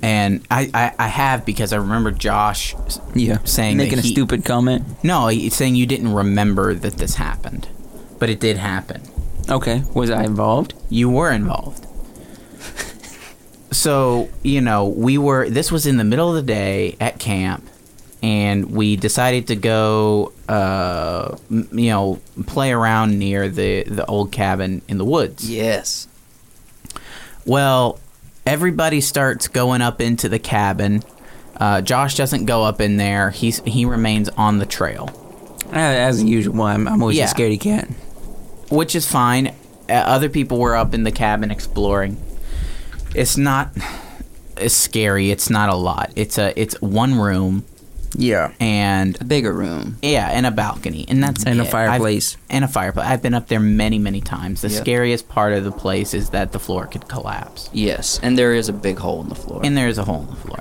and 0.00 0.44
I, 0.50 0.70
I, 0.74 0.94
I 0.98 1.08
have 1.08 1.44
because 1.44 1.72
I 1.72 1.76
remember 1.76 2.10
Josh 2.10 2.74
yeah, 3.14 3.38
saying 3.44 3.76
making 3.76 3.98
a 3.98 4.02
he- 4.02 4.12
stupid 4.12 4.44
comment. 4.44 4.84
No, 5.04 5.28
he's 5.28 5.54
saying 5.54 5.74
you 5.76 5.86
didn't 5.86 6.12
remember 6.12 6.74
that 6.74 6.94
this 6.94 7.16
happened, 7.16 7.68
but 8.18 8.28
it 8.30 8.40
did 8.40 8.56
happen. 8.56 9.02
Okay. 9.48 9.82
Was 9.94 10.10
I 10.10 10.24
involved? 10.24 10.74
You 10.88 11.10
were 11.10 11.30
involved. 11.32 11.86
so 13.72 14.28
you 14.42 14.60
know 14.60 14.86
we 14.86 15.18
were. 15.18 15.48
This 15.48 15.72
was 15.72 15.86
in 15.86 15.96
the 15.96 16.04
middle 16.04 16.28
of 16.28 16.34
the 16.36 16.42
day 16.42 16.96
at 17.00 17.18
camp, 17.18 17.66
and 18.22 18.70
we 18.72 18.96
decided 18.96 19.48
to 19.48 19.56
go. 19.56 20.32
Uh, 20.48 21.36
m- 21.50 21.68
you 21.72 21.90
know, 21.90 22.20
play 22.46 22.72
around 22.72 23.18
near 23.18 23.48
the 23.48 23.82
the 23.84 24.04
old 24.06 24.30
cabin 24.32 24.82
in 24.88 24.98
the 24.98 25.04
woods. 25.04 25.48
Yes. 25.50 26.06
Well, 27.44 27.98
everybody 28.46 29.00
starts 29.00 29.48
going 29.48 29.82
up 29.82 30.00
into 30.00 30.28
the 30.28 30.38
cabin. 30.38 31.02
Uh, 31.56 31.80
Josh 31.80 32.16
doesn't 32.16 32.46
go 32.46 32.64
up 32.64 32.80
in 32.80 32.96
there. 32.96 33.30
He's 33.30 33.60
he 33.60 33.84
remains 33.84 34.28
on 34.30 34.58
the 34.58 34.66
trail, 34.66 35.10
As 35.72 36.22
usual, 36.22 36.62
I'm, 36.62 36.88
I'm 36.88 37.00
always 37.02 37.16
Yeah. 37.16 37.30
a 37.30 37.34
scaredy 37.34 37.60
cat. 37.60 37.88
which 38.70 38.94
is 38.94 39.06
fine. 39.06 39.48
Uh, 39.88 39.92
other 39.94 40.28
people 40.28 40.58
were 40.58 40.74
up 40.76 40.94
in 40.94 41.02
the 41.04 41.12
cabin 41.12 41.50
exploring. 41.50 42.16
It's 43.14 43.36
not 43.36 43.70
it's 44.56 44.74
scary. 44.74 45.30
It's 45.30 45.50
not 45.50 45.68
a 45.68 45.74
lot. 45.74 46.12
It's 46.16 46.38
a 46.38 46.58
it's 46.60 46.80
one 46.80 47.14
room 47.18 47.64
Yeah. 48.16 48.52
and 48.60 49.18
A 49.20 49.24
bigger 49.24 49.52
room. 49.52 49.96
yeah, 50.02 50.28
and 50.28 50.46
a 50.46 50.50
balcony, 50.50 51.04
and 51.08 51.22
that's 51.22 51.44
And 51.44 51.60
a 51.60 51.64
fireplace. 51.64 52.36
I've, 52.36 52.56
and 52.56 52.64
a 52.64 52.68
fireplace. 52.68 53.06
I've 53.06 53.22
been 53.22 53.34
up 53.34 53.48
there 53.48 53.60
many 53.60 53.98
many 53.98 54.20
times. 54.20 54.60
The 54.62 54.68
Yep. 54.68 54.80
scariest 54.82 55.28
part 55.28 55.52
of 55.54 55.64
the 55.64 55.72
place 55.72 56.12
is 56.14 56.30
that 56.30 56.52
the 56.52 56.58
floor 56.58 56.86
could 56.86 57.08
collapse, 57.08 57.70
Yes, 57.72 58.20
and 58.22 58.36
there 58.36 58.54
is 58.54 58.68
a 58.68 58.72
big 58.72 58.98
hole 58.98 59.22
in 59.22 59.28
the 59.28 59.34
floor. 59.34 59.60
and 59.64 59.76
there's 59.76 59.98
a 59.98 60.04
hole 60.04 60.20
in 60.22 60.26
the 60.26 60.36
floor. 60.36 60.58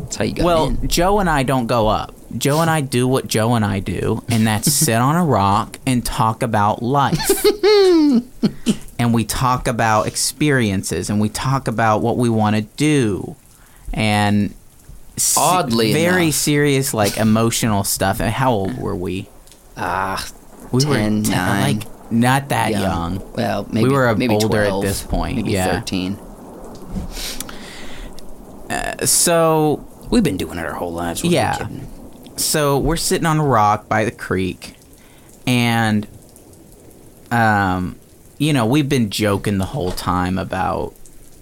That's 0.00 0.16
how 0.16 0.24
you 0.24 0.32
got 0.34 0.44
Well, 0.44 0.64
in. 0.66 0.88
Joe 0.88 1.20
and 1.20 1.28
I 1.30 1.42
don't 1.44 1.66
go 1.66 1.86
up. 1.88 2.14
Joe 2.36 2.60
and 2.60 2.68
I 2.68 2.80
do 2.80 3.06
what 3.06 3.28
Joe 3.28 3.54
and 3.54 3.64
I 3.64 3.78
do, 3.80 4.22
and 4.28 4.46
that's 4.46 4.72
sit 4.86 4.96
on 4.96 5.14
a 5.16 5.24
rock 5.24 5.78
and 5.86 6.04
talk 6.04 6.42
about 6.42 6.82
life. 6.82 7.30
and 8.98 9.12
we 9.14 9.24
talk 9.24 9.68
about 9.68 10.06
experiences 10.06 11.10
and 11.10 11.20
we 11.20 11.28
talk 11.28 11.68
about 11.68 12.02
what 12.02 12.16
we 12.16 12.28
want 12.28 12.56
to 12.56 12.62
do. 12.62 13.36
And 13.92 14.54
Oddly 15.36 15.92
very 15.92 16.24
enough. 16.24 16.34
serious 16.34 16.92
like 16.94 17.16
emotional 17.16 17.84
stuff. 17.84 18.20
And 18.20 18.30
how 18.32 18.52
old 18.52 18.76
were 18.78 18.94
we? 18.96 19.28
Ah, 19.76 20.26
We 20.72 20.82
10, 20.82 20.90
were 20.90 21.30
9. 21.30 21.76
like 21.78 21.86
not 22.12 22.48
that 22.50 22.70
young. 22.72 23.22
Well, 23.34 23.66
maybe 23.70 23.88
we 23.88 23.94
were 23.94 24.14
maybe 24.14 24.34
older 24.34 24.62
at 24.62 24.80
this 24.82 25.02
point, 25.02 25.36
Maybe 25.36 25.52
yeah. 25.52 25.72
thirteen. 25.80 26.18
So 29.04 29.84
We've 30.10 30.22
been 30.22 30.36
doing 30.36 30.58
it 30.58 30.64
our 30.64 30.72
whole 30.74 30.92
lives. 30.92 31.22
What 31.24 31.32
Yeah. 31.32 31.66
so 32.36 32.78
we're 32.78 32.96
sitting 32.96 33.26
on 33.26 33.38
a 33.38 33.44
rock 33.44 33.88
by 33.88 34.04
the 34.04 34.10
creek 34.12 34.74
and 35.48 36.06
um 37.32 37.96
you 38.38 38.52
know 38.52 38.66
we've 38.66 38.88
been 38.88 39.08
joking 39.10 39.58
the 39.58 39.64
whole 39.64 39.90
time 39.90 40.38
about 40.38 40.94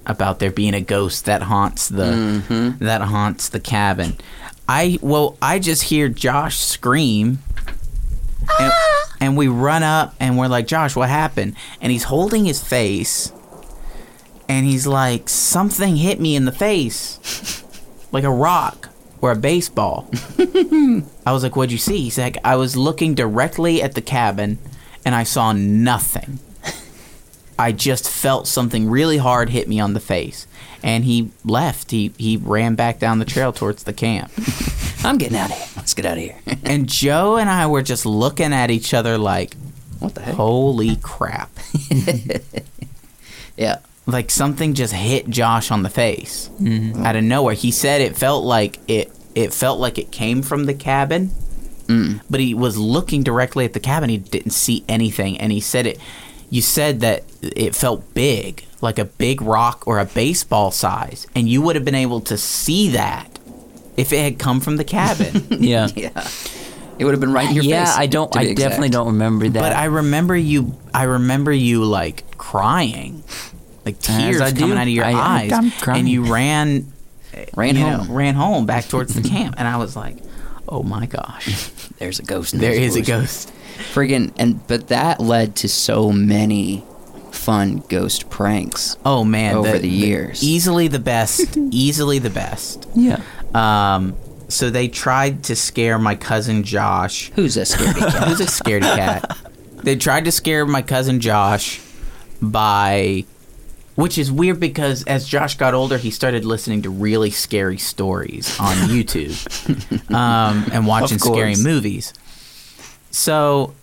about 0.07 0.39
there 0.39 0.51
being 0.51 0.75
a 0.75 0.81
ghost 0.81 1.25
that 1.25 1.43
haunts 1.43 1.89
the 1.89 2.05
mm-hmm. 2.05 2.85
that 2.85 3.03
haunts 3.03 3.49
the 3.49 3.61
cabin. 3.61 4.17
I 4.69 4.99
well 5.03 5.37
i 5.43 5.59
just 5.59 5.85
hear 5.85 6.09
josh 6.09 6.59
scream 6.59 7.41
and, 8.59 8.73
ah! 8.73 9.17
and 9.21 9.37
we 9.37 9.47
run 9.47 9.83
up 9.83 10.15
and 10.19 10.39
we're 10.39 10.49
like 10.49 10.67
josh 10.67 10.97
what 10.97 11.09
happened? 11.09 11.55
And 11.81 11.93
he's 11.93 12.05
holding 12.05 12.45
his 12.45 12.63
face 12.63 13.33
and 14.49 14.67
he's 14.67 14.87
like 14.87 15.29
something 15.29 15.97
hit 15.97 16.21
me 16.21 16.37
in 16.37 16.45
the 16.45 16.53
face 16.53 17.63
like 18.13 18.25
a 18.25 18.31
rock 18.31 18.91
or 19.25 19.33
a 19.33 19.37
baseball. 19.37 20.09
I 20.39 21.33
was 21.33 21.43
like, 21.43 21.57
"What'd 21.57 21.73
you 21.73 21.79
see?" 21.79 22.03
He's 22.03 22.19
like, 22.19 22.37
"I 22.45 22.57
was 22.57 22.77
looking 22.77 23.15
directly 23.15 23.83
at 23.83 23.95
the 23.95 24.03
cabin, 24.03 24.59
and 25.03 25.15
I 25.15 25.23
saw 25.23 25.53
nothing. 25.53 26.41
I 27.59 27.73
just 27.73 28.09
felt 28.09 28.47
something 28.47 28.89
really 28.89 29.19
hard 29.19 29.51
hit 29.51 29.69
me 29.69 29.81
on 29.81 29.95
the 29.95 30.01
face." 30.01 30.47
And 30.83 31.05
he 31.05 31.31
left. 31.45 31.91
He 31.91 32.13
he 32.19 32.37
ran 32.37 32.75
back 32.75 32.99
down 32.99 33.19
the 33.19 33.25
trail 33.25 33.53
towards 33.53 33.85
the 33.85 33.93
camp. 33.93 34.31
I'm 35.05 35.19
getting 35.19 35.37
out 35.37 35.51
of 35.51 35.57
here. 35.57 35.67
Let's 35.77 35.95
get 35.95 36.07
out 36.07 36.17
of 36.17 36.23
here. 36.23 36.39
and 36.65 36.89
Joe 36.89 37.37
and 37.37 37.51
I 37.51 37.67
were 37.67 37.83
just 37.83 38.07
looking 38.07 38.53
at 38.53 38.71
each 38.71 38.95
other 38.95 39.19
like, 39.19 39.55
what 39.99 40.15
the 40.15 40.23
heck? 40.23 40.35
"Holy 40.35 40.97
crap!" 40.97 41.51
Yeah. 43.57 43.79
like 44.07 44.31
something 44.31 44.75
just 44.75 44.93
hit 44.93 45.29
Josh 45.29 45.71
on 45.71 45.83
the 45.83 45.91
face 45.91 46.51
mm-hmm. 46.61 47.05
out 47.05 47.17
of 47.17 47.23
nowhere. 47.25 47.55
He 47.55 47.71
said 47.71 48.01
it 48.01 48.17
felt 48.17 48.45
like 48.45 48.79
it. 48.89 49.11
It 49.35 49.53
felt 49.53 49.81
like 49.81 49.99
it 49.99 50.13
came 50.13 50.43
from 50.43 50.67
the 50.67 50.75
cabin, 50.75 51.31
mm. 51.87 52.21
but 52.31 52.39
he 52.39 52.55
was 52.55 52.77
looking 52.77 53.23
directly 53.25 53.65
at 53.65 53.73
the 53.73 53.81
cabin. 53.81 54.09
He 54.09 54.19
didn't 54.19 54.53
see 54.53 54.85
anything, 54.89 55.39
and 55.39 55.51
he 55.51 55.61
said 55.61 55.87
it. 55.87 55.99
You 56.51 56.63
said 56.63 57.01
that 57.01 57.25
it 57.57 57.75
felt 57.75 58.15
big, 58.15 58.65
like 58.81 58.99
a 58.99 59.05
big 59.05 59.41
rock 59.43 59.87
or 59.87 59.99
a 59.99 60.05
baseball 60.05 60.71
size, 60.71 61.27
and 61.35 61.49
you 61.49 61.61
would 61.63 61.77
have 61.77 61.85
been 61.85 61.95
able 61.95 62.21
to 62.23 62.37
see 62.39 62.91
that 62.91 63.39
if 63.97 64.13
it 64.13 64.21
had 64.23 64.39
come 64.39 64.61
from 64.61 64.77
the 64.77 64.85
cabin. 64.85 65.47
Yeah. 65.63 65.89
Yeah. 65.97 66.29
It 66.97 67.05
would 67.05 67.11
have 67.13 67.21
been 67.21 67.33
right 67.33 67.49
in 67.49 67.55
your 67.57 67.65
yeah, 67.65 67.85
face. 67.87 67.95
Yeah, 67.97 68.01
I 68.03 68.07
don't. 68.07 68.33
to 68.33 68.39
be 68.39 68.51
I 68.51 68.55
definitely 68.55 68.91
don't 68.91 69.09
remember 69.09 69.49
that. 69.49 69.59
But 69.61 69.73
I 69.73 69.87
remember 69.87 70.37
you. 70.37 70.79
I 70.95 71.03
remember 71.05 71.51
you 71.51 71.85
like 71.85 72.39
crying, 72.39 73.25
like 73.85 73.99
tears 73.99 74.41
I 74.41 74.53
do. 74.53 74.61
coming 74.61 74.79
out 74.79 74.83
of 74.85 74.89
your 74.91 75.05
I- 75.05 75.11
I- 75.11 75.41
eyes, 75.43 75.53
I'm 75.53 75.73
crying. 75.73 76.01
and 76.01 76.09
you 76.09 76.33
ran, 76.33 76.93
Ran 77.57 77.75
you 77.75 77.83
home. 77.83 78.07
know, 78.07 78.15
ran 78.15 78.35
home 78.37 78.65
back 78.67 78.85
towards 78.87 79.13
the 79.13 79.29
camp, 79.29 79.57
and 79.59 79.67
I 79.67 79.77
was 79.77 79.97
like, 79.97 80.19
"Oh 80.69 80.85
my 80.85 81.07
gosh, 81.07 81.69
There's 81.99 82.21
a 82.21 82.23
ghost. 82.23 82.55
in 82.55 82.61
there 82.61 82.79
those 82.79 82.95
a 82.95 83.03
ghost." 83.03 83.53
Friggin' 83.93 84.33
and 84.37 84.65
but 84.69 84.87
that 84.89 85.19
led 85.19 85.57
to 85.57 85.69
so 85.69 86.13
many 86.13 86.85
fun 87.45 87.83
ghost 87.89 88.31
pranks. 88.31 88.97
Oh 89.05 89.25
man, 89.25 89.55
Over 89.57 89.79
the 89.79 89.89
years. 89.89 90.43
easily 90.43 90.89
the 90.89 90.99
best, 90.99 91.57
easily 91.71 92.19
the 92.19 92.31
best. 92.31 92.89
yeah. 92.95 93.21
Um, 93.55 94.17
so 94.49 94.71
they 94.71 94.89
tried 94.89 95.45
to 95.45 95.57
scare 95.57 95.99
my 95.99 96.15
cousin 96.15 96.65
Josh, 96.65 97.31
Who's 97.35 97.57
a 97.57 97.63
scaredy 97.63 97.99
cat? 98.13 98.29
who's 98.29 98.41
a 98.41 98.47
scaredy 98.47 98.95
cat. 98.97 99.37
They 99.83 99.97
tried 99.97 100.25
to 100.25 100.33
scare 100.33 100.65
my 100.67 100.83
cousin 100.83 101.21
Josh 101.21 101.81
by, 102.43 103.25
which 103.95 104.19
is 104.19 104.31
weird 104.33 104.59
because 104.61 105.03
as 105.05 105.27
Josh 105.27 105.57
got 105.57 105.75
older, 105.75 105.99
he 105.99 106.11
started 106.11 106.45
listening 106.45 106.83
to 106.83 106.91
really 106.91 107.31
scary 107.31 107.79
stories 107.79 108.59
on 108.61 108.75
YouTube 108.89 110.11
um, 110.15 110.65
and 110.73 110.87
watching 110.87 111.19
scary 111.19 111.57
movies. 111.57 112.13
So, 113.11 113.75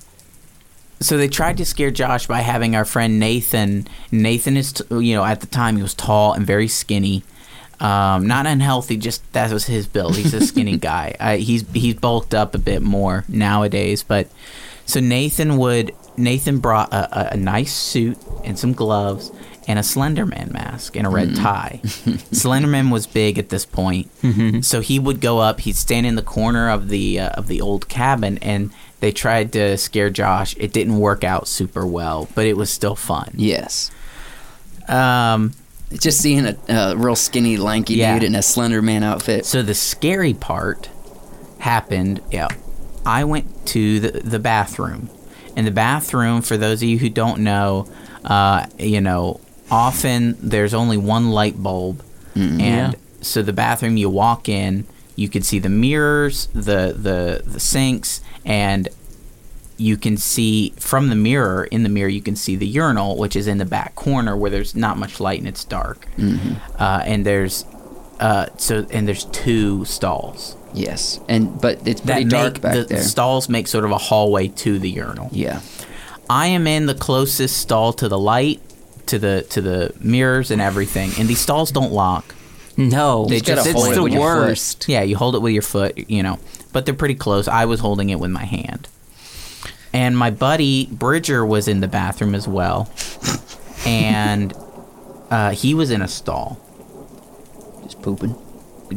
so 1.01 1.17
they 1.17 1.27
tried 1.27 1.57
to 1.57 1.65
scare 1.65 1.91
Josh 1.91 2.27
by 2.27 2.39
having 2.41 2.75
our 2.75 2.85
friend 2.85 3.19
Nathan. 3.19 3.87
Nathan 4.11 4.55
is, 4.55 4.73
t- 4.73 4.83
you 4.91 5.15
know, 5.15 5.25
at 5.25 5.41
the 5.41 5.47
time 5.47 5.75
he 5.75 5.81
was 5.81 5.93
tall 5.93 6.33
and 6.33 6.45
very 6.45 6.67
skinny. 6.67 7.23
Um, 7.79 8.27
not 8.27 8.45
unhealthy, 8.45 8.97
just 8.97 9.21
that 9.33 9.51
was 9.51 9.65
his 9.65 9.87
build. 9.87 10.15
He's 10.15 10.35
a 10.35 10.41
skinny 10.45 10.77
guy. 10.91 11.15
I, 11.19 11.37
he's 11.37 11.69
he's 11.71 11.95
bulked 11.95 12.35
up 12.35 12.53
a 12.53 12.59
bit 12.59 12.83
more 12.83 13.25
nowadays, 13.27 14.03
but 14.03 14.27
so 14.85 14.99
Nathan 14.99 15.57
would 15.57 15.91
Nathan 16.15 16.59
brought 16.59 16.93
a, 16.93 17.31
a, 17.31 17.33
a 17.33 17.37
nice 17.37 17.73
suit 17.73 18.17
and 18.43 18.59
some 18.59 18.73
gloves 18.73 19.31
and 19.67 19.79
a 19.79 19.81
Slenderman 19.81 20.51
mask 20.51 20.95
and 20.95 21.07
a 21.07 21.09
red 21.09 21.35
tie. 21.35 21.79
Slenderman 21.83 22.91
was 22.91 23.07
big 23.07 23.39
at 23.39 23.49
this 23.49 23.65
point, 23.65 24.09
so 24.63 24.81
he 24.81 24.99
would 24.99 25.21
go 25.21 25.39
up. 25.39 25.61
He'd 25.61 25.75
stand 25.75 26.05
in 26.05 26.15
the 26.15 26.21
corner 26.21 26.69
of 26.69 26.89
the 26.89 27.19
uh, 27.19 27.29
of 27.29 27.47
the 27.47 27.61
old 27.61 27.87
cabin, 27.89 28.37
and 28.39 28.71
they 29.01 29.11
tried 29.11 29.51
to 29.53 29.77
scare 29.77 30.09
Josh. 30.09 30.55
It 30.57 30.71
didn't 30.73 30.97
work 30.97 31.23
out 31.25 31.47
super 31.47 31.85
well, 31.85 32.29
but 32.35 32.45
it 32.45 32.55
was 32.55 32.69
still 32.69 32.95
fun. 32.95 33.31
yes. 33.35 33.91
Um, 34.87 35.53
Just 35.91 36.21
seeing 36.21 36.45
a, 36.45 36.55
a 36.69 36.95
real 36.95 37.15
skinny, 37.17 37.57
lanky 37.57 37.95
Yeah. 37.95 38.13
dude 38.13 38.23
in 38.23 38.35
a 38.35 38.41
Slender 38.41 38.81
Man 38.81 39.03
outfit. 39.03 39.45
So 39.45 39.61
the 39.61 39.73
scary 39.75 40.33
part 40.33 40.89
happened. 41.59 42.21
Yeah, 42.31 42.47
I 43.05 43.25
went 43.25 43.65
to 43.67 43.99
the 43.99 44.11
the 44.21 44.39
bathroom, 44.39 45.09
and 45.55 45.67
the 45.67 45.71
bathroom, 45.71 46.41
for 46.41 46.55
those 46.57 46.81
of 46.81 46.87
you 46.87 46.97
who 46.97 47.09
don't 47.09 47.39
know, 47.41 47.87
uh, 48.23 48.67
you 48.79 49.01
know, 49.01 49.41
often 49.69 50.37
there's 50.41 50.73
only 50.73 50.95
one 50.97 51.31
light 51.31 51.61
bulb, 51.61 52.03
and 52.35 52.59
Yeah. 52.61 52.91
so 53.21 53.41
the 53.41 53.53
bathroom 53.53 53.97
you 53.97 54.09
walk 54.09 54.47
in, 54.47 54.85
you 55.17 55.27
can 55.27 55.41
see 55.41 55.59
the 55.59 55.69
mirrors, 55.69 56.47
the 56.53 56.95
the 56.97 57.43
the 57.45 57.59
sinks, 57.59 58.21
and 58.45 58.87
you 59.77 59.97
can 59.97 60.15
see 60.17 60.71
from 60.77 61.09
the 61.09 61.15
mirror 61.15 61.63
in 61.65 61.81
the 61.83 61.89
mirror 61.89 62.09
you 62.09 62.21
can 62.21 62.35
see 62.35 62.55
the 62.55 62.67
urinal 62.67 63.17
which 63.17 63.35
is 63.35 63.47
in 63.47 63.57
the 63.57 63.65
back 63.65 63.95
corner 63.95 64.37
where 64.37 64.51
there's 64.51 64.75
not 64.75 64.97
much 64.97 65.19
light 65.19 65.39
and 65.39 65.47
it's 65.47 65.65
dark 65.65 66.07
uh, 66.77 67.03
and 67.05 67.25
there's 67.25 67.65
uh, 68.19 68.45
so 68.57 68.85
and 68.91 69.07
there's 69.07 69.25
two 69.25 69.83
stalls 69.85 70.55
yes, 70.73 71.19
and 71.27 71.59
but 71.59 71.85
it's 71.87 72.01
that 72.01 72.13
pretty 72.13 72.29
dark 72.29 72.53
make 72.53 72.61
back 72.61 72.73
the, 72.75 72.83
there. 72.83 72.97
the 72.99 73.03
stalls 73.03 73.49
make 73.49 73.67
sort 73.67 73.83
of 73.83 73.91
a 73.91 73.97
hallway 73.97 74.47
to 74.49 74.77
the 74.77 74.89
urinal 74.89 75.29
yeah. 75.31 75.61
i 76.29 76.45
am 76.47 76.67
in 76.67 76.85
the 76.85 76.93
closest 76.95 77.57
stall 77.57 77.91
to 77.93 78.07
the 78.07 78.19
light 78.19 78.61
to 79.07 79.17
the 79.17 79.41
to 79.49 79.61
the 79.61 79.91
mirrors 79.99 80.51
and 80.51 80.61
everything 80.61 81.09
and 81.17 81.27
these 81.27 81.41
stalls 81.41 81.71
don't 81.71 81.91
lock 81.91 82.35
No, 82.77 83.25
They 83.25 83.37
it's 83.37 83.47
just 83.47 83.67
it's 83.67 83.73
the 83.95 84.03
with 84.03 84.13
your 84.13 84.35
foot. 84.35 84.47
worst. 84.47 84.87
Yeah, 84.87 85.01
you 85.01 85.17
hold 85.17 85.35
it 85.35 85.39
with 85.41 85.51
your 85.53 85.61
foot, 85.63 85.97
you 86.09 86.23
know, 86.23 86.39
but 86.73 86.85
they're 86.85 86.93
pretty 86.95 87.15
close. 87.15 87.47
I 87.47 87.65
was 87.65 87.79
holding 87.79 88.09
it 88.09 88.19
with 88.19 88.31
my 88.31 88.45
hand. 88.45 88.87
And 89.93 90.17
my 90.17 90.31
buddy 90.31 90.85
Bridger 90.87 91.45
was 91.45 91.67
in 91.67 91.81
the 91.81 91.87
bathroom 91.87 92.33
as 92.33 92.47
well. 92.47 92.89
And 93.85 94.53
uh, 95.29 95.51
he 95.51 95.73
was 95.73 95.91
in 95.91 96.01
a 96.01 96.07
stall, 96.07 96.59
Just 97.83 98.01
pooping. 98.01 98.35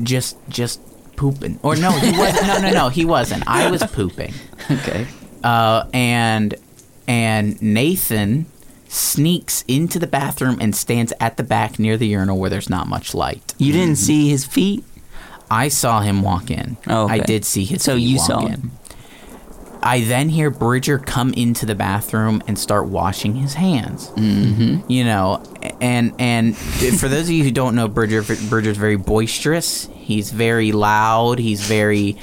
just 0.02 0.36
just 0.48 0.80
pooping. 1.16 1.58
Or 1.62 1.74
no, 1.76 1.90
he 1.92 2.16
wasn't. 2.18 2.46
No, 2.46 2.58
no, 2.60 2.70
no, 2.70 2.88
he 2.90 3.04
wasn't. 3.04 3.44
I 3.46 3.70
was 3.70 3.82
pooping. 3.84 4.34
Okay. 4.70 5.06
Uh, 5.42 5.86
and 5.92 6.54
and 7.08 7.60
Nathan 7.62 8.46
sneaks 8.88 9.64
into 9.66 9.98
the 9.98 10.06
bathroom 10.06 10.58
and 10.60 10.74
stands 10.76 11.12
at 11.18 11.36
the 11.36 11.42
back 11.42 11.78
near 11.78 11.96
the 11.96 12.06
urinal 12.06 12.38
where 12.38 12.50
there's 12.50 12.70
not 12.70 12.86
much 12.86 13.14
light. 13.14 13.54
You 13.58 13.72
didn't 13.72 13.96
see 13.96 14.28
his 14.28 14.44
feet. 14.44 14.84
I 15.54 15.68
saw 15.68 16.00
him 16.00 16.22
walk 16.22 16.50
in. 16.50 16.76
Oh, 16.88 17.04
okay. 17.04 17.14
I 17.14 17.18
did 17.20 17.44
see 17.44 17.64
his. 17.64 17.82
So 17.82 17.94
you 17.94 18.16
walk 18.16 18.26
saw 18.26 18.40
in. 18.46 18.48
him. 18.48 18.70
I 19.84 20.00
then 20.00 20.30
hear 20.30 20.50
Bridger 20.50 20.98
come 20.98 21.32
into 21.34 21.64
the 21.64 21.74
bathroom 21.74 22.42
and 22.48 22.58
start 22.58 22.88
washing 22.88 23.34
his 23.34 23.54
hands. 23.54 24.08
Mm-hmm. 24.10 24.90
You 24.90 25.04
know, 25.04 25.44
and 25.80 26.12
and 26.18 26.56
for 26.56 27.08
those 27.08 27.28
of 27.28 27.30
you 27.30 27.44
who 27.44 27.52
don't 27.52 27.76
know 27.76 27.86
Bridger, 27.86 28.22
Bridger's 28.22 28.78
very 28.78 28.96
boisterous. 28.96 29.88
He's 29.92 30.32
very 30.32 30.72
loud. 30.72 31.38
He's 31.38 31.60
very 31.64 32.16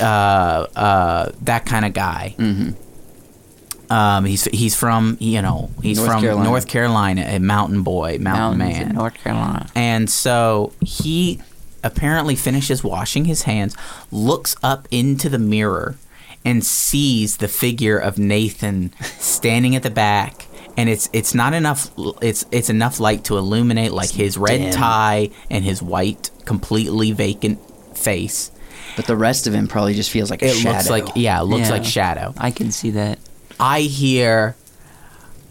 uh, 0.00 0.66
uh, 0.76 1.30
that 1.42 1.64
kind 1.64 1.84
of 1.86 1.94
guy. 1.94 2.34
Mm-hmm. 2.38 3.92
Um, 3.92 4.24
he's 4.24 4.44
he's 4.46 4.74
from 4.74 5.16
you 5.20 5.40
know 5.40 5.70
he's 5.80 5.98
North 5.98 6.10
from 6.10 6.22
Carolina. 6.22 6.48
North 6.48 6.66
Carolina, 6.68 7.22
a 7.22 7.38
mountain 7.38 7.82
boy, 7.84 8.18
mountain 8.18 8.58
Mountains 8.58 8.78
man. 8.78 8.90
in 8.90 8.96
North 8.96 9.14
Carolina. 9.14 9.66
And 9.76 10.10
so 10.10 10.72
he 10.84 11.40
apparently 11.86 12.34
finishes 12.34 12.82
washing 12.84 13.24
his 13.26 13.42
hands, 13.42 13.76
looks 14.10 14.56
up 14.62 14.86
into 14.90 15.28
the 15.28 15.38
mirror, 15.38 15.96
and 16.44 16.64
sees 16.64 17.38
the 17.38 17.48
figure 17.48 17.96
of 17.98 18.18
Nathan 18.18 18.92
standing 19.18 19.74
at 19.76 19.82
the 19.82 19.90
back. 19.90 20.46
And 20.76 20.88
it's 20.90 21.08
it's 21.14 21.34
not 21.34 21.54
enough. 21.54 21.90
It's 22.20 22.44
it's 22.52 22.68
enough 22.68 23.00
light 23.00 23.24
to 23.24 23.38
illuminate 23.38 23.92
like 23.92 24.10
his 24.10 24.36
red 24.36 24.58
dim. 24.60 24.72
tie 24.72 25.30
and 25.50 25.64
his 25.64 25.82
white, 25.82 26.30
completely 26.44 27.12
vacant 27.12 27.58
face. 27.96 28.50
But 28.94 29.06
the 29.06 29.16
rest 29.16 29.46
of 29.46 29.54
him 29.54 29.68
probably 29.68 29.94
just 29.94 30.10
feels 30.10 30.30
like 30.30 30.42
a 30.42 30.46
It 30.48 30.54
shadow. 30.56 30.76
looks 30.76 30.90
like 30.90 31.08
yeah, 31.16 31.40
it 31.40 31.44
looks 31.44 31.68
Yeah. 31.68 31.70
like 31.72 31.84
shadow. 31.84 32.34
I 32.36 32.50
can 32.50 32.70
see 32.72 32.90
that. 32.90 33.18
I 33.58 33.80
hear 33.80 34.54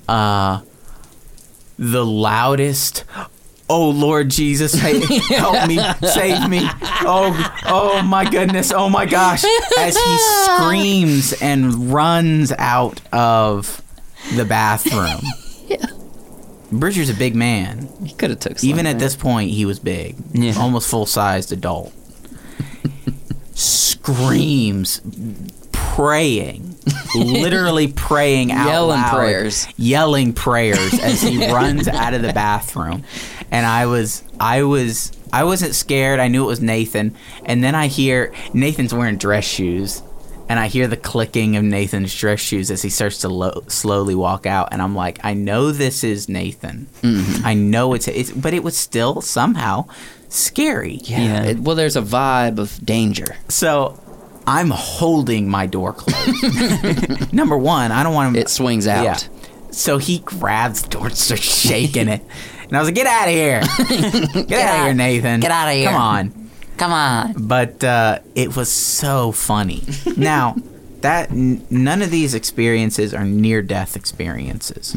uh 0.08 0.62
the 1.80 2.06
loudest 2.06 3.04
Oh 3.68 3.90
Lord 3.90 4.30
Jesus, 4.30 4.74
hey, 4.74 5.00
help 5.36 5.68
me, 5.68 5.80
save 6.08 6.48
me. 6.50 6.60
Oh, 7.02 7.54
oh 7.66 8.02
my 8.04 8.30
goodness, 8.30 8.72
oh 8.72 8.90
my 8.90 9.06
gosh. 9.06 9.44
As 9.80 9.98
he 9.98 10.18
screams 10.46 11.34
and 11.42 11.92
runs 11.92 12.52
out 12.52 13.02
of 13.12 13.82
the 14.36 14.46
bathroom. 14.46 15.22
yeah. 15.68 15.86
Bridger's 16.72 17.10
a 17.10 17.14
big 17.14 17.36
man. 17.36 17.90
He 18.04 18.14
could 18.14 18.32
have 18.32 18.40
took. 18.40 18.64
Even 18.64 18.86
at 18.86 19.00
this 19.00 19.16
point, 19.16 19.52
he 19.52 19.66
was 19.66 19.80
big. 19.80 20.16
Yeah. 20.34 20.54
Almost 20.58 20.90
full 20.90 21.06
sized 21.06 21.52
adult. 21.52 21.94
Screams, 23.54 25.02
praying, 25.72 26.75
literally 27.16 27.88
praying 27.94 28.52
out 28.52 28.68
Yelling 28.68 29.00
loud, 29.00 29.14
prayers. 29.16 29.68
yelling 29.78 30.34
prayers 30.34 31.00
as 31.00 31.22
he 31.22 31.46
runs 31.52 31.88
out 31.88 32.14
of 32.14 32.22
the 32.22 32.34
bathroom. 32.34 33.04
And 33.52 33.66
I 33.66 33.86
was, 33.86 34.24
I 34.40 34.64
was, 34.64 35.12
I 35.32 35.44
wasn't 35.44 35.76
scared. 35.76 36.20
I 36.20 36.28
knew 36.28 36.44
it 36.44 36.48
was 36.48 36.62
Nathan. 36.62 37.16
And 37.46 37.64
then 37.64 37.76
I 37.76 37.88
hear 37.88 38.34
Nathan's 38.54 38.94
wearing 38.94 39.18
dress 39.18 39.46
shoes. 39.46 40.02
And 40.48 40.60
I 40.60 40.68
hear 40.68 40.88
the 40.88 40.98
clicking 40.98 41.56
of 41.56 41.64
Nathan's 41.64 42.14
dress 42.16 42.40
shoes 42.40 42.70
as 42.70 42.84
he 42.84 42.92
starts 42.92 43.22
to 43.22 43.30
lo- 43.30 43.64
slowly 43.68 44.14
walk 44.14 44.46
out, 44.46 44.70
and 44.72 44.80
I'm 44.80 44.94
like, 44.96 45.20
I 45.24 45.34
know 45.34 45.72
this 45.72 46.04
is 46.04 46.30
Nathan. 46.30 46.86
Mm-hmm. 47.02 47.44
I 47.44 47.56
know 47.56 47.96
it's, 47.96 48.08
it's, 48.08 48.30
but 48.32 48.54
it 48.54 48.64
was 48.64 48.78
still 48.78 49.22
somehow 49.22 49.88
scary. 50.30 51.00
Yeah. 51.02 51.20
Yeah. 51.20 51.44
It- 51.46 51.60
well, 51.62 51.76
there's 51.76 51.96
a 51.96 52.02
vibe 52.04 52.60
of 52.60 52.80
danger. 52.86 53.36
So 53.50 54.00
I'm 54.48 54.70
holding 54.70 55.50
my 55.50 55.66
door 55.66 55.94
closed. 55.94 57.34
Number 57.34 57.58
one, 57.58 57.92
I 57.92 58.04
don't 58.04 58.14
want 58.14 58.36
him. 58.36 58.42
It 58.42 58.50
swings 58.50 58.88
out. 58.88 59.04
Yeah. 59.04 59.18
So 59.72 59.98
he 59.98 60.20
grabs 60.20 60.84
the 60.84 60.90
door 60.90 61.10
starts 61.10 61.44
shaking 61.44 62.08
it. 62.08 62.22
And 62.64 62.78
I 62.78 62.80
was 62.80 62.88
like, 62.88 62.96
get 62.96 63.08
out 63.08 63.28
of 63.28 63.34
here. 63.34 63.62
Get, 64.48 64.52
out 64.52 64.80
of 64.80 64.86
here, 64.86 64.94
Nathan. 64.94 65.40
Get 65.40 65.52
out 65.52 65.68
of 65.68 65.76
here. 65.76 65.90
Come 65.90 66.02
on. 66.02 66.50
Come 66.78 66.92
on. 66.92 67.48
But 67.48 67.84
uh, 67.84 68.20
it 68.34 68.56
was 68.56 68.72
so 68.72 69.32
funny. 69.32 69.84
now, 70.18 70.56
that 71.02 71.30
n- 71.30 71.66
none 71.70 72.02
of 72.02 72.10
these 72.10 72.34
experiences 72.34 73.14
are 73.14 73.24
near 73.24 73.62
death 73.62 73.96
experiences. 73.96 74.96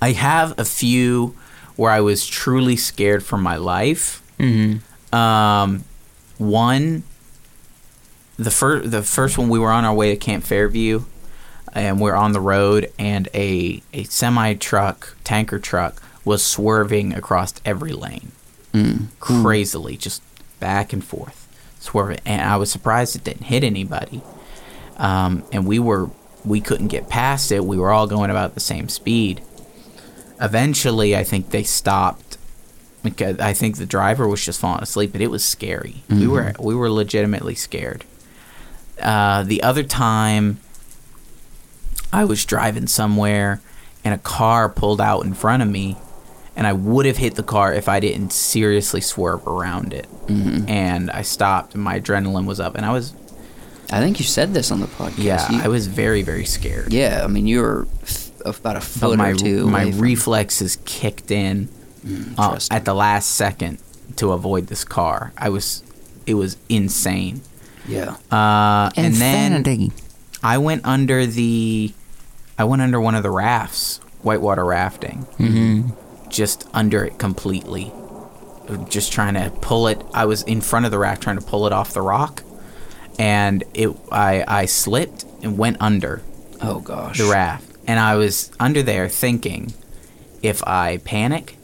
I 0.00 0.12
have 0.12 0.58
a 0.58 0.64
few 0.64 1.36
where 1.76 1.90
I 1.90 2.00
was 2.00 2.26
truly 2.26 2.76
scared 2.76 3.22
for 3.22 3.36
my 3.36 3.56
life. 3.56 4.22
Mm-hmm. 4.38 5.14
Um, 5.14 5.84
one 6.38 7.02
the 8.38 8.50
first 8.50 8.90
the 8.90 9.02
first 9.02 9.36
one 9.38 9.48
we 9.48 9.58
were 9.58 9.70
on 9.70 9.84
our 9.84 9.94
way 9.94 10.10
to 10.10 10.16
Camp 10.16 10.44
Fairview, 10.44 11.02
and 11.72 12.00
we're 12.00 12.14
on 12.14 12.32
the 12.32 12.40
road, 12.40 12.92
and 12.98 13.28
a 13.34 13.82
a 13.92 14.04
semi 14.04 14.54
truck 14.54 15.16
tanker 15.24 15.58
truck 15.58 16.00
was 16.24 16.44
swerving 16.44 17.14
across 17.14 17.54
every 17.64 17.92
lane, 17.92 18.32
crazily, 19.20 19.96
just 19.96 20.22
back 20.60 20.92
and 20.92 21.02
forth, 21.04 21.48
swerving. 21.80 22.20
And 22.26 22.42
I 22.42 22.56
was 22.56 22.70
surprised 22.70 23.16
it 23.16 23.24
didn't 23.24 23.44
hit 23.44 23.64
anybody. 23.64 24.22
Um, 24.98 25.44
and 25.52 25.66
we 25.66 25.78
were 25.78 26.10
we 26.44 26.60
couldn't 26.60 26.88
get 26.88 27.08
past 27.08 27.50
it. 27.50 27.64
We 27.64 27.76
were 27.78 27.90
all 27.90 28.06
going 28.06 28.30
about 28.30 28.54
the 28.54 28.60
same 28.60 28.88
speed. 28.88 29.42
Eventually, 30.40 31.16
I 31.16 31.24
think 31.24 31.50
they 31.50 31.64
stopped 31.64 32.38
because 33.02 33.38
I 33.40 33.52
think 33.52 33.76
the 33.76 33.86
driver 33.86 34.28
was 34.28 34.44
just 34.44 34.60
falling 34.60 34.82
asleep, 34.82 35.12
but 35.12 35.20
it 35.20 35.30
was 35.30 35.44
scary. 35.44 36.02
We 36.08 36.26
were 36.28 36.52
we 36.60 36.74
were 36.74 36.90
legitimately 36.90 37.54
scared. 37.56 38.04
Uh, 39.00 39.42
the 39.44 39.62
other 39.62 39.82
time, 39.82 40.58
I 42.12 42.24
was 42.24 42.44
driving 42.44 42.86
somewhere, 42.86 43.60
and 44.04 44.14
a 44.14 44.18
car 44.18 44.68
pulled 44.68 45.00
out 45.00 45.24
in 45.24 45.34
front 45.34 45.62
of 45.62 45.68
me, 45.68 45.96
and 46.56 46.66
I 46.66 46.72
would 46.72 47.06
have 47.06 47.18
hit 47.18 47.34
the 47.34 47.42
car 47.42 47.72
if 47.72 47.88
I 47.88 48.00
didn't 48.00 48.32
seriously 48.32 49.00
swerve 49.00 49.46
around 49.46 49.92
it. 49.92 50.06
And 50.28 51.10
I 51.10 51.22
stopped, 51.22 51.74
and 51.74 51.82
my 51.82 52.00
adrenaline 52.00 52.44
was 52.46 52.60
up, 52.60 52.74
and 52.74 52.84
I 52.84 52.92
was 52.92 53.14
I 53.90 54.00
think 54.00 54.18
you 54.20 54.26
said 54.26 54.52
this 54.52 54.70
on 54.70 54.80
the 54.80 54.86
podcast. 54.86 55.16
yeah, 55.16 55.50
You- 55.50 55.62
I 55.62 55.68
was 55.68 55.86
very 55.86 56.20
very 56.22 56.44
scared. 56.44 56.92
Yeah, 56.92 57.22
I 57.24 57.26
mean 57.26 57.46
you 57.46 57.62
were 57.62 57.88
f- 58.02 58.30
about 58.44 58.76
a 58.76 58.82
foot 58.82 59.16
my 59.16 59.30
or 59.30 59.34
two. 59.34 59.66
my 59.66 59.82
away 59.84 59.92
from- 59.92 60.00
reflexes 60.02 60.76
kicked 60.84 61.30
in 61.30 61.68
uh, 62.36 62.58
at 62.70 62.84
the 62.84 62.92
last 62.94 63.30
second 63.34 63.78
to 64.16 64.32
avoid 64.32 64.66
this 64.66 64.84
car. 64.84 65.32
I 65.38 65.48
was, 65.48 65.82
it 66.26 66.34
was 66.34 66.56
insane. 66.68 67.40
Yeah. 67.88 68.16
Uh, 68.30 68.90
and 68.96 69.14
then 69.14 69.52
Insanity. 69.54 69.92
I 70.42 70.58
went 70.58 70.84
under 70.84 71.26
the, 71.26 71.92
I 72.58 72.64
went 72.64 72.82
under 72.82 73.00
one 73.00 73.14
of 73.14 73.22
the 73.22 73.30
rafts, 73.30 73.98
whitewater 74.22 74.64
rafting, 74.64 75.26
Mm-hmm. 75.38 76.28
just 76.30 76.68
under 76.74 77.04
it 77.04 77.18
completely, 77.18 77.92
just 78.88 79.10
trying 79.12 79.34
to 79.34 79.50
pull 79.60 79.88
it. 79.88 80.00
I 80.14 80.26
was 80.26 80.42
in 80.42 80.60
front 80.60 80.84
of 80.84 80.90
the 80.92 80.98
raft 80.98 81.22
trying 81.22 81.38
to 81.38 81.44
pull 81.44 81.66
it 81.66 81.72
off 81.72 81.92
the 81.94 82.02
rock, 82.02 82.42
and 83.18 83.64
it 83.74 83.88
I 84.12 84.44
I 84.46 84.66
slipped 84.66 85.24
and 85.42 85.56
went 85.58 85.78
under 85.80 86.22
Oh 86.60 86.80
gosh. 86.80 87.18
the 87.18 87.24
raft. 87.30 87.64
And 87.86 87.98
I 87.98 88.16
was 88.16 88.50
under 88.60 88.82
there 88.82 89.08
thinking, 89.08 89.72
if 90.42 90.62
I 90.66 90.98
panic, 90.98 91.56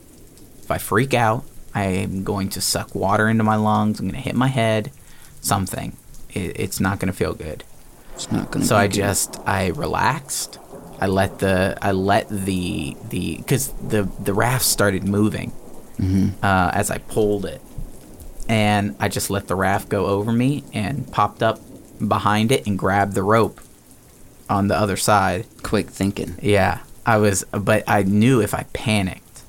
if 0.63 0.71
I 0.71 0.79
freak 0.79 1.13
out, 1.13 1.45
I 1.75 1.85
am 1.85 2.25
going 2.25 2.49
to 2.51 2.61
suck 2.63 2.95
water 2.95 3.29
into 3.29 3.45
my 3.45 3.57
lungs. 3.57 4.01
I'm 4.01 4.07
going 4.09 4.15
to 4.21 4.27
hit 4.27 4.35
my 4.35 4.49
head, 4.49 4.91
something. 5.43 5.97
It, 6.35 6.59
it's 6.61 6.81
not 6.81 6.99
going 6.99 7.13
to 7.13 7.17
feel 7.17 7.35
good. 7.35 7.65
It's 8.15 8.31
not 8.31 8.51
gonna 8.53 8.65
So 8.65 8.77
be 8.77 8.81
I 8.81 8.87
good. 8.87 8.95
just 8.95 9.41
I 9.47 9.69
relaxed. 9.69 10.59
I 11.01 11.07
let 11.07 11.41
the 11.41 11.77
I 11.83 11.91
let 11.93 12.29
the 12.29 12.97
the 13.09 13.37
because 13.39 13.69
the 13.89 14.09
the 14.23 14.33
raft 14.33 14.65
started 14.65 15.03
moving 15.05 15.51
uh, 16.43 16.71
as 16.73 16.91
I 16.91 16.99
pulled 16.99 17.45
it, 17.45 17.61
and 18.49 18.95
I 19.01 19.09
just 19.09 19.31
let 19.31 19.49
the 19.49 19.57
raft 19.57 19.89
go 19.89 20.07
over 20.07 20.31
me 20.33 20.63
and 20.73 21.11
popped 21.11 21.43
up 21.43 21.59
behind 22.07 22.53
it 22.53 22.67
and 22.67 22.79
grabbed 22.79 23.15
the 23.15 23.23
rope 23.23 23.61
on 24.49 24.69
the 24.69 24.77
other 24.77 24.97
side. 24.97 25.47
quick 25.63 25.89
thinking. 25.91 26.37
Yeah, 26.43 26.81
I 27.07 27.17
was, 27.19 27.45
but 27.51 27.83
I 27.89 28.03
knew 28.05 28.41
if 28.41 28.55
I 28.55 28.65
panicked, 28.73 29.43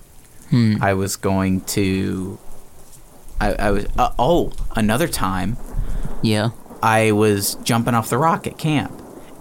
I 0.82 0.94
was 0.94 1.18
going 1.18 1.62
to. 1.78 2.40
I, 3.40 3.54
I 3.54 3.72
was. 3.72 3.86
Uh, 3.98 4.12
oh, 4.18 4.54
another 4.76 5.08
time, 5.08 5.58
Yeah. 6.24 6.50
I 6.86 7.14
was 7.14 7.56
jumping 7.64 7.96
off 7.96 8.12
the 8.12 8.18
rock 8.20 8.46
at 8.46 8.60
camp, 8.60 8.94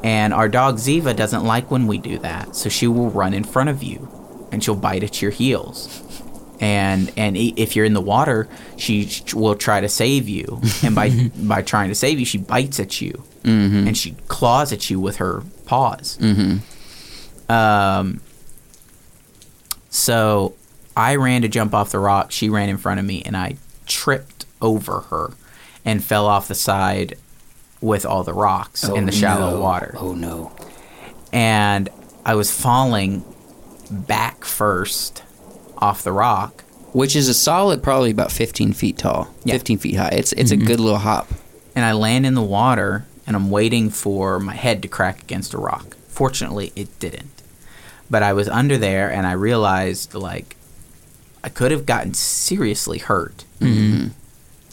and 0.03 0.32
our 0.32 0.49
dog 0.49 0.76
Ziva 0.76 1.14
doesn't 1.14 1.45
like 1.45 1.70
when 1.70 1.86
we 1.86 1.99
do 1.99 2.18
that, 2.20 2.57
so 2.57 2.70
she 2.70 2.86
will 2.86 3.11
run 3.11 3.34
in 3.34 3.45
front 3.45 3.68
of 3.68 3.82
you, 3.82 4.09
and 4.51 4.64
she'll 4.64 4.74
bite 4.74 5.03
at 5.05 5.20
your 5.20 5.30
heels. 5.30 6.01
And 6.59 7.12
and 7.18 7.36
if 7.36 7.76
you're 7.76 7.84
in 7.84 7.92
the 7.92 8.01
water, 8.01 8.49
she 8.78 9.11
will 9.34 9.57
try 9.57 9.82
to 9.82 9.90
save 9.90 10.26
you, 10.26 10.62
and 10.82 10.95
by 10.95 11.11
by 11.36 11.61
trying 11.61 11.90
to 11.90 11.95
save 11.95 12.18
you, 12.18 12.24
she 12.24 12.38
bites 12.38 12.80
at 12.80 13.03
you, 13.03 13.22
and 13.88 13.95
she 13.95 14.12
claws 14.28 14.72
at 14.72 14.88
you 14.88 14.99
with 14.99 15.16
her 15.16 15.42
paws. 15.66 16.16
Um. 17.51 18.20
So 19.90 20.55
I 20.97 21.16
ran 21.16 21.42
to 21.42 21.49
jump 21.49 21.74
off 21.74 21.90
the 21.90 21.99
rock. 21.99 22.32
She 22.32 22.49
ran 22.49 22.70
in 22.70 22.78
front 22.78 23.01
of 23.01 23.05
me, 23.07 23.22
and 23.22 23.36
I 23.36 23.57
tripped 23.86 24.47
over 24.62 25.01
her 25.11 25.32
and 25.84 26.03
fell 26.03 26.26
off 26.26 26.49
the 26.49 26.55
side 26.55 27.18
with 27.85 28.07
all 28.07 28.24
the 28.24 28.32
rocks 28.32 28.82
in 28.82 29.05
the 29.05 29.12
oh, 29.12 29.14
shallow 29.14 29.51
no. 29.51 29.61
water. 29.61 29.95
Oh 29.99 30.14
no. 30.14 30.53
And 31.32 31.91
I 32.24 32.35
was 32.35 32.51
falling 32.51 33.22
back 33.91 34.45
first 34.45 35.22
off 35.78 36.03
the 36.03 36.12
rock. 36.12 36.62
Which 36.93 37.14
is 37.14 37.28
a 37.28 37.35
solid, 37.35 37.82
probably 37.82 38.11
about 38.11 38.32
15 38.32 38.72
feet 38.72 38.99
tall, 38.99 39.28
Yeah. 39.45 39.55
15 39.55 39.78
feet 39.78 39.97
high. 39.97 40.11
It's 40.12 40.32
it's 40.32 40.51
a 40.51 40.57
mm-hmm. 40.57 40.66
good 40.66 40.80
little 40.80 40.99
hop. 40.99 41.28
and 41.76 41.85
I 41.85 41.93
land 41.93 42.24
in 42.24 42.35
the 42.35 42.43
water 42.43 43.05
and 43.26 43.37
I'm 43.37 43.51
waiting 43.51 43.91
for 43.91 44.41
my 44.41 44.55
head 44.55 44.80
to 44.82 44.89
crack 44.89 45.22
against 45.22 45.53
a 45.53 45.59
rock. 45.59 45.97
Fortunately, 46.09 46.72
it 46.74 46.99
didn't. 46.99 47.43
But 48.09 48.22
I 48.22 48.32
was 48.32 48.49
under 48.49 48.78
there 48.78 49.11
and 49.12 49.26
I 49.26 49.32
realized 49.32 50.14
like 50.14 50.57
I 51.43 51.51
could 51.51 51.70
have 51.70 51.85
gotten 51.85 52.14
seriously 52.14 52.99
hurt. 52.99 53.45
Mm-hmm. 53.61 54.09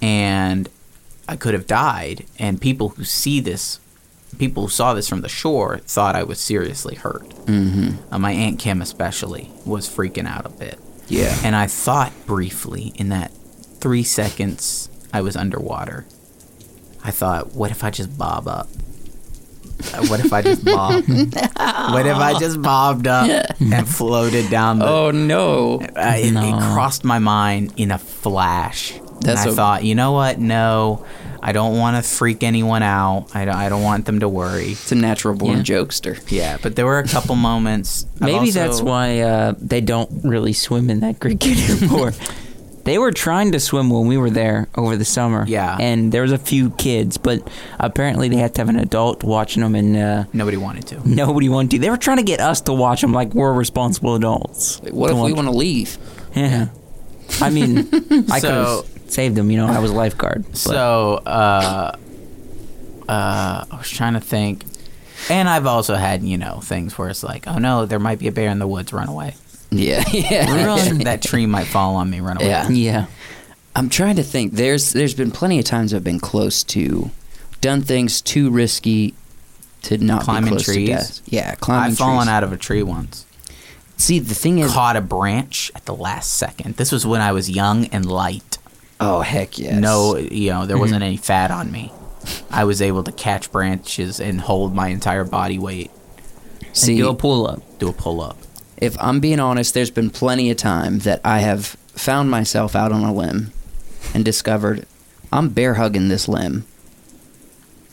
And 0.01 0.70
I 1.28 1.36
could 1.36 1.53
have 1.53 1.67
died 1.67 2.26
and 2.39 2.59
people 2.59 2.89
who 2.89 3.03
see 3.03 3.39
this 3.39 3.80
people 4.38 4.63
who 4.63 4.69
saw 4.69 4.93
this 4.93 5.07
from 5.09 5.22
the 5.22 5.30
shore 5.30 5.78
thought 5.80 6.15
I 6.15 6.24
was 6.24 6.39
seriously 6.39 6.95
hurt. 6.95 7.30
Mm-hmm. 7.45 8.13
Uh, 8.13 8.17
my 8.19 8.32
aunt 8.32 8.59
Kim 8.59 8.82
especially 8.82 9.51
was 9.65 9.89
freaking 9.89 10.26
out 10.28 10.45
a 10.45 10.49
bit. 10.49 10.80
Yeah. 11.07 11.38
And 11.43 11.55
I 11.55 11.67
thought 11.67 12.13
briefly 12.26 12.93
in 12.95 13.09
that 13.09 13.32
three 13.80 14.03
seconds 14.03 14.89
I 15.13 15.22
was 15.22 15.36
underwater. 15.36 16.05
I 17.03 17.11
thought, 17.11 17.53
what 17.53 17.72
if 17.72 17.84
I 17.84 17.89
just 17.89 18.17
bob 18.17 18.47
up? 18.47 18.67
Uh, 19.93 20.05
What 20.07 20.19
if 20.19 20.32
I 20.32 20.41
just 20.43 20.63
bob? 20.63 21.03
what 21.07 22.05
if 22.05 22.15
I 22.17 22.38
just 22.39 22.61
bobbed 22.61 23.07
up 23.07 23.55
and 23.59 23.88
floated 23.89 24.49
down 24.49 24.80
the? 24.80 24.88
Oh 24.88 25.11
no. 25.11 25.82
Uh, 25.82 26.13
it, 26.17 26.34
it 26.36 26.74
crossed 26.74 27.03
my 27.03 27.19
mind 27.19 27.74
in 27.78 27.91
a 27.91 27.97
flash. 27.97 28.93
That's 29.22 29.41
and 29.41 29.49
I 29.49 29.53
a- 29.53 29.55
thought, 29.55 29.84
you 29.84 29.95
know 29.95 30.11
what? 30.11 30.39
No, 30.39 31.05
I 31.41 31.51
don't 31.53 31.78
want 31.78 32.03
to 32.03 32.09
freak 32.09 32.43
anyone 32.43 32.84
out. 32.84 33.28
I 33.36 33.45
don't, 33.45 33.55
I 33.55 33.69
don't 33.69 33.84
want 33.84 34.05
them 34.05 34.19
to 34.19 34.30
worry. 34.30 34.72
It's 34.74 34.91
a 34.91 34.95
natural 34.95 35.36
born 35.36 35.57
Yeah. 35.57 35.63
jokester. 35.63 36.19
Yeah, 36.32 36.57
but 36.61 36.76
there 36.76 36.86
were 36.86 36.99
a 36.99 37.07
couple 37.07 37.36
moments. 37.51 38.05
Maybe 38.19 38.34
also- 38.47 38.51
that's 38.59 38.82
why 38.82 39.19
uh, 39.22 39.53
they 39.59 39.82
don't 39.82 40.09
really 40.24 40.53
swim 40.53 40.89
in 40.89 40.99
that 41.01 41.19
creek 41.19 41.45
anymore. 41.69 42.13
they 42.84 42.97
were 42.97 43.11
trying 43.11 43.51
to 43.51 43.59
swim 43.59 43.91
when 43.91 44.07
we 44.07 44.17
were 44.17 44.32
there 44.32 44.67
over 44.76 44.97
the 44.97 45.05
summer. 45.05 45.45
Yeah. 45.47 45.78
And 45.80 46.11
there 46.11 46.24
was 46.24 46.32
a 46.32 46.38
few 46.39 46.72
kids, 46.72 47.17
but 47.17 47.47
apparently 47.80 48.28
they 48.28 48.38
had 48.38 48.55
to 48.55 48.61
have 48.61 48.69
an 48.69 48.80
adult 48.80 49.24
watching 49.24 49.61
them, 49.61 49.76
and 49.76 49.95
uh, 49.95 50.24
nobody 50.34 50.57
wanted 50.57 50.88
to. 50.88 51.07
nobody 51.07 51.47
wanted 51.47 51.72
to. 51.72 51.80
They 51.80 51.89
were 51.91 51.97
trying 51.97 52.17
to 52.17 52.24
get 52.24 52.39
us 52.39 52.61
to 52.61 52.74
watch 52.74 53.01
them 53.01 53.13
like 53.13 53.34
we're 53.36 53.53
responsible 53.53 54.15
adults. 54.15 54.80
What 54.89 55.11
if 55.11 55.17
we 55.17 55.32
want 55.34 55.47
to 55.47 55.53
leave? 55.53 55.97
Yeah. 56.36 56.69
I 57.39 57.49
mean, 57.49 57.78
I 58.30 58.39
could 58.39 58.41
So- 58.41 58.84
have 58.84 58.90
saved 59.12 59.36
them. 59.36 59.51
You 59.51 59.57
know, 59.57 59.68
I 59.68 59.80
was 59.80 59.91
a 59.91 59.95
lifeguard. 59.95 60.45
But 60.47 60.57
So, 60.57 61.22
uh, 61.26 61.95
uh, 63.07 63.66
I 63.70 63.78
was 63.78 63.89
trying 63.89 64.14
to 64.14 64.20
think, 64.20 64.64
and 65.30 65.49
I've 65.49 65.66
also 65.66 65.95
had 65.95 66.24
you 66.24 66.38
know 66.38 66.59
things 66.64 66.97
where 66.97 67.09
it's 67.09 67.24
like, 67.24 67.47
oh 67.47 67.57
no, 67.57 67.86
there 67.86 67.99
might 67.99 68.20
be 68.20 68.28
a 68.28 68.32
bear 68.32 68.49
in 68.49 68.59
the 68.59 68.68
woods, 68.68 68.93
run 68.93 69.09
away. 69.09 69.36
Yeah. 69.70 70.03
Yeah. 70.12 70.66
Run. 70.66 70.99
that 70.99 71.22
tree 71.22 71.45
might 71.45 71.68
fall 71.68 71.95
on 71.95 72.09
me, 72.09 72.20
run 72.20 72.38
away. 72.38 72.47
Yeah. 72.47 72.70
yeah. 72.70 73.05
I'm 73.76 73.88
trying 73.89 74.18
to 74.18 74.24
think. 74.24 74.53
There's 74.53 74.91
there's 74.93 75.14
been 75.14 75.32
plenty 75.32 75.59
of 75.59 75.66
times 75.66 75.93
I've 75.93 76.03
been 76.03 76.20
close 76.20 76.64
to 76.66 77.09
done 77.62 77.82
things 77.82 78.22
too 78.22 78.49
risky 78.49 79.14
to 79.84 79.97
not 79.97 80.24
Climbing 80.24 80.45
be 80.45 80.49
close 80.49 80.66
trees? 80.66 80.88
to 80.89 80.93
death. 80.95 81.22
Yeah, 81.26 81.55
climbing 81.55 81.91
I've 81.91 81.97
fallen 81.97 82.26
trees. 82.26 82.28
out 82.30 82.43
of 82.43 82.51
a 82.51 82.57
tree 82.57 82.84
once. 82.84 83.26
See, 83.97 84.20
the 84.20 84.36
thing 84.36 84.59
is, 84.59 84.72
Caught 84.74 84.95
a 84.95 85.01
branch 85.01 85.72
at 85.76 85.86
the 85.86 85.95
last 85.95 86.34
second. 86.34 86.76
This 86.76 86.91
was 86.91 87.05
when 87.05 87.22
I 87.22 87.32
was 87.32 87.49
young 87.49 87.86
and 87.88 88.05
light. 88.05 88.57
Oh 89.01 89.21
heck 89.21 89.57
yes. 89.59 89.79
No, 89.79 90.15
you 90.15 90.51
know, 90.51 90.65
there 90.65 90.77
wasn't 90.77 91.01
mm-hmm. 91.01 91.07
any 91.07 91.17
fat 91.17 91.51
on 91.51 91.71
me. 91.71 91.91
I 92.49 92.63
was 92.65 92.81
able 92.81 93.03
to 93.03 93.11
catch 93.11 93.51
branches 93.51 94.19
and 94.19 94.39
hold 94.39 94.75
my 94.75 94.89
entire 94.89 95.23
body 95.23 95.57
weight, 95.57 95.91
See, 96.73 96.97
do 96.97 97.09
a 97.09 97.15
pull 97.15 97.47
up. 97.47 97.79
do 97.79 97.89
a 97.89 97.93
pull 97.93 98.21
up. 98.21 98.37
if 98.77 98.95
I'm 99.01 99.19
being 99.19 99.39
honest, 99.39 99.73
there's 99.73 99.91
been 99.91 100.09
plenty 100.09 100.51
of 100.51 100.57
time 100.57 100.99
that 100.99 101.19
I 101.25 101.39
have 101.39 101.65
found 101.95 102.29
myself 102.29 102.75
out 102.75 102.91
on 102.91 103.03
a 103.03 103.13
limb 103.13 103.51
and 104.13 104.23
discovered 104.23 104.85
I'm 105.31 105.49
bear 105.49 105.75
hugging 105.75 106.09
this 106.09 106.27
limb. 106.27 106.65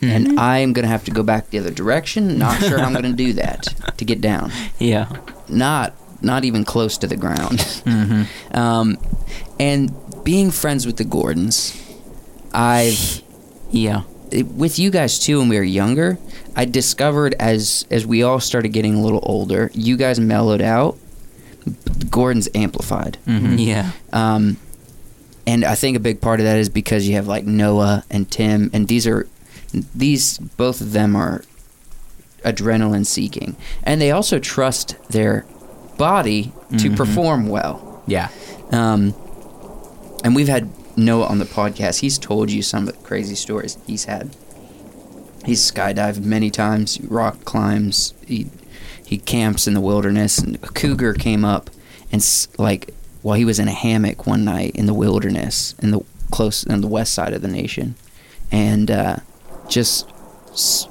Mm-hmm. 0.00 0.10
And 0.10 0.40
I 0.40 0.58
am 0.58 0.72
going 0.72 0.84
to 0.84 0.88
have 0.88 1.04
to 1.06 1.10
go 1.10 1.24
back 1.24 1.50
the 1.50 1.58
other 1.58 1.72
direction. 1.72 2.38
Not 2.38 2.60
sure 2.60 2.78
I'm 2.78 2.92
going 2.92 3.04
to 3.04 3.12
do 3.12 3.32
that 3.34 3.62
to 3.96 4.04
get 4.04 4.20
down. 4.20 4.52
Yeah. 4.78 5.08
Not 5.48 5.94
not 6.20 6.44
even 6.44 6.64
close 6.64 6.98
to 6.98 7.06
the 7.06 7.16
ground. 7.16 7.58
Mm-hmm. 7.58 8.22
Um, 8.58 8.96
and 9.60 9.94
being 10.24 10.50
friends 10.50 10.86
with 10.86 10.96
the 10.96 11.04
Gordons, 11.04 11.74
I've 12.52 13.22
Yeah. 13.70 14.02
it, 14.30 14.46
with 14.46 14.78
you 14.78 14.90
guys 14.90 15.18
too 15.18 15.38
when 15.38 15.48
we 15.48 15.56
were 15.56 15.62
younger, 15.62 16.18
I 16.56 16.64
discovered 16.64 17.34
as 17.38 17.84
as 17.90 18.06
we 18.06 18.22
all 18.22 18.40
started 18.40 18.68
getting 18.70 18.94
a 18.94 19.02
little 19.02 19.20
older, 19.22 19.70
you 19.74 19.96
guys 19.96 20.18
mellowed 20.20 20.60
out. 20.62 20.96
Gordon's 22.10 22.48
amplified. 22.54 23.18
Yeah. 23.26 23.90
Um, 24.12 24.56
and 25.46 25.64
I 25.64 25.74
think 25.74 25.96
a 25.96 26.00
big 26.00 26.20
part 26.20 26.40
of 26.40 26.44
that 26.44 26.58
is 26.58 26.68
because 26.68 27.06
you 27.08 27.14
have 27.16 27.26
like 27.28 27.44
Noah 27.44 28.04
and 28.10 28.30
Tim, 28.30 28.70
and 28.72 28.88
these 28.88 29.06
are 29.06 29.26
these 29.94 30.38
both 30.38 30.80
of 30.80 30.92
them 30.92 31.14
are 31.16 31.42
adrenaline 32.44 33.04
seeking, 33.06 33.56
and 33.82 34.00
they 34.00 34.10
also 34.10 34.38
trust 34.38 34.96
their 35.10 35.44
body 35.98 36.52
to 36.78 36.90
perform 36.94 37.48
well. 37.48 38.02
Yeah. 38.06 38.28
Um, 38.70 39.14
and 40.24 40.34
we've 40.34 40.48
had 40.48 40.70
Noah 40.96 41.26
on 41.26 41.38
the 41.38 41.44
podcast. 41.44 42.00
He's 42.00 42.18
told 42.18 42.50
you 42.50 42.62
some 42.62 42.88
of 42.88 42.94
the 42.94 43.02
crazy 43.04 43.34
stories 43.34 43.78
he's 43.86 44.04
had. 44.04 44.36
He's 45.44 45.70
skydived 45.70 46.22
many 46.22 46.50
times, 46.50 47.00
rock 47.02 47.44
climbs. 47.44 48.14
He 48.26 48.48
he 49.04 49.18
camps 49.18 49.66
in 49.66 49.74
the 49.74 49.80
wilderness, 49.80 50.38
and 50.38 50.56
a 50.56 50.68
cougar 50.68 51.14
came 51.14 51.44
up 51.44 51.70
and 52.12 52.48
like 52.58 52.94
while 53.22 53.36
he 53.36 53.44
was 53.44 53.58
in 53.58 53.68
a 53.68 53.72
hammock 53.72 54.26
one 54.26 54.44
night 54.44 54.74
in 54.74 54.86
the 54.86 54.94
wilderness 54.94 55.74
in 55.80 55.90
the 55.90 56.00
close 56.30 56.66
on 56.66 56.80
the 56.80 56.86
west 56.86 57.14
side 57.14 57.32
of 57.32 57.42
the 57.42 57.48
nation, 57.48 57.94
and 58.50 58.90
uh, 58.90 59.16
just 59.68 60.08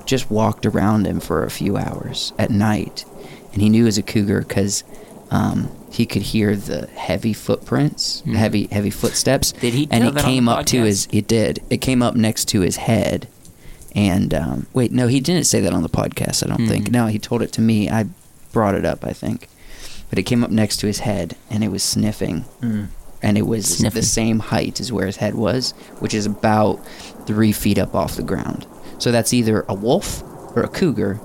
just 0.05 0.31
walked 0.31 0.65
around 0.65 1.05
him 1.05 1.19
for 1.19 1.43
a 1.43 1.51
few 1.51 1.77
hours 1.77 2.33
at 2.37 2.49
night, 2.49 3.05
and 3.53 3.61
he 3.61 3.69
knew 3.69 3.83
it 3.83 3.85
was 3.85 3.97
a 3.97 4.03
cougar 4.03 4.41
because 4.41 4.83
um, 5.29 5.69
he 5.97 6.05
could 6.05 6.21
hear 6.21 6.55
the 6.55 6.87
heavy 6.95 7.33
footprints, 7.33 8.21
heavy 8.25 8.67
heavy 8.71 8.89
footsteps. 8.89 9.51
Did 9.51 9.73
he 9.73 9.87
And 9.91 10.03
it 10.05 10.15
came 10.17 10.47
up 10.47 10.65
to 10.67 10.83
his. 10.83 11.07
It 11.11 11.27
did. 11.27 11.59
It 11.69 11.77
came 11.77 12.01
up 12.01 12.15
next 12.15 12.45
to 12.49 12.61
his 12.61 12.77
head, 12.77 13.27
and 13.95 14.33
um, 14.33 14.67
wait, 14.73 14.91
no, 14.91 15.07
he 15.07 15.19
didn't 15.19 15.45
say 15.45 15.59
that 15.61 15.73
on 15.73 15.83
the 15.83 15.89
podcast. 15.89 16.43
I 16.43 16.47
don't 16.49 16.61
Hmm. 16.61 16.67
think. 16.67 16.91
No, 16.91 17.07
he 17.07 17.19
told 17.19 17.41
it 17.41 17.51
to 17.53 17.61
me. 17.61 17.89
I 17.89 18.05
brought 18.53 18.75
it 18.75 18.85
up. 18.85 19.03
I 19.05 19.11
think, 19.13 19.47
but 20.09 20.17
it 20.19 20.23
came 20.23 20.43
up 20.43 20.51
next 20.51 20.77
to 20.77 20.87
his 20.87 20.99
head, 20.99 21.35
and 21.49 21.63
it 21.63 21.69
was 21.71 21.83
sniffing, 21.83 22.45
and 22.61 23.37
it 23.37 23.47
was 23.47 23.65
Sniffing. 23.77 23.99
the 23.99 24.05
same 24.05 24.39
height 24.39 24.79
as 24.79 24.91
where 24.91 25.05
his 25.07 25.17
head 25.17 25.35
was, 25.35 25.71
which 25.99 26.13
is 26.13 26.25
about 26.25 26.75
three 27.25 27.51
feet 27.51 27.77
up 27.79 27.95
off 27.95 28.15
the 28.15 28.23
ground. 28.23 28.65
So 28.99 29.11
that's 29.11 29.33
either 29.33 29.65
a 29.67 29.73
wolf 29.73 30.23
or 30.55 30.61
a 30.63 30.67
cougar. 30.67 31.19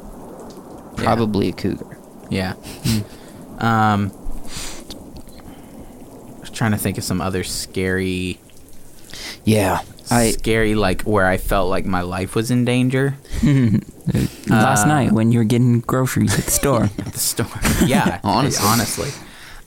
Probably 0.97 1.49
a 1.49 1.53
cougar. 1.53 1.99
Yeah. 2.31 2.55
Um, 3.59 3.61
I 3.61 3.97
was 4.07 4.13
trying 6.63 6.71
to 6.71 6.79
think 6.79 6.97
of 6.97 7.03
some 7.03 7.21
other 7.21 7.43
scary, 7.43 8.39
Yeah, 9.45 9.81
I 10.13 10.31
scary 10.31 10.77
like 10.77 11.03
where 11.03 11.27
I 11.27 11.37
felt 11.37 11.69
like 11.69 11.85
my 11.85 12.03
life 12.03 12.37
was 12.37 12.53
in 12.53 12.65
danger 12.65 13.17
Last 14.47 14.85
Uh, 14.85 14.87
night 14.87 15.11
when 15.13 15.33
you 15.33 15.41
were 15.41 15.45
getting 15.45 15.81
groceries 15.81 16.39
at 16.39 16.45
the 16.45 16.51
store. 16.53 16.85
at 16.85 17.07
the 17.13 17.19
store. 17.19 17.49
Yeah, 17.85 18.21
Honestly. 18.25 18.65
honestly. 18.65 19.11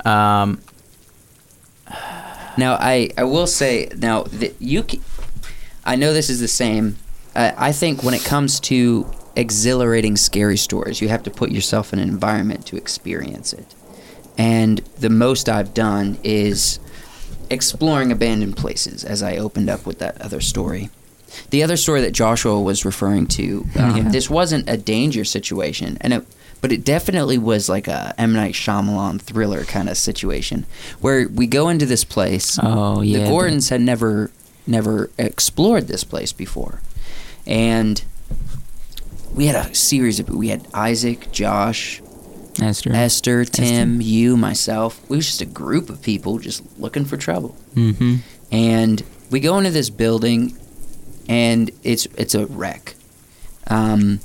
Um, 0.06 0.62
Now, 2.58 2.76
I, 2.80 3.10
I 3.18 3.26
will 3.26 3.48
say 3.48 3.90
now 3.98 4.24
that 4.24 4.56
you, 4.62 4.86
I 5.84 5.98
know 5.98 6.14
this 6.14 6.30
is 6.30 6.40
the 6.40 6.48
same. 6.48 6.96
Uh, 7.36 7.52
I 7.58 7.74
think 7.74 8.04
when 8.04 8.14
it 8.14 8.24
comes 8.24 8.62
to 8.72 9.06
exhilarating 9.36 10.16
scary 10.16 10.56
stories, 10.56 11.02
you 11.02 11.10
have 11.10 11.24
to 11.24 11.30
put 11.32 11.52
yourself 11.52 11.92
in 11.92 12.00
an 12.00 12.08
environment 12.08 12.66
to 12.68 12.78
experience 12.78 13.52
it. 13.52 13.68
And 14.38 14.78
the 15.00 15.10
most 15.10 15.50
I've 15.50 15.74
done 15.74 16.18
is 16.24 16.80
exploring 17.50 18.12
abandoned 18.12 18.58
places, 18.58 19.04
as 19.04 19.22
I 19.24 19.38
opened 19.38 19.70
up 19.70 19.86
with 19.86 20.00
that 20.00 20.20
other 20.22 20.42
story. 20.42 20.90
The 21.50 21.64
other 21.64 21.76
story 21.78 22.02
that 22.02 22.12
Joshua 22.14 22.62
was 22.62 22.86
referring 22.86 23.28
to, 23.28 23.66
um, 23.78 23.98
Yeah. 23.98 24.10
this 24.10 24.30
wasn't 24.30 24.70
a 24.70 24.78
danger 24.78 25.26
situation, 25.26 25.98
and 26.02 26.14
it, 26.14 26.26
but 26.62 26.72
it 26.72 26.86
definitely 26.86 27.38
was 27.38 27.68
like 27.68 27.88
a 27.88 28.14
M 28.18 28.34
Night 28.34 28.54
Shyamalan 28.54 29.20
thriller 29.22 29.64
kind 29.66 29.90
of 29.90 29.98
situation, 29.98 30.66
where 31.02 31.28
we 31.28 31.46
go 31.46 31.68
into 31.70 31.86
this 31.86 32.04
place. 32.06 32.58
Oh, 32.64 33.02
yeah, 33.02 33.18
the 33.20 33.24
the- 33.26 33.30
Gordons 33.30 33.70
had 33.70 33.82
never 33.82 34.32
never 34.68 35.10
explored 35.18 35.88
this 35.88 36.04
place 36.04 36.32
before, 36.32 36.82
and 37.46 38.02
we 39.34 39.48
had 39.48 39.56
a 39.56 39.76
series 39.76 40.20
of 40.20 40.30
we 40.30 40.48
had 40.48 40.66
Isaac, 40.74 41.32
Josh, 41.32 42.02
Esther. 42.62 42.92
Esther, 42.94 43.44
Tim, 43.46 44.02
you, 44.02 44.38
myself. 44.38 45.02
We 45.10 45.18
was 45.18 45.26
just 45.26 45.42
a 45.42 45.46
group 45.46 45.90
of 45.90 46.02
people 46.02 46.40
just 46.40 46.64
looking 46.80 47.06
for 47.06 47.18
trouble 47.18 47.56
Mm-hmm. 47.76 48.16
and 48.52 49.04
we 49.32 49.40
go 49.42 49.58
into 49.58 49.72
this 49.72 49.90
building 49.90 50.56
and 51.28 51.72
it's 51.84 52.06
it's 52.18 52.36
a 52.36 52.46
wreck 52.46 52.96
um, 53.68 54.20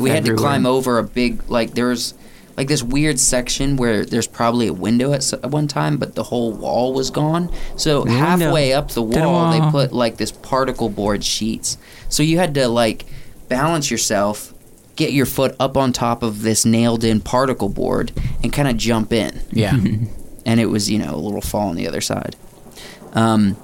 we 0.00 0.10
had 0.10 0.24
to 0.26 0.36
climb 0.36 0.66
over 0.66 0.98
a 0.98 1.02
big 1.02 1.48
like 1.50 1.72
there's 1.74 2.14
like 2.56 2.68
this 2.68 2.82
weird 2.82 3.18
section 3.18 3.76
where 3.78 4.04
there's 4.04 4.26
probably 4.26 4.66
a 4.66 4.72
window 4.72 5.12
at, 5.14 5.32
at 5.32 5.50
one 5.50 5.66
time 5.66 5.96
but 5.96 6.14
the 6.14 6.22
whole 6.24 6.52
wall 6.52 6.92
was 6.92 7.10
gone 7.10 7.50
so 7.76 8.04
Window. 8.04 8.18
halfway 8.18 8.72
up 8.74 8.90
the 8.90 9.02
wall 9.02 9.50
they 9.50 9.70
put 9.70 9.92
like 9.92 10.18
this 10.18 10.30
particle 10.30 10.90
board 10.90 11.24
sheets 11.24 11.78
so 12.10 12.22
you 12.22 12.36
had 12.38 12.54
to 12.54 12.68
like 12.68 13.06
balance 13.48 13.90
yourself 13.90 14.52
get 14.96 15.12
your 15.12 15.26
foot 15.26 15.56
up 15.58 15.76
on 15.76 15.92
top 15.92 16.22
of 16.22 16.42
this 16.42 16.64
nailed 16.64 17.04
in 17.04 17.20
particle 17.20 17.68
board 17.68 18.12
and 18.42 18.52
kind 18.52 18.68
of 18.68 18.76
jump 18.76 19.12
in 19.12 19.40
yeah. 19.50 19.74
and 20.46 20.60
it 20.60 20.66
was 20.66 20.90
you 20.90 20.98
know 20.98 21.14
a 21.14 21.16
little 21.16 21.40
fall 21.40 21.68
on 21.68 21.76
the 21.76 21.86
other 21.88 22.00
side. 22.00 22.36
Um, 23.12 23.56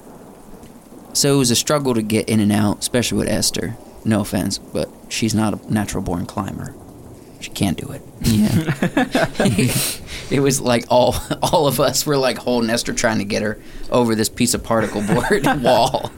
so 1.12 1.34
it 1.34 1.38
was 1.38 1.50
a 1.50 1.56
struggle 1.56 1.94
to 1.94 2.02
get 2.02 2.28
in 2.28 2.38
and 2.38 2.52
out, 2.52 2.80
especially 2.80 3.18
with 3.18 3.28
Esther. 3.28 3.76
No 4.04 4.20
offense, 4.20 4.58
but 4.58 4.88
she's 5.08 5.34
not 5.34 5.54
a 5.54 5.72
natural 5.72 6.02
born 6.02 6.26
climber. 6.26 6.74
She 7.40 7.50
can't 7.50 7.76
do 7.76 7.90
it. 7.92 8.02
Yeah. 8.20 8.74
it 10.30 10.40
was 10.40 10.60
like 10.60 10.84
all 10.90 11.16
all 11.42 11.66
of 11.66 11.80
us 11.80 12.04
were 12.06 12.16
like 12.16 12.38
holding 12.38 12.70
Esther 12.70 12.92
trying 12.92 13.18
to 13.18 13.24
get 13.24 13.42
her 13.42 13.58
over 13.90 14.14
this 14.14 14.28
piece 14.28 14.54
of 14.54 14.62
particle 14.64 15.02
board 15.02 15.46
wall, 15.62 16.10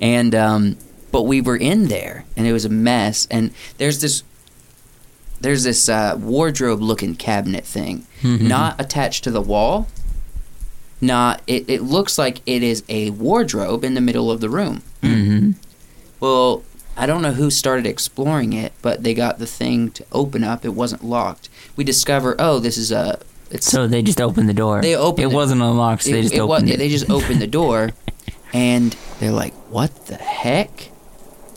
and 0.00 0.34
um, 0.34 0.76
but 1.12 1.22
we 1.22 1.40
were 1.40 1.56
in 1.56 1.88
there 1.88 2.24
and 2.36 2.46
it 2.46 2.52
was 2.52 2.64
a 2.64 2.70
mess. 2.70 3.28
And 3.30 3.52
there's 3.78 4.00
this 4.00 4.24
there's 5.42 5.64
this 5.64 5.88
uh, 5.88 6.16
wardrobe 6.18 6.80
looking 6.80 7.14
cabinet 7.14 7.64
thing, 7.64 8.06
not 8.22 8.80
attached 8.80 9.24
to 9.24 9.30
the 9.30 9.40
wall. 9.42 9.88
Not 11.00 11.42
it, 11.48 11.68
it 11.68 11.82
looks 11.82 12.16
like 12.16 12.40
it 12.46 12.62
is 12.62 12.84
a 12.88 13.10
wardrobe 13.10 13.82
in 13.84 13.94
the 13.94 14.00
middle 14.00 14.30
of 14.30 14.40
the 14.40 14.48
room. 14.48 14.82
mm-hmm. 15.02 15.52
Well, 16.20 16.62
I 16.96 17.06
don't 17.06 17.22
know 17.22 17.32
who 17.32 17.50
started 17.50 17.86
exploring 17.86 18.52
it, 18.52 18.72
but 18.82 19.02
they 19.02 19.12
got 19.14 19.38
the 19.40 19.46
thing 19.46 19.90
to 19.92 20.04
open 20.12 20.44
up. 20.44 20.64
It 20.64 20.74
wasn't 20.74 21.02
locked. 21.02 21.48
We 21.74 21.82
discover, 21.82 22.36
oh, 22.38 22.60
this 22.60 22.78
is 22.78 22.92
a. 22.92 23.18
It's 23.50 23.66
So 23.66 23.88
they 23.88 24.02
just 24.02 24.20
opened 24.20 24.48
the 24.48 24.54
door. 24.54 24.80
They 24.80 24.94
opened 24.94 25.24
It 25.24 25.32
it. 25.32 25.34
wasn't 25.34 25.62
unlocked, 25.62 26.04
so 26.04 26.12
they 26.12 26.22
just 26.22 26.34
it 26.34 26.38
opened 26.38 26.68
yeah, 26.68 26.74
it. 26.74 26.78
They 26.78 26.88
just 26.88 27.10
opened 27.10 27.42
the 27.42 27.46
door, 27.48 27.90
and 28.54 28.96
they're 29.18 29.32
like, 29.32 29.54
"What 29.70 30.06
the 30.06 30.14
heck?" 30.16 30.91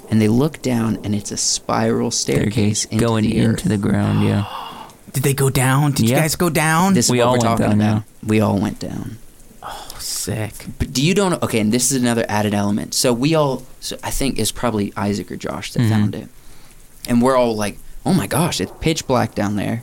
And 0.10 0.22
they 0.22 0.28
look 0.28 0.62
down, 0.62 1.00
and 1.04 1.16
it's 1.16 1.32
a 1.32 1.38
spiral 1.38 2.12
staircase, 2.12 2.82
staircase 2.82 2.86
into 2.86 3.06
going 3.06 3.24
the 3.26 3.38
into 3.38 3.68
the 3.70 3.78
ground. 3.78 4.24
Yeah. 4.26 4.46
Did 5.14 5.24
they 5.24 5.34
go 5.34 5.50
down? 5.50 5.94
Did 5.94 6.10
you 6.10 6.16
guys 6.16 6.36
go 6.36 6.50
down? 6.50 6.94
This 6.94 7.06
is 7.06 7.12
We 7.12 7.20
what 7.20 7.24
all 7.28 7.34
we're 7.34 7.38
went 7.40 7.60
talking 7.60 7.80
down, 7.80 7.82
about. 7.98 8.04
We 8.24 8.40
all 8.42 8.60
went 8.60 8.80
down. 8.80 9.18
Oh, 9.64 9.96
sick. 9.98 10.54
But 10.78 10.92
do 10.94 11.04
you 11.04 11.14
don't? 11.16 11.42
Okay, 11.42 11.60
and 11.60 11.72
this 11.72 11.92
is 11.92 12.02
another 12.02 12.26
added 12.30 12.54
element. 12.54 12.94
So 12.94 13.14
we 13.14 13.34
all, 13.34 13.64
so 13.80 13.98
I 14.04 14.12
think 14.12 14.38
it's 14.38 14.52
probably 14.52 14.92
Isaac 14.98 15.32
or 15.32 15.38
Josh 15.38 15.72
that 15.74 15.80
Mhm. 15.80 15.90
found 15.90 16.16
it, 16.16 16.28
and 17.08 17.22
we're 17.22 17.36
all 17.38 17.56
like, 17.56 17.78
"Oh 18.06 18.14
my 18.14 18.28
gosh, 18.28 18.60
it's 18.62 18.72
pitch 18.82 19.08
black 19.08 19.34
down 19.34 19.56
there." 19.56 19.82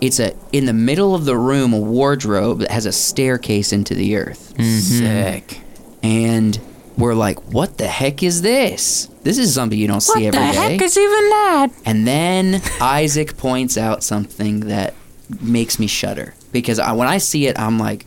It's 0.00 0.20
a 0.20 0.34
in 0.52 0.66
the 0.66 0.72
middle 0.72 1.14
of 1.16 1.24
the 1.24 1.36
room, 1.36 1.72
a 1.74 1.78
wardrobe 1.80 2.60
that 2.60 2.70
has 2.70 2.86
a 2.86 2.92
staircase 2.92 3.72
into 3.72 3.94
the 3.94 4.16
earth, 4.16 4.54
Mm-hmm. 4.56 4.78
Sick. 4.78 5.60
and 6.02 6.58
we're 6.98 7.14
like, 7.14 7.38
"What 7.54 7.78
the 7.78 7.86
heck 7.86 8.22
is 8.22 8.42
this? 8.42 9.08
This 9.22 9.38
is 9.38 9.54
something 9.54 9.78
you 9.78 9.86
don't 9.88 10.02
see 10.02 10.26
every 10.26 10.38
day." 10.38 10.46
What 10.46 10.54
the 10.54 10.60
heck 10.60 10.82
is 10.82 10.98
even 10.98 11.30
that? 11.30 11.68
And 11.86 12.06
then 12.06 12.60
Isaac 12.80 13.36
points 13.38 13.78
out 13.78 14.02
something 14.04 14.60
that 14.68 14.92
makes 15.40 15.78
me 15.78 15.86
shudder 15.86 16.34
because 16.52 16.78
I, 16.78 16.92
when 16.92 17.08
I 17.08 17.18
see 17.18 17.46
it, 17.46 17.58
I'm 17.58 17.78
like, 17.78 18.04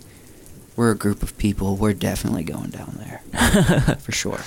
"We're 0.75 0.91
a 0.91 0.95
group 0.97 1.23
of 1.23 1.37
people. 1.37 1.75
We're 1.77 1.93
definitely 1.93 2.43
going 2.43 2.69
down 2.69 2.99
there 2.99 3.97
for 3.99 4.11
sure." 4.11 4.39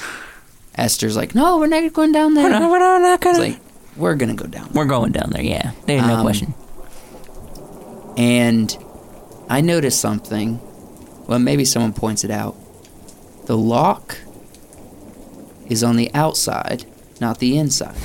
Esther's 0.77 1.17
like, 1.17 1.35
"No, 1.35 1.59
we're 1.59 1.67
not 1.69 1.93
going 1.93 2.13
down 2.13 2.35
there." 2.35 2.45
We're 2.45 2.51
not, 2.59 2.71
we're 2.71 2.99
not 2.99 3.21
gonna. 3.21 3.39
like, 3.39 3.61
"We're 3.97 4.15
gonna 4.17 4.35
go 4.35 4.47
down." 4.47 4.65
There. 4.65 4.73
we're 4.75 4.89
going 4.91 5.13
down 5.13 5.31
there. 5.31 5.43
Yeah. 5.43 5.73
There's 5.87 6.03
no 6.07 6.17
Um, 6.17 6.23
question. 6.23 6.55
And 8.17 8.77
I 9.49 9.61
noticed 9.61 10.01
something. 10.01 10.61
Well, 11.27 11.39
maybe 11.39 11.65
someone 11.65 11.93
points 11.93 12.25
it 12.25 12.31
out. 12.31 12.55
The 13.47 13.57
lock 13.57 14.19
is 15.69 15.83
on 15.83 15.97
the 15.97 16.12
outside, 16.15 16.85
not 17.21 17.39
the 17.39 17.57
inside. 17.59 17.97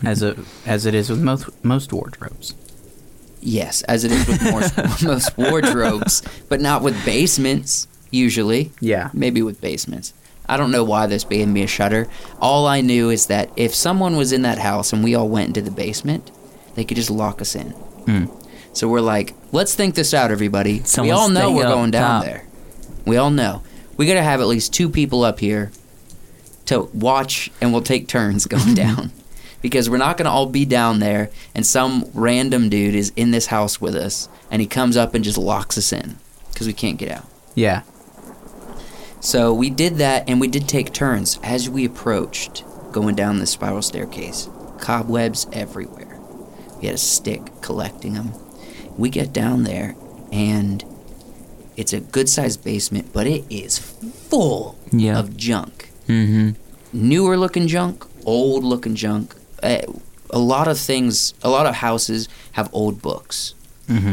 As 0.04 0.22
a 0.22 0.36
as 0.66 0.86
it 0.86 0.94
is 0.94 1.08
with 1.10 1.22
most 1.22 1.48
most 1.64 1.92
wardrobes. 1.92 2.54
Yes, 3.40 3.82
as 3.82 4.02
it 4.02 4.10
is 4.10 4.26
with 4.26 4.42
most, 4.42 5.02
most 5.04 5.38
wardrobes, 5.38 6.22
but 6.48 6.60
not 6.60 6.82
with 6.82 7.04
basements 7.04 7.86
usually. 8.10 8.72
Yeah. 8.80 9.10
Maybe 9.12 9.40
with 9.40 9.60
basements. 9.60 10.14
I 10.48 10.56
don't 10.56 10.72
know 10.72 10.82
why 10.84 11.06
this 11.06 11.24
gave 11.24 11.46
me 11.48 11.62
a 11.62 11.66
shudder. 11.68 12.08
All 12.40 12.66
I 12.66 12.80
knew 12.80 13.10
is 13.10 13.26
that 13.26 13.50
if 13.56 13.74
someone 13.74 14.16
was 14.16 14.32
in 14.32 14.42
that 14.42 14.58
house 14.58 14.92
and 14.92 15.04
we 15.04 15.14
all 15.14 15.28
went 15.28 15.48
into 15.48 15.62
the 15.62 15.70
basement, 15.70 16.30
they 16.74 16.84
could 16.84 16.96
just 16.96 17.10
lock 17.10 17.40
us 17.40 17.54
in. 17.54 17.70
Hmm. 17.70 18.26
So 18.72 18.88
we're 18.88 19.00
like, 19.00 19.34
let's 19.52 19.74
think 19.74 19.94
this 19.94 20.12
out, 20.12 20.30
everybody. 20.30 20.82
Someone's 20.84 21.08
we 21.08 21.10
all 21.10 21.28
know 21.28 21.52
we're 21.52 21.62
going 21.62 21.90
down 21.92 22.22
top. 22.22 22.24
there. 22.24 22.46
We 23.04 23.16
all 23.16 23.30
know. 23.30 23.62
We 23.96 24.06
gotta 24.06 24.22
have 24.22 24.40
at 24.40 24.46
least 24.46 24.74
two 24.74 24.88
people 24.90 25.22
up 25.24 25.38
here 25.40 25.70
to 26.66 26.82
watch, 26.92 27.50
and 27.60 27.72
we'll 27.72 27.82
take 27.82 28.08
turns 28.08 28.46
going 28.46 28.62
mm-hmm. 28.62 28.74
down. 28.74 29.12
Because 29.62 29.90
we're 29.90 29.96
not 29.96 30.16
gonna 30.16 30.30
all 30.30 30.46
be 30.46 30.64
down 30.64 31.00
there, 31.00 31.30
and 31.54 31.66
some 31.66 32.04
random 32.14 32.68
dude 32.68 32.94
is 32.94 33.12
in 33.16 33.30
this 33.30 33.46
house 33.46 33.80
with 33.80 33.96
us, 33.96 34.28
and 34.50 34.60
he 34.60 34.68
comes 34.68 34.96
up 34.96 35.14
and 35.14 35.24
just 35.24 35.38
locks 35.38 35.76
us 35.76 35.92
in 35.92 36.18
because 36.52 36.66
we 36.66 36.72
can't 36.72 36.98
get 36.98 37.10
out. 37.10 37.24
Yeah. 37.54 37.82
So 39.20 39.52
we 39.52 39.70
did 39.70 39.96
that, 39.96 40.28
and 40.28 40.40
we 40.40 40.46
did 40.46 40.68
take 40.68 40.92
turns 40.92 41.40
as 41.42 41.68
we 41.68 41.84
approached 41.84 42.64
going 42.92 43.16
down 43.16 43.38
the 43.38 43.46
spiral 43.46 43.82
staircase. 43.82 44.48
Cobwebs 44.78 45.46
everywhere. 45.52 46.20
We 46.78 46.86
had 46.86 46.94
a 46.94 46.98
stick 46.98 47.42
collecting 47.60 48.14
them. 48.14 48.32
We 48.96 49.10
get 49.10 49.32
down 49.32 49.64
there, 49.64 49.96
and 50.30 50.84
it's 51.76 51.92
a 51.92 52.00
good 52.00 52.28
sized 52.28 52.62
basement, 52.62 53.12
but 53.12 53.26
it 53.26 53.44
is 53.50 53.78
full 53.78 54.78
Yeah. 54.92 55.18
of 55.18 55.36
junk. 55.36 55.90
Mm-hmm. 56.08 56.50
Newer 56.92 57.36
looking 57.36 57.66
junk, 57.68 58.04
old 58.24 58.64
looking 58.64 58.94
junk. 58.94 59.34
Uh, 59.62 59.78
a 60.30 60.38
lot 60.38 60.68
of 60.68 60.78
things, 60.78 61.34
a 61.42 61.50
lot 61.50 61.66
of 61.66 61.76
houses 61.76 62.28
have 62.52 62.68
old 62.72 63.00
books. 63.02 63.54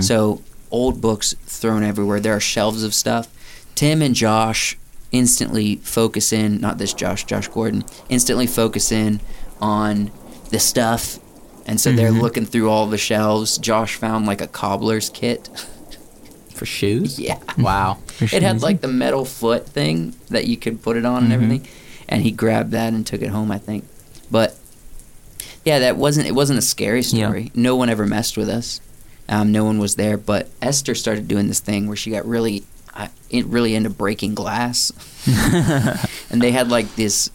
So 0.01 0.41
old 0.69 1.01
books 1.01 1.33
thrown 1.45 1.83
everywhere. 1.83 2.19
There 2.19 2.35
are 2.35 2.39
shelves 2.39 2.83
of 2.83 2.93
stuff. 2.93 3.27
Tim 3.73 4.03
and 4.03 4.13
Josh 4.13 4.77
instantly 5.11 5.77
focus 5.77 6.31
in, 6.31 6.61
not 6.61 6.77
this 6.77 6.93
Josh, 6.93 7.23
Josh 7.25 7.47
Gordon, 7.47 7.83
instantly 8.07 8.45
focus 8.45 8.91
in 8.91 9.19
on 9.59 10.11
the 10.51 10.59
stuff. 10.59 11.17
And 11.65 11.81
so 11.81 11.91
they're 11.91 12.11
looking 12.11 12.45
through 12.45 12.69
all 12.69 12.85
the 12.85 12.97
shelves. 12.99 13.57
Josh 13.57 13.95
found 13.95 14.27
like 14.27 14.41
a 14.41 14.47
cobbler's 14.47 15.09
kit. 15.09 15.49
For 16.53 16.67
shoes? 16.67 17.19
yeah. 17.19 17.39
Wow. 17.57 17.97
It 18.19 18.43
had 18.43 18.61
like 18.61 18.81
the 18.81 18.87
metal 18.87 19.25
foot 19.25 19.67
thing 19.67 20.13
that 20.29 20.45
you 20.45 20.55
could 20.55 20.83
put 20.83 20.97
it 20.97 21.05
on 21.05 21.23
and 21.23 21.33
everything. 21.33 21.67
And 22.09 22.21
he 22.23 22.31
grabbed 22.31 22.71
that 22.71 22.93
and 22.93 23.05
took 23.05 23.21
it 23.21 23.29
home, 23.29 23.51
I 23.51 23.57
think. 23.57 23.85
But 24.31 24.55
yeah, 25.65 25.79
that 25.79 25.97
wasn't 25.97 26.27
it 26.27 26.35
wasn't 26.35 26.59
a 26.59 26.63
scary 26.63 27.01
Yeah. 27.01 27.27
story. 27.27 27.51
No 27.55 27.75
one 27.75 27.89
ever 27.89 28.05
messed 28.05 28.37
with 28.37 28.49
us. 28.49 28.81
Um, 29.29 29.51
no 29.51 29.63
one 29.63 29.79
was 29.79 29.95
there, 29.95 30.17
but 30.17 30.49
Esther 30.61 30.95
started 30.95 31.27
doing 31.29 31.47
this 31.47 31.61
thing 31.61 31.87
where 31.87 31.95
she 31.95 32.11
got 32.11 32.25
really 32.25 32.63
uh, 32.93 33.07
really 33.45 33.73
into 33.73 33.89
breaking 33.89 34.35
glass. 34.35 34.91
and 36.29 36.41
they 36.41 36.51
had 36.51 36.69
like 36.69 36.95
this 36.95 37.29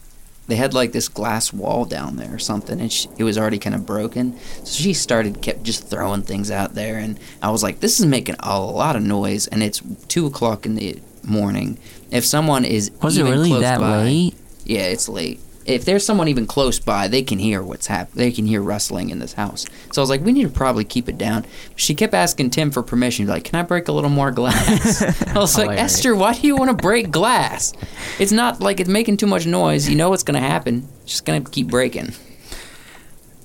they 0.47 0.55
had 0.55 0.73
like 0.73 0.91
this 0.93 1.07
glass 1.09 1.51
wall 1.53 1.85
down 1.85 2.15
there 2.15 2.33
or 2.33 2.39
something 2.39 2.79
and 2.81 2.91
she, 2.91 3.07
it 3.17 3.23
was 3.23 3.37
already 3.37 3.59
kind 3.59 3.75
of 3.75 3.85
broken 3.85 4.35
so 4.63 4.81
she 4.81 4.93
started 4.93 5.41
kept 5.43 5.61
just 5.63 5.87
throwing 5.89 6.23
things 6.23 6.49
out 6.49 6.73
there 6.73 6.97
and 6.97 7.19
i 7.41 7.49
was 7.51 7.61
like 7.61 7.79
this 7.81 7.99
is 7.99 8.05
making 8.07 8.35
a 8.39 8.59
lot 8.59 8.95
of 8.95 9.03
noise 9.03 9.45
and 9.47 9.61
it's 9.61 9.81
two 10.07 10.25
o'clock 10.25 10.65
in 10.65 10.73
the 10.75 10.99
morning 11.23 11.77
if 12.09 12.25
someone 12.25 12.65
is 12.65 12.89
Was 13.03 13.17
it 13.17 13.23
really 13.23 13.59
that 13.59 13.79
by- 13.79 13.97
late? 14.03 14.35
Yeah 14.69 14.83
it's 14.83 15.09
late. 15.09 15.39
If 15.65 15.85
there's 15.85 16.03
someone 16.03 16.27
even 16.29 16.47
close 16.47 16.79
by 16.79 17.07
they 17.07 17.21
can 17.21 17.37
hear 17.37 17.61
what's 17.61 17.87
happening 17.87 18.17
they 18.17 18.31
can 18.31 18.45
hear 18.47 18.61
rustling 18.61 19.09
in 19.09 19.19
this 19.19 19.33
house. 19.33 19.65
So 19.91 20.01
i 20.01 20.03
was 20.03 20.09
like 20.09 20.21
we 20.21 20.31
need 20.31 20.43
to 20.43 20.49
probably 20.49 20.83
keep 20.85 21.07
it 21.09 21.17
down. 21.17 21.45
She 21.75 21.93
kept 21.93 22.13
asking 22.13 22.49
tim 22.51 22.71
for 22.71 22.81
permission 22.81 23.27
like 23.27 23.43
can 23.43 23.59
i 23.59 23.63
break 23.63 23.87
a 23.87 23.91
little 23.91 24.09
more 24.09 24.31
glass? 24.31 25.01
I 25.27 25.37
was 25.37 25.55
like 25.57 25.69
Hilarious. 25.69 25.95
esther 25.95 26.15
why 26.15 26.33
do 26.33 26.47
you 26.47 26.55
want 26.55 26.69
to 26.71 26.75
break 26.81 27.11
glass? 27.11 27.73
It's 28.19 28.31
not 28.31 28.61
like 28.61 28.79
it's 28.79 28.89
making 28.89 29.17
too 29.17 29.27
much 29.27 29.45
noise. 29.45 29.89
You 29.89 29.95
know 29.95 30.09
what's 30.09 30.23
going 30.23 30.41
to 30.41 30.47
happen. 30.47 30.87
It's 31.03 31.11
just 31.11 31.25
going 31.25 31.43
to 31.43 31.51
keep 31.51 31.67
breaking. 31.67 32.13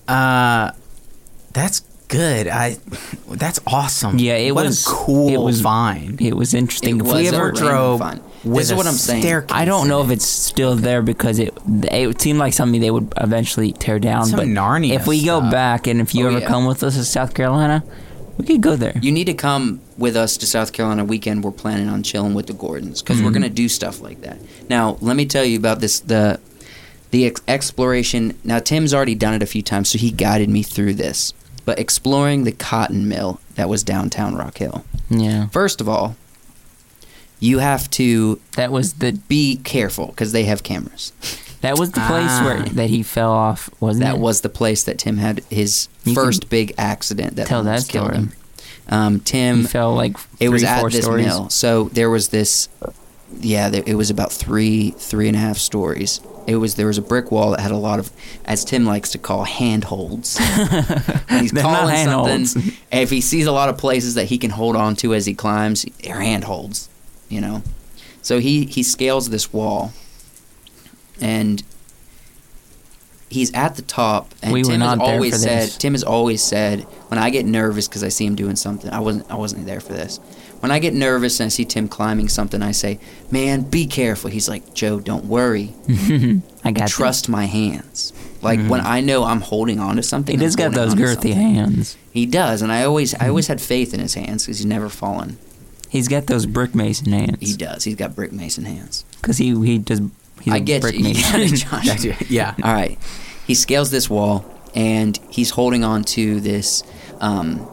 Uh, 0.09 0.71
that's 1.53 1.81
good. 2.17 2.49
I. 2.49 2.77
That's 3.29 3.61
awesome. 3.67 4.19
Yeah, 4.19 4.35
it 4.35 4.55
what 4.55 4.67
was 4.67 4.87
a 4.87 4.91
cool 4.91 5.29
It 5.29 5.39
was 5.39 5.61
find. 5.61 6.21
It 6.21 6.37
was 6.37 6.55
interesting. 6.55 6.97
It 6.97 7.01
If 7.01 7.07
was 7.07 7.15
we 7.15 7.29
ever 7.29 7.53
drove 7.53 8.01
with 8.45 8.59
this 8.59 8.71
is 8.71 8.77
what 8.77 8.87
i'm 8.87 8.93
saying 8.93 9.23
staircase 9.23 9.57
I 9.57 9.65
don't 9.65 9.89
know 9.89 10.03
if 10.03 10.11
it's 10.11 10.27
still 10.27 10.75
there 10.77 11.01
because 11.01 11.39
it 11.39 11.57
it 11.67 12.21
seemed 12.21 12.39
like 12.39 12.53
something 12.53 12.81
they 12.81 12.91
would 12.91 13.13
eventually 13.17 13.73
tear 13.73 13.99
down. 13.99 14.27
Some 14.27 14.39
but 14.39 14.49
Narnia 14.49 14.95
if 14.95 15.07
we 15.07 15.25
go 15.25 15.41
stuff. 15.41 15.51
back 15.51 15.87
and 15.87 16.01
if 16.01 16.15
you 16.15 16.25
Oh, 16.27 16.29
ever 16.29 16.41
yeah. 16.41 16.49
come 16.49 16.67
with 16.67 16.83
us 16.83 16.97
to 16.97 17.05
South 17.05 17.33
Carolina, 17.35 17.83
we 18.37 18.45
could 18.45 18.61
go 18.61 18.77
there. 18.77 18.93
You 19.01 19.13
need 19.13 19.25
to 19.27 19.35
come 19.35 19.81
with 19.97 20.17
us 20.17 20.37
to 20.39 20.47
South 20.47 20.73
Carolina 20.73 21.05
weekend. 21.05 21.45
We're 21.45 21.53
planning 21.53 21.89
on 21.89 22.03
chilling 22.03 22.35
with 22.35 22.47
the 22.47 22.53
Gordons 22.53 23.01
because 23.01 23.19
we're 23.19 23.29
mm-hmm. 23.29 23.39
going 23.41 23.51
to 23.51 23.55
do 23.55 23.69
stuff 23.69 24.01
like 24.01 24.21
that. 24.23 24.39
Now, 24.69 24.99
let 25.01 25.17
me 25.17 25.25
tell 25.27 25.45
you 25.45 25.57
about 25.59 25.81
this 25.81 26.01
the 26.01 26.41
the 27.11 27.27
ex- 27.27 27.43
exploration. 27.47 28.37
Now, 28.43 28.59
Tim's 28.59 28.93
already 28.93 29.15
done 29.15 29.35
it 29.35 29.43
a 29.43 29.47
few 29.47 29.63
times, 29.63 29.89
so 29.91 29.99
he 29.99 30.11
guided 30.11 30.49
me 30.49 30.63
through 30.63 30.95
this. 30.95 31.33
But 31.65 31.79
exploring 31.79 32.45
the 32.45 32.53
cotton 32.53 33.09
mill 33.09 33.41
that 33.55 33.69
was 33.69 33.83
downtown 33.83 34.35
Rock 34.37 34.59
Hill. 34.59 34.85
yeah, 35.09 35.47
First 35.49 35.81
of 35.81 35.89
all, 35.89 36.17
you 37.41 37.59
have 37.59 37.91
to 37.93 38.41
that 38.57 38.71
was 38.73 38.95
the 38.95 39.13
be 39.29 39.57
careful 39.65 40.07
because 40.09 40.33
they 40.33 40.45
have 40.45 40.63
cameras. 40.63 41.13
that 41.63 41.79
was 41.79 41.91
the 41.93 42.01
place 42.01 42.29
Ah. 42.31 42.45
where 42.45 42.63
that 42.63 42.91
he 42.91 43.03
fell 43.03 43.33
off, 43.33 43.71
wasn't 43.81 44.05
That 44.05 44.17
it? 44.17 44.21
was 44.21 44.43
the 44.43 44.49
place 44.49 44.85
that 44.85 44.99
Tim 44.99 45.17
had 45.19 45.43
his 45.51 45.89
You 46.05 46.15
first 46.15 46.49
big 46.51 46.75
accident 46.79 47.37
that 47.37 47.47
tell 47.47 47.63
that 47.65 47.71
almost 47.71 47.89
killed 47.89 48.13
him. 48.15 48.33
Um, 48.89 49.21
Tim 49.21 49.63
he 49.63 49.67
fell 49.67 49.95
like 49.95 50.17
it 50.41 50.51
was 50.51 50.61
three, 50.63 50.69
at 50.69 50.81
four 50.81 50.91
this 50.91 51.05
stories. 51.05 51.27
mill. 51.27 51.49
So 51.49 51.89
there 51.95 52.11
was 52.11 52.29
this, 52.29 52.69
yeah, 53.41 53.69
there, 53.69 53.83
it 53.87 53.95
was 53.95 54.11
about 54.11 54.33
three, 54.33 54.91
three 54.93 55.29
and 55.29 55.37
a 55.37 55.41
half 55.41 55.57
stories. 55.59 56.21
It 56.47 56.57
was 56.57 56.75
there 56.75 56.87
was 56.87 56.99
a 56.99 57.03
brick 57.03 57.31
wall 57.31 57.53
that 57.53 57.61
had 57.61 57.71
a 57.71 57.77
lot 57.77 57.99
of, 57.99 58.11
as 58.45 58.65
Tim 58.65 58.85
likes 58.85 59.11
to 59.13 59.19
call, 59.19 59.45
handholds. 59.45 60.37
He's 61.31 61.53
They're 61.53 61.63
calling 61.63 61.95
handholds. 61.95 62.53
something, 62.53 62.73
if 62.93 63.11
he 63.11 63.21
sees 63.21 63.47
a 63.47 63.53
lot 63.53 63.69
of 63.71 63.79
places 63.79 64.15
that 64.15 64.27
he 64.27 64.37
can 64.39 64.51
hold 64.51 64.77
on 64.77 64.95
to 64.97 65.15
as 65.15 65.25
he 65.27 65.35
climbs, 65.35 65.85
they're 66.03 66.21
handholds, 66.21 66.89
you 67.29 67.41
know. 67.41 67.63
So 68.21 68.41
he 68.41 68.67
he 68.67 68.83
scales 68.83 69.31
this 69.31 69.53
wall, 69.53 69.93
and 71.21 71.63
he's 73.35 73.53
at 73.53 73.77
the 73.77 73.83
top. 73.83 74.33
And 74.43 74.53
We 74.53 74.63
were 74.63 74.71
Tim 74.71 74.81
has 74.81 74.99
there 74.99 75.07
always 75.07 75.33
for 75.35 75.39
said 75.41 75.63
this. 75.63 75.77
Tim 75.77 75.93
has 75.93 76.05
always 76.05 76.43
said 76.43 76.83
when 77.09 77.19
I 77.19 77.31
get 77.31 77.45
nervous 77.45 77.89
because 77.89 78.05
I 78.05 78.09
see 78.09 78.25
him 78.25 78.37
doing 78.37 78.57
something, 78.57 78.91
I 78.91 79.01
wasn't 79.01 79.31
I 79.31 79.35
wasn't 79.35 79.67
there 79.67 79.81
for 79.81 79.93
this. 79.93 80.19
When 80.61 80.71
I 80.71 80.79
get 80.79 80.95
nervous 80.95 81.41
and 81.41 81.47
I 81.47 81.49
see 81.49 81.67
Tim 81.67 81.89
climbing 81.89 82.29
something, 82.31 82.63
I 82.63 82.71
say, 82.71 82.99
"Man, 83.31 83.63
be 83.63 83.87
careful." 83.87 84.31
He's 84.31 84.49
like, 84.49 84.73
"Joe, 84.73 84.99
don't 84.99 85.27
worry. 85.27 85.75
I 86.65 86.73
got 86.73 86.89
Trust 86.89 87.29
my 87.29 87.45
hands." 87.45 88.15
Like 88.41 88.61
when 88.61 88.81
mm-hmm. 88.81 88.89
I 88.89 89.01
know 89.01 89.25
I'm 89.25 89.41
holding 89.41 89.79
on 89.79 89.97
to 89.97 90.03
something, 90.03 90.39
He 90.39 90.45
I'm 90.45 90.53
got 90.53 90.73
those 90.73 90.95
girthy 90.95 91.35
hands. 91.35 91.99
He 92.13 92.25
does, 92.25 92.63
and 92.63 92.73
I 92.73 92.85
always 92.85 93.15
I 93.15 93.29
always 93.29 93.45
mm-hmm. 93.47 93.53
had 93.53 93.61
faith 93.61 93.93
in 93.93 94.01
his 94.01 94.15
hands 94.15 94.45
because 94.45 94.59
he's 94.59 94.67
never 94.67 94.89
fallen. 94.89 95.39
He's 95.89 96.09
got 96.09 96.27
those 96.27 96.47
brick 96.47 96.75
mason 96.75 97.13
hands. 97.13 97.39
He 97.41 97.57
does. 97.57 97.85
He's 97.85 97.95
got 97.95 98.17
brick 98.17 98.33
mason 98.33 98.65
hands. 98.65 99.05
because 99.21 99.39
he 99.39 99.55
he 99.65 99.79
does. 99.79 100.01
He's 100.45 100.53
I 100.53 100.59
a 100.59 100.61
get 100.61 100.83
brick 100.83 100.95
you. 100.95 101.01
You 101.07 101.15
mason. 101.15 101.41
get 101.41 101.53
it, 101.53 101.57
Josh. 101.57 101.87
That's- 101.87 102.31
yeah. 102.31 102.55
All 102.63 102.73
right. 102.73 102.99
He 103.47 103.55
scales 103.55 103.91
this 103.91 104.09
wall 104.09 104.45
and 104.75 105.19
he's 105.31 105.51
holding 105.51 105.85
on 105.85 106.05
to 106.05 106.41
this 106.41 106.83
um, 107.21 107.67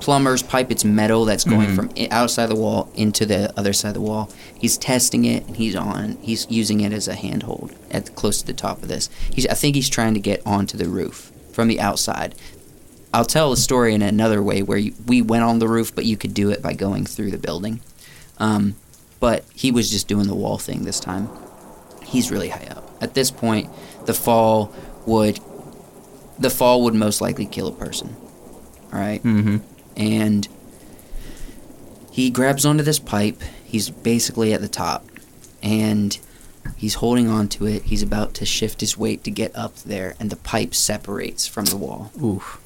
plumber's 0.00 0.42
pipe. 0.42 0.70
It's 0.70 0.84
metal 0.84 1.24
that's 1.24 1.44
going 1.44 1.68
Mm-hmm. 1.68 1.76
from 1.76 2.08
outside 2.10 2.46
the 2.46 2.56
wall 2.56 2.90
into 2.94 3.24
the 3.24 3.52
other 3.58 3.72
side 3.72 3.88
of 3.88 3.94
the 3.94 4.00
wall. 4.00 4.30
He's 4.58 4.76
testing 4.76 5.24
it 5.24 5.46
and 5.46 5.56
he's 5.56 5.74
on. 5.76 6.18
He's 6.20 6.46
using 6.50 6.80
it 6.80 6.92
as 6.92 7.08
a 7.08 7.14
handhold 7.14 7.74
at 7.90 8.14
close 8.14 8.40
to 8.40 8.46
the 8.46 8.52
top 8.52 8.82
of 8.82 8.88
this. 8.88 9.08
He's. 9.32 9.46
I 9.46 9.54
think 9.54 9.76
he's 9.76 9.88
trying 9.88 10.14
to 10.14 10.20
get 10.20 10.42
onto 10.46 10.76
the 10.76 10.88
roof 10.88 11.32
from 11.52 11.68
the 11.68 11.80
outside. 11.80 12.34
I'll 13.12 13.24
tell 13.24 13.52
a 13.52 13.56
story 13.56 13.94
in 13.94 14.02
another 14.02 14.42
way 14.42 14.62
where 14.62 14.76
you, 14.78 14.92
we 15.06 15.22
went 15.22 15.44
on 15.44 15.60
the 15.60 15.68
roof, 15.68 15.94
but 15.94 16.04
you 16.04 16.16
could 16.16 16.34
do 16.34 16.50
it 16.50 16.60
by 16.60 16.72
going 16.72 17.06
through 17.06 17.30
the 17.30 17.38
building. 17.38 17.80
Um, 18.38 18.74
but 19.20 19.44
he 19.54 19.70
was 19.70 19.88
just 19.88 20.08
doing 20.08 20.26
the 20.26 20.34
wall 20.34 20.58
thing 20.58 20.82
this 20.84 20.98
time. 20.98 21.28
He's 22.04 22.30
really 22.32 22.48
high 22.48 22.66
up. 22.66 22.90
At 23.00 23.14
this 23.14 23.30
point, 23.30 23.70
the 24.06 24.14
fall 24.14 24.74
would 25.06 25.40
the 26.38 26.50
fall 26.50 26.82
would 26.82 26.94
most 26.94 27.20
likely 27.20 27.46
kill 27.46 27.68
a 27.68 27.72
person. 27.72 28.14
All 28.92 28.98
right? 29.00 29.22
Mm-hmm. 29.22 29.58
and 29.96 30.48
he 32.10 32.30
grabs 32.30 32.64
onto 32.64 32.84
this 32.84 32.98
pipe. 33.00 33.40
He's 33.64 33.90
basically 33.90 34.52
at 34.54 34.60
the 34.60 34.68
top, 34.68 35.04
and 35.62 36.16
he's 36.76 36.94
holding 36.94 37.28
on 37.28 37.48
to 37.48 37.66
it. 37.66 37.82
He's 37.84 38.02
about 38.02 38.34
to 38.34 38.46
shift 38.46 38.80
his 38.80 38.96
weight 38.96 39.24
to 39.24 39.30
get 39.32 39.54
up 39.56 39.74
there, 39.78 40.14
and 40.20 40.30
the 40.30 40.36
pipe 40.36 40.74
separates 40.76 41.46
from 41.48 41.64
the 41.66 41.76
wall. 41.76 42.12
Oof. 42.22 42.60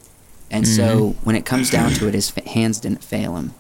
And 0.51 0.67
so 0.69 1.17
when 1.25 1.35
it 1.37 1.45
comes 1.47 1.71
down 1.71 1.93
to 1.93 2.09
it, 2.09 2.15
his 2.15 2.31
fa- 2.31 2.47
hands 2.49 2.79
didn't 2.81 3.03
fail 3.05 3.37
him. 3.37 3.55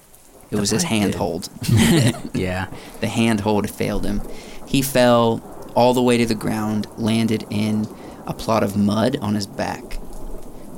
It 0.50 0.56
was 0.56 0.70
his 0.70 0.84
pipe 0.84 0.90
did. 0.92 1.00
handhold. 1.02 1.48
Yeah. 2.34 2.68
the 3.00 3.08
handhold 3.08 3.68
failed 3.70 4.04
him. 4.06 4.20
He 4.66 4.82
fell 4.82 5.42
all 5.74 5.94
the 5.94 6.02
way 6.02 6.16
to 6.18 6.26
the 6.26 6.34
ground, 6.34 6.86
landed 6.98 7.46
in 7.50 7.86
a 8.28 8.34
plot 8.34 8.62
of 8.62 8.76
mud 8.76 9.16
on 9.16 9.34
his 9.34 9.46
back, 9.46 9.98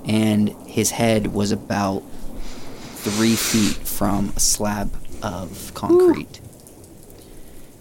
and 0.07 0.49
his 0.67 0.93
head 0.93 1.35
was 1.35 1.51
about 1.51 2.03
three 3.01 3.35
feet 3.35 3.77
from 3.87 4.33
a 4.37 4.41
slab 4.41 4.95
of 5.23 5.75
concrete. 5.75 6.41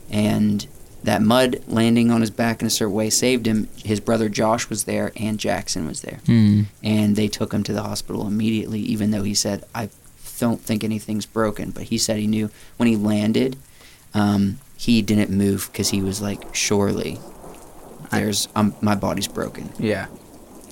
And 0.10 0.68
that 1.04 1.22
mud 1.22 1.62
landing 1.68 2.12
on 2.12 2.22
his 2.22 2.32
back 2.32 2.62
in 2.62 2.68
a 2.68 2.70
certain 2.70 2.96
way 2.96 3.10
saved 3.10 3.46
him. 3.46 3.70
His 3.84 4.00
brother 4.00 4.28
Josh 4.28 4.70
was 4.70 4.86
there 4.86 5.12
and 5.16 5.40
Jackson 5.40 5.88
was 5.88 6.02
there. 6.02 6.20
Hmm. 6.26 6.64
And 6.84 7.16
they 7.16 7.28
took 7.28 7.54
him 7.54 7.64
to 7.64 7.74
the 7.74 7.84
hospital 7.84 8.28
immediately, 8.28 8.80
even 8.80 9.12
though 9.12 9.24
he 9.24 9.36
said, 9.36 9.64
I 9.74 9.90
don't 10.40 10.62
think 10.62 10.84
anything's 10.84 11.26
broken. 11.26 11.72
But 11.72 11.84
he 11.84 11.98
said 11.98 12.18
he 12.18 12.28
knew 12.28 12.50
when 12.78 12.88
he 12.88 12.96
landed, 12.96 13.56
um, 14.14 14.60
he 14.78 15.02
didn't 15.02 15.30
move 15.30 15.70
because 15.72 15.90
he 15.90 16.02
was 16.02 16.22
like, 16.22 16.56
surely 16.56 17.20
there's 18.12 18.48
um, 18.56 18.76
my 18.82 18.96
body's 18.96 19.28
broken. 19.28 19.70
Yeah. 19.78 20.08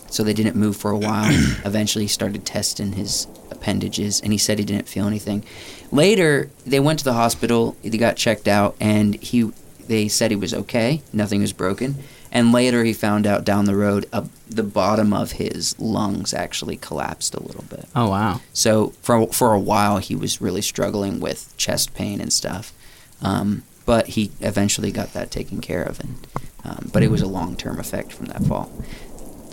So 0.09 0.23
they 0.23 0.33
didn't 0.33 0.55
move 0.55 0.77
for 0.77 0.91
a 0.91 0.97
while. 0.97 1.31
Eventually, 1.65 2.05
he 2.05 2.09
started 2.09 2.45
testing 2.45 2.93
his 2.93 3.27
appendages, 3.51 4.21
and 4.21 4.31
he 4.31 4.37
said 4.37 4.57
he 4.57 4.65
didn't 4.65 4.87
feel 4.87 5.05
anything. 5.05 5.43
Later, 5.91 6.49
they 6.65 6.79
went 6.79 6.99
to 6.99 7.05
the 7.05 7.13
hospital. 7.13 7.75
They 7.83 7.97
got 7.97 8.15
checked 8.15 8.47
out, 8.47 8.75
and 8.79 9.15
he 9.15 9.51
they 9.87 10.07
said 10.07 10.31
he 10.31 10.37
was 10.37 10.53
okay. 10.53 11.01
Nothing 11.13 11.41
was 11.41 11.53
broken. 11.53 11.95
And 12.31 12.51
later, 12.51 12.83
he 12.83 12.93
found 12.93 13.25
out 13.25 13.45
down 13.45 13.65
the 13.65 13.75
road, 13.75 14.05
uh, 14.11 14.25
the 14.49 14.63
bottom 14.63 15.13
of 15.13 15.33
his 15.33 15.79
lungs 15.79 16.33
actually 16.33 16.77
collapsed 16.77 17.33
a 17.33 17.41
little 17.41 17.63
bit. 17.69 17.85
Oh 17.95 18.09
wow. 18.09 18.41
So 18.53 18.89
for 19.01 19.27
for 19.27 19.53
a 19.53 19.59
while, 19.59 19.97
he 19.97 20.15
was 20.15 20.41
really 20.41 20.61
struggling 20.61 21.19
with 21.19 21.55
chest 21.57 21.93
pain 21.93 22.19
and 22.21 22.31
stuff. 22.31 22.73
Um, 23.21 23.63
but 23.85 24.07
he 24.09 24.31
eventually 24.41 24.91
got 24.91 25.13
that 25.13 25.31
taken 25.31 25.61
care 25.61 25.83
of, 25.83 25.99
and 26.01 26.27
um, 26.67 26.89
but 26.91 27.01
it 27.01 27.09
was 27.09 27.21
a 27.21 27.27
long 27.27 27.55
term 27.55 27.79
effect 27.79 28.11
from 28.11 28.27
that 28.27 28.43
fall. 28.43 28.71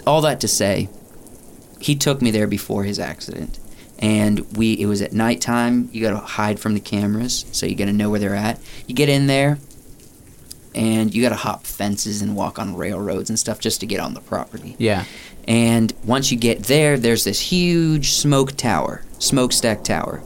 All 0.06 0.20
that 0.22 0.40
to 0.40 0.48
say, 0.48 0.88
he 1.80 1.94
took 1.94 2.20
me 2.20 2.30
there 2.30 2.46
before 2.46 2.84
his 2.84 2.98
accident, 2.98 3.58
and 3.98 4.40
we 4.56 4.74
it 4.74 4.86
was 4.86 5.00
at 5.00 5.12
nighttime. 5.12 5.88
You 5.92 6.02
got 6.02 6.10
to 6.10 6.26
hide 6.26 6.58
from 6.58 6.74
the 6.74 6.80
cameras, 6.80 7.46
so 7.52 7.66
you 7.66 7.74
got 7.74 7.86
to 7.86 7.92
know 7.92 8.10
where 8.10 8.20
they're 8.20 8.34
at. 8.34 8.58
You 8.86 8.94
get 8.94 9.08
in 9.08 9.26
there, 9.28 9.58
and 10.74 11.14
you 11.14 11.22
got 11.22 11.28
to 11.30 11.36
hop 11.36 11.64
fences 11.64 12.20
and 12.20 12.34
walk 12.34 12.58
on 12.58 12.76
railroads 12.76 13.30
and 13.30 13.38
stuff 13.38 13.60
just 13.60 13.80
to 13.80 13.86
get 13.86 14.00
on 14.00 14.14
the 14.14 14.20
property. 14.20 14.74
Yeah. 14.78 15.04
And 15.46 15.92
once 16.04 16.32
you 16.32 16.38
get 16.38 16.64
there, 16.64 16.98
there's 16.98 17.24
this 17.24 17.38
huge 17.38 18.12
smoke 18.12 18.52
tower, 18.52 19.02
smokestack 19.18 19.84
tower, 19.84 20.22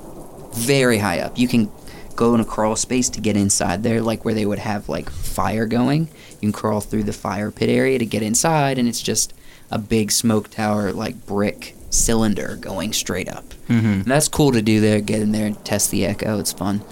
very 0.54 0.98
high 0.98 1.20
up. 1.20 1.36
You 1.38 1.48
can 1.48 1.70
go 2.16 2.34
in 2.34 2.40
a 2.40 2.44
crawl 2.44 2.76
space 2.76 3.08
to 3.10 3.20
get 3.20 3.36
inside 3.36 3.82
there, 3.82 4.00
like 4.00 4.24
where 4.24 4.34
they 4.34 4.46
would 4.46 4.58
have 4.58 4.88
like 4.88 5.10
fire 5.10 5.66
going. 5.66 6.08
You 6.40 6.48
can 6.48 6.52
crawl 6.52 6.80
through 6.80 7.04
the 7.04 7.12
fire 7.12 7.50
pit 7.50 7.68
area 7.68 7.98
to 7.98 8.06
get 8.06 8.22
inside, 8.22 8.78
and 8.78 8.88
it's 8.88 9.02
just 9.02 9.34
a 9.70 9.78
big 9.78 10.10
smoke 10.12 10.50
tower, 10.50 10.92
like 10.92 11.26
brick 11.26 11.74
cylinder 11.90 12.56
going 12.56 12.92
straight 12.92 13.28
up. 13.28 13.44
Mm-hmm. 13.68 13.86
And 13.86 14.04
that's 14.04 14.28
cool 14.28 14.52
to 14.52 14.62
do 14.62 14.80
there. 14.80 15.00
Get 15.00 15.20
in 15.20 15.32
there 15.32 15.46
and 15.46 15.64
test 15.64 15.90
the 15.90 16.04
echo. 16.04 16.38
It's 16.38 16.52
fun. 16.52 16.82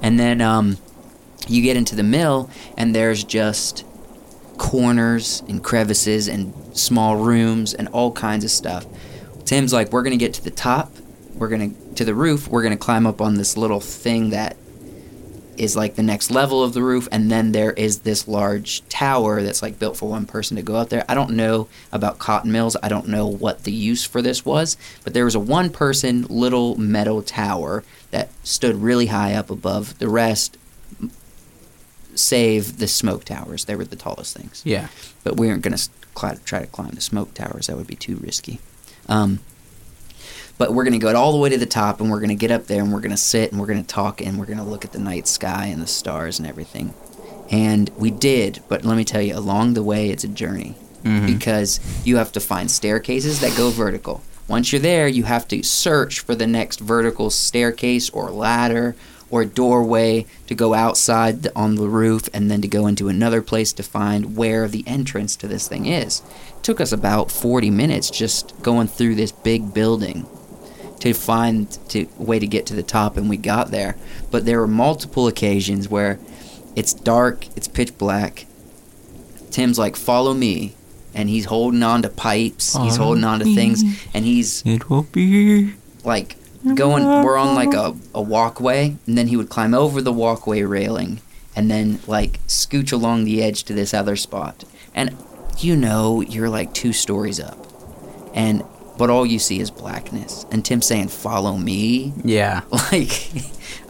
And 0.00 0.18
then 0.18 0.40
um, 0.40 0.78
you 1.48 1.62
get 1.62 1.76
into 1.76 1.94
the 1.96 2.02
mill, 2.02 2.50
and 2.76 2.94
there's 2.94 3.24
just 3.24 3.84
corners 4.58 5.42
and 5.48 5.62
crevices 5.62 6.28
and 6.28 6.54
small 6.76 7.16
rooms 7.16 7.74
and 7.74 7.88
all 7.88 8.12
kinds 8.12 8.44
of 8.44 8.50
stuff. 8.50 8.86
Tim's 9.44 9.72
like, 9.72 9.90
we're 9.92 10.02
gonna 10.02 10.16
get 10.16 10.34
to 10.34 10.44
the 10.44 10.50
top. 10.50 10.92
We're 11.34 11.48
gonna 11.48 11.70
to 11.96 12.04
the 12.04 12.14
roof. 12.14 12.46
We're 12.46 12.62
gonna 12.62 12.76
climb 12.76 13.06
up 13.06 13.20
on 13.20 13.34
this 13.34 13.56
little 13.56 13.80
thing 13.80 14.30
that 14.30 14.56
is 15.58 15.76
like 15.76 15.94
the 15.96 16.02
next 16.02 16.30
level 16.30 16.62
of 16.62 16.72
the 16.72 16.82
roof, 16.82 17.08
and 17.12 17.30
then 17.30 17.52
there 17.52 17.72
is 17.72 18.00
this 18.00 18.26
large 18.26 18.86
tower 18.88 19.42
that's 19.42 19.62
like 19.62 19.78
built 19.78 19.96
for 19.96 20.08
one 20.08 20.26
person 20.26 20.56
to 20.56 20.62
go 20.62 20.76
up 20.76 20.88
there. 20.88 21.04
I 21.08 21.14
don't 21.14 21.30
know 21.32 21.68
about 21.92 22.18
cotton 22.18 22.50
mills. 22.52 22.76
I 22.82 22.88
don't 22.88 23.08
know 23.08 23.26
what 23.26 23.64
the 23.64 23.72
use 23.72 24.04
for 24.04 24.22
this 24.22 24.44
was, 24.44 24.76
but 25.04 25.14
there 25.14 25.24
was 25.24 25.34
a 25.34 25.40
one 25.40 25.70
person 25.70 26.26
little 26.28 26.76
metal 26.78 27.22
tower 27.22 27.84
that 28.10 28.30
stood 28.44 28.76
really 28.76 29.06
high 29.06 29.34
up 29.34 29.50
above 29.50 29.98
the 29.98 30.08
rest. 30.08 30.56
Save 32.14 32.76
the 32.78 32.88
smoke 32.88 33.24
towers; 33.24 33.64
they 33.64 33.74
were 33.74 33.86
the 33.86 33.96
tallest 33.96 34.36
things 34.36 34.60
Yeah. 34.66 34.88
but 35.24 35.38
we 35.38 35.48
aren't 35.48 35.62
going 35.62 35.74
to 35.76 35.88
try 36.44 36.60
to 36.60 36.66
climb 36.66 36.90
the 36.90 37.00
smoke 37.00 37.32
towers. 37.32 37.68
That 37.68 37.76
would 37.78 37.86
be 37.86 37.94
too 37.96 38.16
risky. 38.16 38.60
Um, 39.08 39.40
but 40.58 40.72
we're 40.72 40.84
going 40.84 40.92
to 40.92 40.98
go 40.98 41.14
all 41.14 41.32
the 41.32 41.38
way 41.38 41.48
to 41.48 41.58
the 41.58 41.66
top, 41.66 42.00
and 42.00 42.10
we're 42.10 42.20
going 42.20 42.28
to 42.28 42.34
get 42.34 42.50
up 42.50 42.66
there, 42.66 42.82
and 42.82 42.92
we're 42.92 43.00
going 43.00 43.10
to 43.10 43.16
sit, 43.16 43.50
and 43.50 43.60
we're 43.60 43.66
going 43.66 43.82
to 43.82 43.86
talk, 43.86 44.20
and 44.20 44.38
we're 44.38 44.46
going 44.46 44.58
to 44.58 44.64
look 44.64 44.84
at 44.84 44.92
the 44.92 44.98
night 44.98 45.26
sky 45.26 45.66
and 45.66 45.82
the 45.82 45.86
stars 45.86 46.38
and 46.38 46.48
everything. 46.48 46.94
And 47.50 47.90
we 47.96 48.10
did, 48.10 48.62
but 48.68 48.84
let 48.84 48.96
me 48.96 49.04
tell 49.04 49.22
you, 49.22 49.36
along 49.36 49.74
the 49.74 49.82
way, 49.82 50.10
it's 50.10 50.24
a 50.24 50.28
journey 50.28 50.74
mm-hmm. 51.02 51.26
because 51.26 51.80
you 52.04 52.16
have 52.16 52.32
to 52.32 52.40
find 52.40 52.70
staircases 52.70 53.40
that 53.40 53.56
go 53.56 53.70
vertical. 53.70 54.22
Once 54.48 54.72
you're 54.72 54.80
there, 54.80 55.06
you 55.06 55.24
have 55.24 55.46
to 55.48 55.62
search 55.62 56.20
for 56.20 56.34
the 56.34 56.46
next 56.46 56.80
vertical 56.80 57.30
staircase 57.30 58.10
or 58.10 58.30
ladder 58.30 58.94
or 59.30 59.44
doorway 59.44 60.26
to 60.46 60.54
go 60.54 60.74
outside 60.74 61.48
on 61.56 61.76
the 61.76 61.88
roof 61.88 62.28
and 62.34 62.50
then 62.50 62.60
to 62.60 62.68
go 62.68 62.86
into 62.86 63.08
another 63.08 63.40
place 63.40 63.72
to 63.72 63.82
find 63.82 64.36
where 64.36 64.68
the 64.68 64.84
entrance 64.86 65.36
to 65.36 65.48
this 65.48 65.66
thing 65.68 65.86
is. 65.86 66.20
It 66.56 66.62
took 66.62 66.80
us 66.80 66.92
about 66.92 67.30
40 67.30 67.70
minutes 67.70 68.10
just 68.10 68.60
going 68.62 68.88
through 68.88 69.14
this 69.14 69.32
big 69.32 69.72
building 69.72 70.26
to 71.02 71.12
find 71.12 71.68
to 71.88 72.06
way 72.16 72.38
to 72.38 72.46
get 72.46 72.64
to 72.66 72.74
the 72.74 72.82
top 72.82 73.16
and 73.16 73.28
we 73.28 73.36
got 73.36 73.72
there. 73.72 73.96
But 74.30 74.44
there 74.44 74.60
were 74.60 74.68
multiple 74.68 75.26
occasions 75.26 75.88
where 75.88 76.20
it's 76.76 76.94
dark, 76.94 77.46
it's 77.56 77.66
pitch 77.66 77.98
black. 77.98 78.46
Tim's 79.50 79.78
like, 79.78 79.96
"Follow 79.96 80.32
me." 80.32 80.74
And 81.14 81.28
he's 81.28 81.46
holding 81.46 81.82
on 81.82 82.02
to 82.02 82.08
pipes, 82.08 82.74
he's 82.78 82.96
holding 82.96 83.24
on 83.24 83.40
to 83.40 83.44
things, 83.54 83.82
and 84.14 84.24
he's 84.24 84.62
It 84.64 84.88
will 84.88 85.02
be. 85.02 85.74
like 86.04 86.36
going 86.76 87.04
we're 87.24 87.36
on 87.36 87.54
like 87.56 87.74
a, 87.74 87.94
a 88.14 88.22
walkway 88.22 88.96
and 89.06 89.18
then 89.18 89.26
he 89.26 89.36
would 89.36 89.48
climb 89.48 89.74
over 89.74 90.00
the 90.00 90.12
walkway 90.12 90.62
railing 90.62 91.20
and 91.56 91.68
then 91.68 91.98
like 92.06 92.38
scooch 92.46 92.92
along 92.92 93.24
the 93.24 93.42
edge 93.42 93.64
to 93.64 93.74
this 93.74 93.92
other 93.92 94.14
spot 94.14 94.62
and 94.94 95.16
you 95.58 95.74
know 95.74 96.20
you're 96.20 96.48
like 96.48 96.72
two 96.72 96.92
stories 96.92 97.40
up 97.40 97.58
and 98.32 98.62
but 98.98 99.10
all 99.10 99.24
you 99.26 99.38
see 99.38 99.58
is 99.60 99.70
blackness 99.70 100.44
and 100.50 100.64
tim 100.64 100.80
saying 100.82 101.08
follow 101.08 101.56
me 101.56 102.12
Yeah. 102.24 102.62
like 102.70 103.30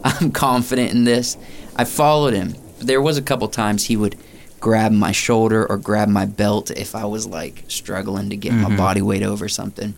i'm 0.03 0.31
confident 0.31 0.91
in 0.91 1.03
this 1.03 1.37
i 1.75 1.83
followed 1.85 2.33
him 2.33 2.55
there 2.79 3.01
was 3.01 3.17
a 3.17 3.21
couple 3.21 3.47
times 3.47 3.85
he 3.85 3.95
would 3.97 4.15
grab 4.59 4.91
my 4.91 5.11
shoulder 5.11 5.65
or 5.69 5.77
grab 5.77 6.07
my 6.09 6.25
belt 6.25 6.71
if 6.71 6.95
i 6.95 7.05
was 7.05 7.25
like 7.27 7.63
struggling 7.67 8.29
to 8.29 8.35
get 8.37 8.53
my 8.53 8.75
body 8.75 9.01
weight 9.01 9.23
over 9.23 9.47
something 9.49 9.93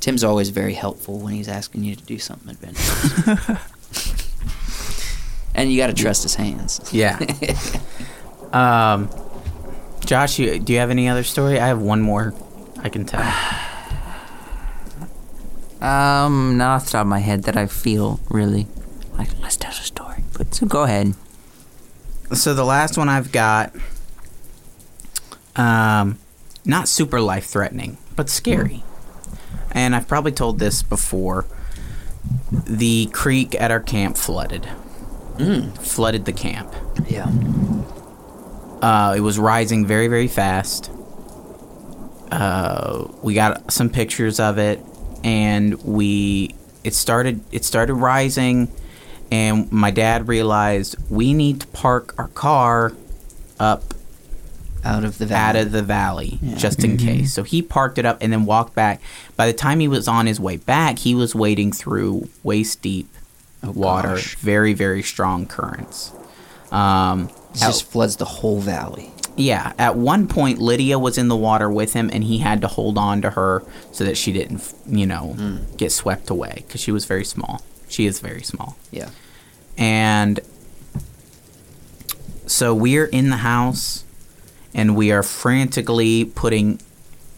tim's 0.00 0.24
always 0.24 0.48
very 0.50 0.74
helpful 0.74 1.18
when 1.18 1.34
he's 1.34 1.48
asking 1.48 1.84
you 1.84 1.94
to 1.94 2.02
do 2.04 2.18
something 2.18 2.50
adventurous 2.50 3.60
and 5.54 5.70
you 5.72 5.76
got 5.78 5.86
to 5.88 5.94
trust 5.94 6.22
his 6.22 6.34
hands 6.34 6.80
Yeah. 6.92 7.18
um, 8.52 9.08
Josh, 10.04 10.38
you, 10.38 10.58
do 10.58 10.72
you 10.72 10.78
have 10.78 10.90
any 10.90 11.08
other 11.08 11.22
story? 11.24 11.60
I 11.60 11.66
have 11.66 11.82
one 11.82 12.00
more 12.00 12.32
I 12.82 12.88
can 12.88 13.04
tell. 13.04 13.20
Um, 15.80 16.56
not 16.58 16.74
off 16.76 16.84
the 16.86 16.90
top 16.92 17.02
of 17.02 17.06
my 17.06 17.20
head 17.20 17.44
that 17.44 17.56
I 17.56 17.66
feel 17.66 18.20
really 18.28 18.66
like. 19.16 19.28
Let's 19.40 19.56
tell 19.56 19.70
a 19.70 19.74
story. 19.74 20.24
But 20.36 20.54
so 20.54 20.66
go 20.66 20.82
ahead. 20.84 21.14
so 22.32 22.52
the 22.54 22.64
last 22.64 22.98
one 22.98 23.08
I've 23.08 23.30
got, 23.32 23.74
um, 25.56 26.18
not 26.64 26.88
super 26.88 27.20
life 27.20 27.46
threatening, 27.46 27.96
but 28.16 28.28
scary. 28.28 28.82
And 29.72 29.94
I've 29.94 30.08
probably 30.08 30.32
told 30.32 30.58
this 30.58 30.82
before. 30.82 31.46
The 32.50 33.06
creek 33.12 33.54
at 33.60 33.70
our 33.70 33.80
camp 33.80 34.16
flooded. 34.16 34.68
Flooded 35.80 36.24
the 36.24 36.32
camp. 36.32 36.74
yeah 37.08 37.26
Uh, 38.82 39.14
it 39.16 39.20
was 39.20 39.38
rising 39.38 39.86
very, 39.86 40.08
very 40.08 40.26
fast. 40.28 40.90
Uh, 42.30 43.06
we 43.22 43.34
got 43.34 43.70
some 43.72 43.88
pictures 43.88 44.38
of 44.40 44.58
it, 44.58 44.84
and 45.24 45.82
we 45.84 46.54
it 46.84 46.94
started 46.94 47.40
it 47.52 47.64
started 47.64 47.94
rising, 47.94 48.70
and 49.30 49.70
my 49.72 49.90
dad 49.90 50.28
realized 50.28 50.96
we 51.10 51.32
need 51.32 51.60
to 51.60 51.66
park 51.68 52.14
our 52.18 52.28
car 52.28 52.92
up 53.58 53.94
out 54.84 55.04
of 55.04 55.18
the 55.18 55.34
out 55.34 55.56
of 55.56 55.72
the 55.72 55.82
valley 55.82 56.38
just 56.56 56.84
in 56.84 56.96
case. 56.96 57.34
So 57.34 57.42
he 57.42 57.62
parked 57.62 57.98
it 57.98 58.06
up 58.06 58.18
and 58.20 58.32
then 58.32 58.44
walked 58.46 58.74
back. 58.74 59.00
By 59.36 59.46
the 59.46 59.52
time 59.52 59.80
he 59.80 59.88
was 59.88 60.06
on 60.08 60.26
his 60.26 60.38
way 60.40 60.56
back, 60.56 61.00
he 61.00 61.14
was 61.14 61.34
wading 61.34 61.72
through 61.72 62.28
waist 62.42 62.80
deep 62.80 63.08
water, 63.62 64.14
gosh. 64.14 64.36
very 64.36 64.72
very 64.72 65.02
strong 65.02 65.46
currents. 65.46 66.12
Um, 66.70 67.28
It 67.54 67.58
just 67.58 67.90
floods 67.90 68.16
the 68.16 68.24
whole 68.24 68.60
valley 68.60 69.10
yeah, 69.38 69.72
at 69.78 69.96
one 69.96 70.28
point 70.28 70.58
Lydia 70.58 70.98
was 70.98 71.16
in 71.16 71.28
the 71.28 71.36
water 71.36 71.70
with 71.70 71.94
him, 71.94 72.10
and 72.12 72.24
he 72.24 72.38
had 72.38 72.60
to 72.60 72.66
hold 72.68 72.98
on 72.98 73.22
to 73.22 73.30
her 73.30 73.62
so 73.92 74.04
that 74.04 74.16
she 74.16 74.32
didn't, 74.32 74.74
you 74.86 75.06
know, 75.06 75.36
get 75.76 75.92
swept 75.92 76.28
away 76.30 76.64
because 76.66 76.80
she 76.80 76.92
was 76.92 77.04
very 77.06 77.24
small. 77.24 77.62
She 77.88 78.04
is 78.06 78.20
very 78.20 78.42
small, 78.42 78.76
yeah 78.90 79.08
and 79.80 80.40
so 82.46 82.74
we're 82.74 83.04
in 83.06 83.30
the 83.30 83.36
house, 83.38 84.04
and 84.74 84.96
we 84.96 85.12
are 85.12 85.22
frantically 85.22 86.24
putting 86.24 86.80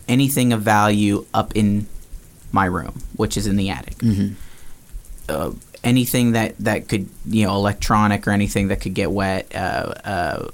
anything 0.09 0.53
of 0.53 0.63
value 0.63 1.27
up 1.35 1.55
in 1.57 1.87
my 2.53 2.65
room, 2.65 3.01
which 3.17 3.37
is 3.37 3.47
in 3.47 3.57
the 3.57 3.69
attic. 3.71 3.99
Mhm. 3.99 4.35
Uh, 5.29 5.51
anything 5.85 6.33
that 6.33 6.55
that 6.59 6.89
could, 6.89 7.09
you 7.27 7.45
know, 7.47 7.55
electronic 7.55 8.27
or 8.27 8.31
anything 8.33 8.69
that 8.69 8.81
could 8.81 8.95
get 8.95 9.11
wet. 9.13 9.51
Uh, 9.55 9.93
uh, 10.05 10.49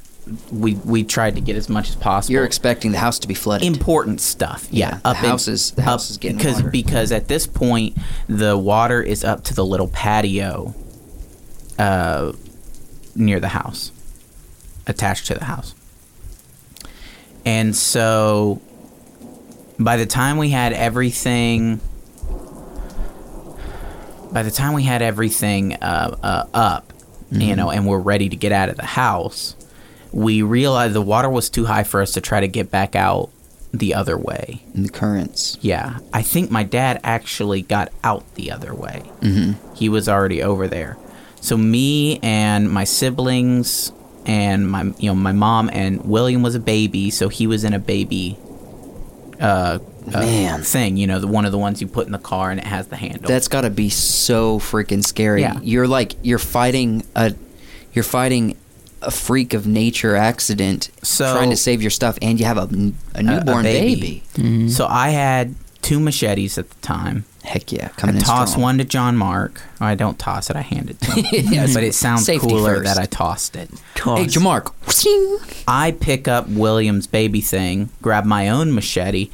we 0.52 0.74
we 0.84 1.04
tried 1.04 1.36
to 1.36 1.40
get 1.40 1.54
as 1.56 1.68
much 1.68 1.88
as 1.88 1.94
possible. 1.96 2.32
You're 2.32 2.44
expecting 2.44 2.92
the 2.92 2.98
house 2.98 3.18
to 3.20 3.28
be 3.28 3.34
flooded. 3.34 3.66
important 3.66 4.20
stuff. 4.20 4.66
Yeah, 4.70 4.98
Yeah, 5.04 5.12
the 5.12 5.14
house 5.14 5.46
is- 5.48 5.70
the 5.72 5.82
house 5.82 6.10
is 6.10 6.16
getting 6.18 6.36
because 6.36 6.56
water. 6.56 6.70
because 6.70 7.12
at 7.12 7.28
this 7.28 7.46
point 7.46 7.96
the 8.28 8.56
water 8.58 9.00
is 9.02 9.22
up 9.24 9.44
to 9.44 9.54
the 9.54 9.64
little 9.64 9.88
patio, 9.88 10.74
uh, 11.78 12.32
near 13.14 13.38
the 13.38 13.48
house, 13.48 13.92
attached 14.86 15.26
to 15.28 15.34
the 15.34 15.44
house, 15.44 15.74
and 17.44 17.76
so 17.76 18.60
by 19.78 19.96
the 19.96 20.06
time 20.06 20.38
we 20.38 20.50
had 20.50 20.72
everything. 20.72 21.80
By 24.32 24.42
the 24.42 24.50
time 24.50 24.74
we 24.74 24.82
had 24.82 25.02
everything 25.02 25.74
uh, 25.74 26.16
uh, 26.22 26.44
up, 26.52 26.92
you 27.30 27.38
Mm-hmm. 27.38 27.56
know, 27.56 27.70
and 27.70 27.86
we're 27.86 27.98
ready 28.00 28.28
to 28.28 28.36
get 28.36 28.52
out 28.52 28.68
of 28.68 28.76
the 28.76 28.84
house, 28.84 29.54
we 30.16 30.40
realized 30.40 30.94
the 30.94 31.02
water 31.02 31.28
was 31.28 31.50
too 31.50 31.66
high 31.66 31.84
for 31.84 32.00
us 32.00 32.12
to 32.12 32.22
try 32.22 32.40
to 32.40 32.48
get 32.48 32.70
back 32.70 32.96
out 32.96 33.28
the 33.70 33.92
other 33.92 34.16
way. 34.16 34.62
in 34.72 34.84
the 34.84 34.88
currents. 34.88 35.58
Yeah, 35.60 35.98
I 36.10 36.22
think 36.22 36.50
my 36.50 36.62
dad 36.62 37.00
actually 37.04 37.60
got 37.60 37.92
out 38.02 38.24
the 38.34 38.50
other 38.50 38.74
way. 38.74 39.02
Mm-hmm. 39.20 39.74
He 39.74 39.90
was 39.90 40.08
already 40.08 40.42
over 40.42 40.68
there. 40.68 40.96
So 41.42 41.58
me 41.58 42.18
and 42.20 42.70
my 42.70 42.84
siblings 42.84 43.92
and 44.24 44.70
my 44.70 44.84
you 44.98 45.10
know 45.10 45.14
my 45.14 45.32
mom 45.32 45.68
and 45.70 46.02
William 46.06 46.42
was 46.42 46.54
a 46.54 46.60
baby, 46.60 47.10
so 47.10 47.28
he 47.28 47.46
was 47.46 47.62
in 47.62 47.74
a 47.74 47.78
baby 47.78 48.38
uh, 49.38 49.78
uh 50.14 50.20
Man. 50.20 50.62
thing, 50.62 50.96
you 50.96 51.06
know, 51.06 51.18
the 51.18 51.26
one 51.26 51.44
of 51.44 51.52
the 51.52 51.58
ones 51.58 51.82
you 51.82 51.88
put 51.88 52.06
in 52.06 52.12
the 52.12 52.18
car 52.18 52.50
and 52.50 52.58
it 52.58 52.66
has 52.66 52.86
the 52.86 52.96
handle. 52.96 53.28
That's 53.28 53.48
got 53.48 53.60
to 53.62 53.70
be 53.70 53.90
so 53.90 54.60
freaking 54.60 55.04
scary. 55.04 55.42
Yeah. 55.42 55.60
You're 55.60 55.86
like 55.86 56.14
you're 56.22 56.38
fighting 56.38 57.04
a 57.14 57.34
you're 57.92 58.02
fighting 58.02 58.56
a 59.06 59.10
freak 59.10 59.54
of 59.54 59.66
nature 59.66 60.16
accident 60.16 60.90
So- 61.02 61.32
trying 61.34 61.50
to 61.50 61.56
save 61.56 61.80
your 61.80 61.90
stuff 61.90 62.18
and 62.20 62.38
you 62.38 62.44
have 62.46 62.58
a, 62.58 62.62
a 62.62 62.64
a- 62.64 63.18
a 63.20 63.22
newborn 63.22 63.62
baby. 63.62 64.22
So 64.68 64.86
I 64.86 65.10
had 65.10 65.54
two 65.82 66.00
machetes 66.00 66.58
at 66.58 66.68
the 66.68 66.80
time. 66.82 67.24
Heck 67.44 67.70
yeah, 67.70 67.86
I 67.96 68.00
coming 68.00 68.16
in 68.16 68.22
tossed 68.22 68.52
strong. 68.52 68.62
one 68.62 68.78
to 68.78 68.84
John 68.84 69.16
Mark. 69.16 69.62
I 69.80 69.94
don't 69.94 70.18
toss 70.18 70.50
it; 70.50 70.56
I 70.56 70.62
hand 70.62 70.90
it 70.90 71.00
to 71.02 71.12
him. 71.12 71.24
Yes. 71.52 71.74
but 71.74 71.84
it 71.84 71.94
sounds 71.94 72.24
Safety 72.26 72.48
cooler 72.48 72.78
first. 72.78 72.84
that 72.94 73.00
I 73.00 73.06
tossed 73.06 73.54
it. 73.54 73.70
Toss. 73.94 74.18
Hey, 74.18 74.26
Jamark. 74.26 74.72
I 75.68 75.92
pick 75.92 76.26
up 76.26 76.48
William's 76.48 77.06
baby 77.06 77.40
thing, 77.40 77.90
grab 78.02 78.24
my 78.24 78.48
own 78.48 78.74
machete, 78.74 79.30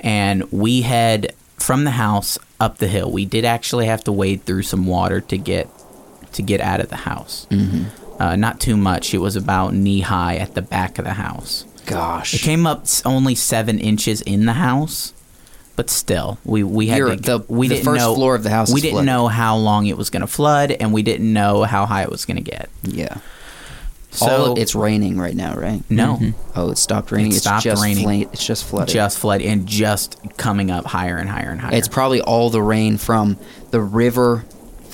and 0.00 0.44
we 0.52 0.82
head 0.82 1.34
from 1.56 1.84
the 1.84 1.92
house 1.92 2.36
up 2.60 2.76
the 2.78 2.88
hill. 2.88 3.10
We 3.10 3.24
did 3.24 3.46
actually 3.46 3.86
have 3.86 4.04
to 4.04 4.12
wade 4.12 4.42
through 4.44 4.62
some 4.64 4.86
water 4.86 5.22
to 5.22 5.38
get 5.38 5.66
to 6.32 6.42
get 6.42 6.60
out 6.60 6.80
of 6.80 6.90
the 6.90 6.96
house. 6.96 7.46
Mm-hmm. 7.50 7.84
Uh, 8.18 8.36
not 8.36 8.60
too 8.60 8.76
much. 8.76 9.12
It 9.14 9.18
was 9.18 9.36
about 9.36 9.74
knee 9.74 10.00
high 10.00 10.36
at 10.36 10.54
the 10.54 10.62
back 10.62 10.98
of 10.98 11.04
the 11.04 11.14
house. 11.14 11.64
Gosh. 11.86 12.34
It 12.34 12.38
came 12.40 12.66
up 12.66 12.86
only 13.04 13.34
seven 13.34 13.78
inches 13.78 14.20
in 14.22 14.46
the 14.46 14.54
house, 14.54 15.12
but 15.76 15.90
still, 15.90 16.38
we 16.44 16.62
we 16.62 16.86
had 16.86 16.98
You're- 16.98 17.16
to. 17.16 17.22
the- 17.22 17.44
we 17.48 17.68
the 17.68 17.74
didn't 17.76 17.84
first 17.84 17.98
know, 18.00 18.14
floor 18.14 18.34
of 18.34 18.42
the 18.44 18.50
house 18.50 18.72
We 18.72 18.80
didn't 18.80 18.92
flooded. 18.94 19.06
know 19.06 19.28
how 19.28 19.56
long 19.56 19.86
it 19.86 19.96
was 19.98 20.08
going 20.10 20.20
to 20.22 20.26
flood, 20.26 20.70
and 20.70 20.92
we 20.92 21.02
didn't 21.02 21.30
know 21.32 21.64
how 21.64 21.86
high 21.86 22.02
it 22.02 22.10
was 22.10 22.24
going 22.24 22.36
to 22.36 22.42
get. 22.50 22.68
yeah. 22.84 23.16
So 24.12 24.26
All, 24.50 24.58
it's 24.60 24.76
raining 24.76 25.18
right 25.18 25.34
now, 25.34 25.54
right? 25.56 25.82
no, 25.90 26.20
Oh, 26.54 26.70
it 26.70 26.78
stopped 26.78 27.10
raining. 27.10 27.32
It 27.32 27.34
it's 27.34 27.42
stopped 27.42 27.64
just 27.64 27.82
raining. 27.82 28.22
it's 28.32 28.46
just 28.46 28.64
flooded. 28.64 28.94
just 28.94 29.18
flood 29.18 29.42
and 29.42 29.66
just 29.66 30.16
coming 30.36 30.70
up 30.70 30.84
higher 30.84 31.16
and 31.18 31.28
higher 31.28 31.50
and 31.50 31.60
higher. 31.60 31.74
It's 31.74 31.88
probably 31.88 32.20
all 32.20 32.48
the 32.48 32.62
rain 32.62 32.96
from 32.96 33.36
the 33.72 33.80
river 33.80 34.44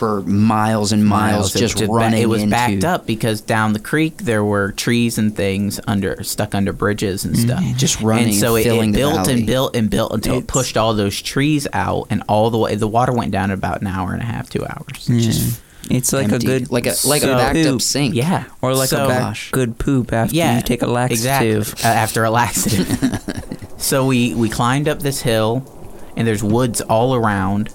for 0.00 0.22
miles 0.22 0.90
and 0.92 1.04
miles, 1.06 1.54
It 1.54 1.58
just, 1.60 1.78
running 1.82 2.22
It 2.22 2.26
was 2.28 2.42
into. 2.42 2.50
backed 2.56 2.84
up 2.84 3.06
because 3.06 3.40
down 3.42 3.74
the 3.74 3.78
creek 3.78 4.16
there 4.18 4.42
were 4.42 4.72
trees 4.72 5.18
and 5.18 5.36
things 5.36 5.78
under 5.86 6.22
stuck 6.24 6.54
under 6.54 6.72
bridges 6.72 7.24
and 7.24 7.36
stuff. 7.38 7.62
just 7.76 8.00
running 8.00 8.28
And 8.30 8.34
so 8.34 8.56
and 8.56 8.64
it, 8.66 8.68
filling 8.68 8.90
it 8.90 8.96
built 8.96 9.14
valley. 9.16 9.32
and 9.34 9.46
built 9.46 9.76
and 9.76 9.90
built 9.90 10.12
until 10.14 10.38
it 10.38 10.46
pushed 10.46 10.76
all 10.76 10.94
those 10.94 11.20
trees 11.20 11.68
out 11.72 12.06
and 12.10 12.22
all 12.28 12.50
the 12.50 12.58
way. 12.58 12.74
The 12.74 12.88
water 12.88 13.12
went 13.12 13.30
down 13.30 13.50
in 13.50 13.58
about 13.58 13.82
an 13.82 13.86
hour 13.86 14.12
and 14.12 14.22
a 14.22 14.24
half, 14.24 14.48
two 14.50 14.64
hours. 14.64 15.06
Yeah. 15.08 15.32
It's 15.96 16.12
like 16.12 16.30
empty. 16.32 16.46
a 16.46 16.48
good 16.58 16.70
like 16.70 16.86
a 16.86 16.94
like 17.04 17.22
So- 17.22 17.32
a 17.32 17.36
backed 17.36 17.66
up 17.66 17.80
sink. 17.82 18.14
Yeah, 18.14 18.44
or 18.62 18.74
like 18.74 18.88
So- 18.90 19.04
a 19.04 19.08
back, 19.08 19.36
good 19.52 19.78
poop 19.78 20.12
after 20.12 20.34
yeah, 20.34 20.56
you 20.56 20.62
take 20.62 20.82
a 20.82 20.86
laxative. 20.86 21.58
Exactly. 21.68 21.84
Uh, 21.84 21.92
after 21.92 22.24
a 22.24 22.30
laxative. 22.30 23.20
so 23.76 24.06
we 24.06 24.34
we 24.34 24.48
climbed 24.48 24.88
up 24.88 25.00
this 25.00 25.20
hill, 25.22 25.62
and 26.16 26.26
there's 26.26 26.42
woods 26.42 26.80
all 26.82 27.14
around. 27.14 27.70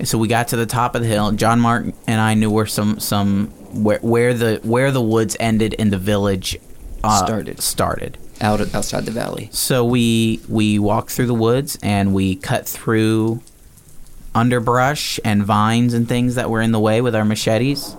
And 0.00 0.08
so 0.08 0.16
we 0.16 0.28
got 0.28 0.48
to 0.48 0.56
the 0.56 0.64
top 0.64 0.94
of 0.94 1.02
the 1.02 1.08
hill. 1.08 1.30
John 1.32 1.60
Martin 1.60 1.92
and 2.06 2.22
I 2.22 2.32
knew 2.32 2.50
where 2.50 2.64
some 2.64 2.98
some 3.00 3.48
where 3.84 3.98
where 3.98 4.32
the 4.32 4.58
where 4.62 4.90
the 4.90 5.02
woods 5.02 5.36
ended 5.38 5.74
and 5.78 5.92
the 5.92 5.98
village 5.98 6.58
uh, 7.04 7.22
Started. 7.22 7.60
started. 7.60 8.16
out 8.40 8.62
outside 8.74 9.04
the 9.04 9.10
valley. 9.10 9.50
So 9.52 9.84
we 9.84 10.40
we 10.48 10.78
walked 10.78 11.10
through 11.10 11.26
the 11.26 11.34
woods 11.34 11.78
and 11.82 12.14
we 12.14 12.36
cut 12.36 12.66
through 12.66 13.42
underbrush 14.34 15.20
and 15.22 15.44
vines 15.44 15.92
and 15.92 16.08
things 16.08 16.36
that 16.36 16.48
were 16.48 16.62
in 16.62 16.72
the 16.72 16.80
way 16.80 17.02
with 17.02 17.14
our 17.14 17.24
machetes 17.26 17.94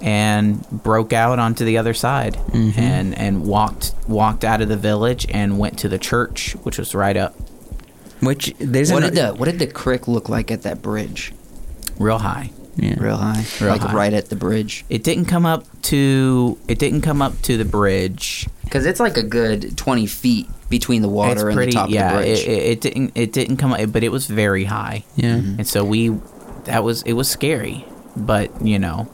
and 0.00 0.66
broke 0.70 1.12
out 1.12 1.38
onto 1.38 1.66
the 1.66 1.76
other 1.76 1.92
side 1.92 2.38
and 2.54 3.14
and 3.18 3.44
walked 3.44 3.92
walked 4.08 4.42
out 4.42 4.62
of 4.62 4.68
the 4.68 4.76
village 4.78 5.26
and 5.28 5.58
went 5.58 5.78
to 5.80 5.88
the 5.88 5.98
church 5.98 6.52
which 6.62 6.78
was 6.78 6.94
right 6.94 7.16
up 7.18 7.34
Which 8.20 8.54
there's 8.58 8.92
What 8.92 9.04
an, 9.04 9.14
did 9.14 9.22
the 9.24 9.34
what 9.34 9.46
did 9.46 9.58
the 9.58 9.66
creek 9.66 10.08
look 10.08 10.28
like 10.28 10.50
at 10.50 10.62
that 10.62 10.82
bridge? 10.82 11.32
real 11.98 12.18
high. 12.18 12.50
yeah. 12.76 12.94
Real 12.98 13.16
high, 13.16 13.44
Real 13.60 13.70
like 13.70 13.80
high. 13.80 13.94
right 13.94 14.12
at 14.12 14.28
the 14.28 14.36
bridge, 14.36 14.84
It 14.90 15.02
didn't 15.02 15.26
come 15.26 15.46
up 15.46 15.64
to 15.82 16.58
it 16.68 16.78
didn't 16.78 17.00
come 17.02 17.22
up 17.22 17.40
to 17.42 17.56
the 17.56 17.64
bridge. 17.64 18.46
because 18.64 18.84
it's 18.86 19.00
like 19.00 19.16
a 19.16 19.22
good 19.22 19.76
twenty 19.78 20.06
feet 20.06 20.46
between 20.68 21.00
the 21.02 21.08
It's 21.08 21.14
water 21.14 21.48
and 21.48 21.56
pretty 21.56 21.70
the 21.72 21.76
top 21.78 21.90
yeah, 21.90 22.10
of 22.12 22.18
the 22.18 22.22
bridge. 22.26 22.40
It, 22.40 22.48
it, 22.48 22.62
it 22.72 22.80
didn't 22.80 23.12
it 23.14 23.32
didn't 23.32 23.56
come 23.58 23.72
up 23.72 23.92
but 23.92 24.02
it 24.02 24.10
was 24.10 24.26
very 24.26 24.64
high. 24.64 25.04
Yeah. 25.16 25.36
Mm-hmm. 25.36 25.58
and 25.60 25.66
so 25.68 25.84
we 25.84 26.08
that 26.64 26.82
was 26.84 27.02
it 27.02 27.12
was 27.14 27.28
scary 27.30 27.84
but 28.16 28.50
you 28.64 28.78
know 28.78 29.08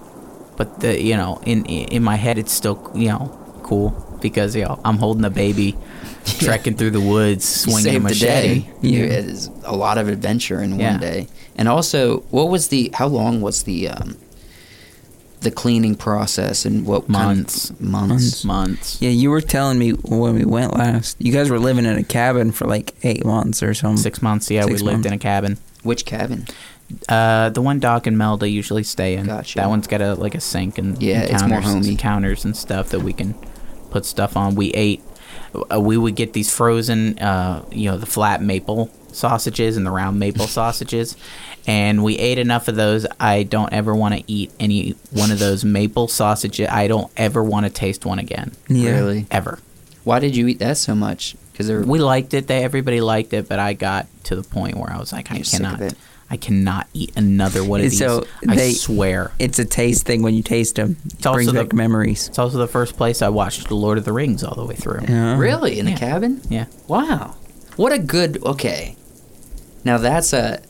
but 0.57 0.81
the 0.81 1.01
you 1.01 1.17
know 1.17 1.41
in 1.45 1.65
in 1.67 2.03
my 2.03 2.17
head 2.17 2.39
it's 2.39 2.53
still 2.53 2.91
you 2.95 3.09
know 3.09 3.29
cool 3.63 3.91
because 4.23 4.57
you 4.57 4.65
know 4.65 4.81
i'm 4.85 4.97
holding 4.97 5.25
a 5.25 5.31
baby 5.31 5.77
trekking 6.25 6.75
through 6.77 6.91
the 6.91 7.01
woods 7.01 7.45
swinging 7.45 7.97
a 7.97 8.01
machete 8.01 8.61
day. 8.61 8.71
You- 8.81 9.05
it 9.05 9.11
is 9.11 9.51
a 9.65 9.75
lot 9.77 9.99
of 9.99 10.09
adventure 10.09 10.63
in 10.63 10.79
Yeah. 10.79 10.93
one 10.93 11.01
day. 11.01 11.27
And 11.57 11.69
also, 11.69 12.21
what 12.31 12.49
was 12.49 12.69
the? 12.69 12.91
How 12.95 13.09
long 13.09 13.41
was 13.43 13.65
the 13.65 13.89
um, 13.89 14.17
the 15.41 15.51
cleaning 15.51 15.97
process 15.97 16.65
and 16.65 16.87
what 16.87 17.03
kind 17.09 17.41
of- 17.41 17.81
Months. 17.81 17.81
months. 17.81 18.45
months 18.45 19.03
Yeah, 19.03 19.11
you 19.11 19.29
were 19.31 19.41
telling 19.41 19.79
me 19.79 19.91
when 19.91 20.35
we 20.37 20.45
went 20.45 20.75
last. 20.75 21.17
You 21.19 21.33
guys 21.33 21.51
were 21.51 21.59
living 21.59 21.85
in 21.85 21.99
a 21.99 22.05
cabin 22.05 22.53
for 22.53 22.67
like 22.67 22.95
eight 23.03 23.25
months 23.25 23.63
or 23.63 23.75
something. 23.75 23.97
six 24.03 24.23
months 24.23 24.51
yeah 24.51 24.63
Six 24.65 24.81
we 24.81 24.87
lived 24.89 25.05
in 25.05 25.13
a 25.13 25.19
cabin 25.19 25.59
Which 25.83 26.05
cabin? 26.05 26.47
uh 27.09 27.49
the 27.51 27.63
one 27.63 27.81
doc 27.81 28.07
and 28.07 28.19
melda 28.19 28.47
usually 28.49 28.83
stay 28.83 29.15
in 29.17 29.25
Gotcha. 29.27 29.59
that 29.59 29.69
one's 29.71 29.87
got 29.87 30.03
a 30.03 30.15
like 30.15 30.35
a 30.35 30.41
sink 30.41 30.77
and 30.79 31.03
Yeah, 31.03 31.23
and 31.23 31.31
it's 31.31 31.43
more 31.43 31.61
counters, 31.63 31.87
homey. 31.87 31.97
counters 31.97 32.45
and 32.45 32.55
stuff 32.57 32.91
that 32.91 33.01
we 33.01 33.13
can 33.15 33.35
put 33.93 34.05
stuff 34.05 34.37
on 34.37 34.55
we 34.55 34.71
ate 34.73 35.01
uh, 35.73 35.79
we 35.81 35.97
would 35.97 36.17
get 36.17 36.33
these 36.33 36.51
frozen 36.55 37.19
uh 37.19 37.65
you 37.71 37.89
know 37.91 37.97
the 37.99 38.07
flat 38.07 38.43
maple 38.43 38.91
sausages 39.13 39.77
and 39.77 39.87
the 39.87 39.91
round 39.91 40.19
maple 40.19 40.47
sausages 40.59 41.17
and 41.67 42.03
we 42.03 42.17
ate 42.19 42.39
enough 42.39 42.67
of 42.69 42.75
those 42.77 43.07
i 43.21 43.43
don't 43.43 43.73
ever 43.73 43.95
want 43.95 44.15
to 44.15 44.23
eat 44.27 44.51
any 44.59 44.91
one 45.13 45.31
of 45.31 45.39
those 45.39 45.65
maple 45.65 46.09
sausages 46.09 46.67
i 46.71 46.89
don't 46.89 47.11
ever 47.17 47.43
want 47.45 47.67
to 47.67 47.71
taste 47.71 48.05
one 48.07 48.19
again 48.19 48.51
Yeah. 48.69 48.93
Really? 48.93 49.27
ever 49.31 49.59
Why 50.05 50.19
did 50.19 50.35
you 50.35 50.49
eat 50.49 50.59
that 50.59 50.79
so 50.79 50.95
much? 50.97 51.37
Because 51.53 51.67
they're 51.69 51.83
we 51.83 51.99
liked 52.01 52.33
it 52.35 52.47
they 52.47 52.65
everybody 52.65 53.01
liked 53.03 53.33
it 53.35 53.47
but 53.49 53.59
i 53.59 53.75
got 53.75 54.07
to 54.25 54.35
the 54.35 54.43
point 54.43 54.75
where 54.77 54.91
i 54.91 54.99
was 54.99 55.13
like 55.13 55.31
i 55.31 55.35
You're 55.37 55.45
sick 55.45 55.61
of 55.61 55.67
cannot 55.67 55.81
it. 55.83 55.95
I 56.33 56.37
cannot 56.37 56.87
eat 56.95 57.13
another 57.17 57.63
one 57.63 57.81
of 57.81 57.91
these 57.91 57.99
So 57.99 58.25
i 58.49 58.57
they- 58.57 58.73
swear 58.73 59.31
It's 59.39 59.59
a 59.59 59.65
taste 59.65 60.07
thing 60.07 60.23
when 60.23 60.35
you 60.35 60.43
taste 60.43 60.75
them. 60.77 60.97
It 61.07 61.27
also 61.27 61.35
brings 61.37 61.53
the- 61.53 61.63
back 61.65 61.73
memories. 61.75 62.29
It's 62.29 62.39
also 62.39 62.57
the 62.59 62.67
first 62.79 62.97
place 62.97 63.21
I 63.23 63.29
watched 63.29 63.69
The 63.69 63.75
Lord 63.77 63.99
of 63.99 64.05
the 64.05 64.13
Rings 64.13 64.43
all 64.43 64.55
the 64.57 64.65
way 64.65 64.75
through. 64.75 65.01
Yeah. 65.09 65.37
really 65.39 65.79
in 65.79 65.87
the 65.87 65.93
cabin. 65.93 66.41
Yeah. 66.49 66.67
Wow. 66.89 67.35
What 67.77 67.93
a 67.93 67.99
good. 67.99 68.43
Okay. 68.45 68.97
Now 69.85 69.99
that's 69.99 70.33
a 70.33 70.61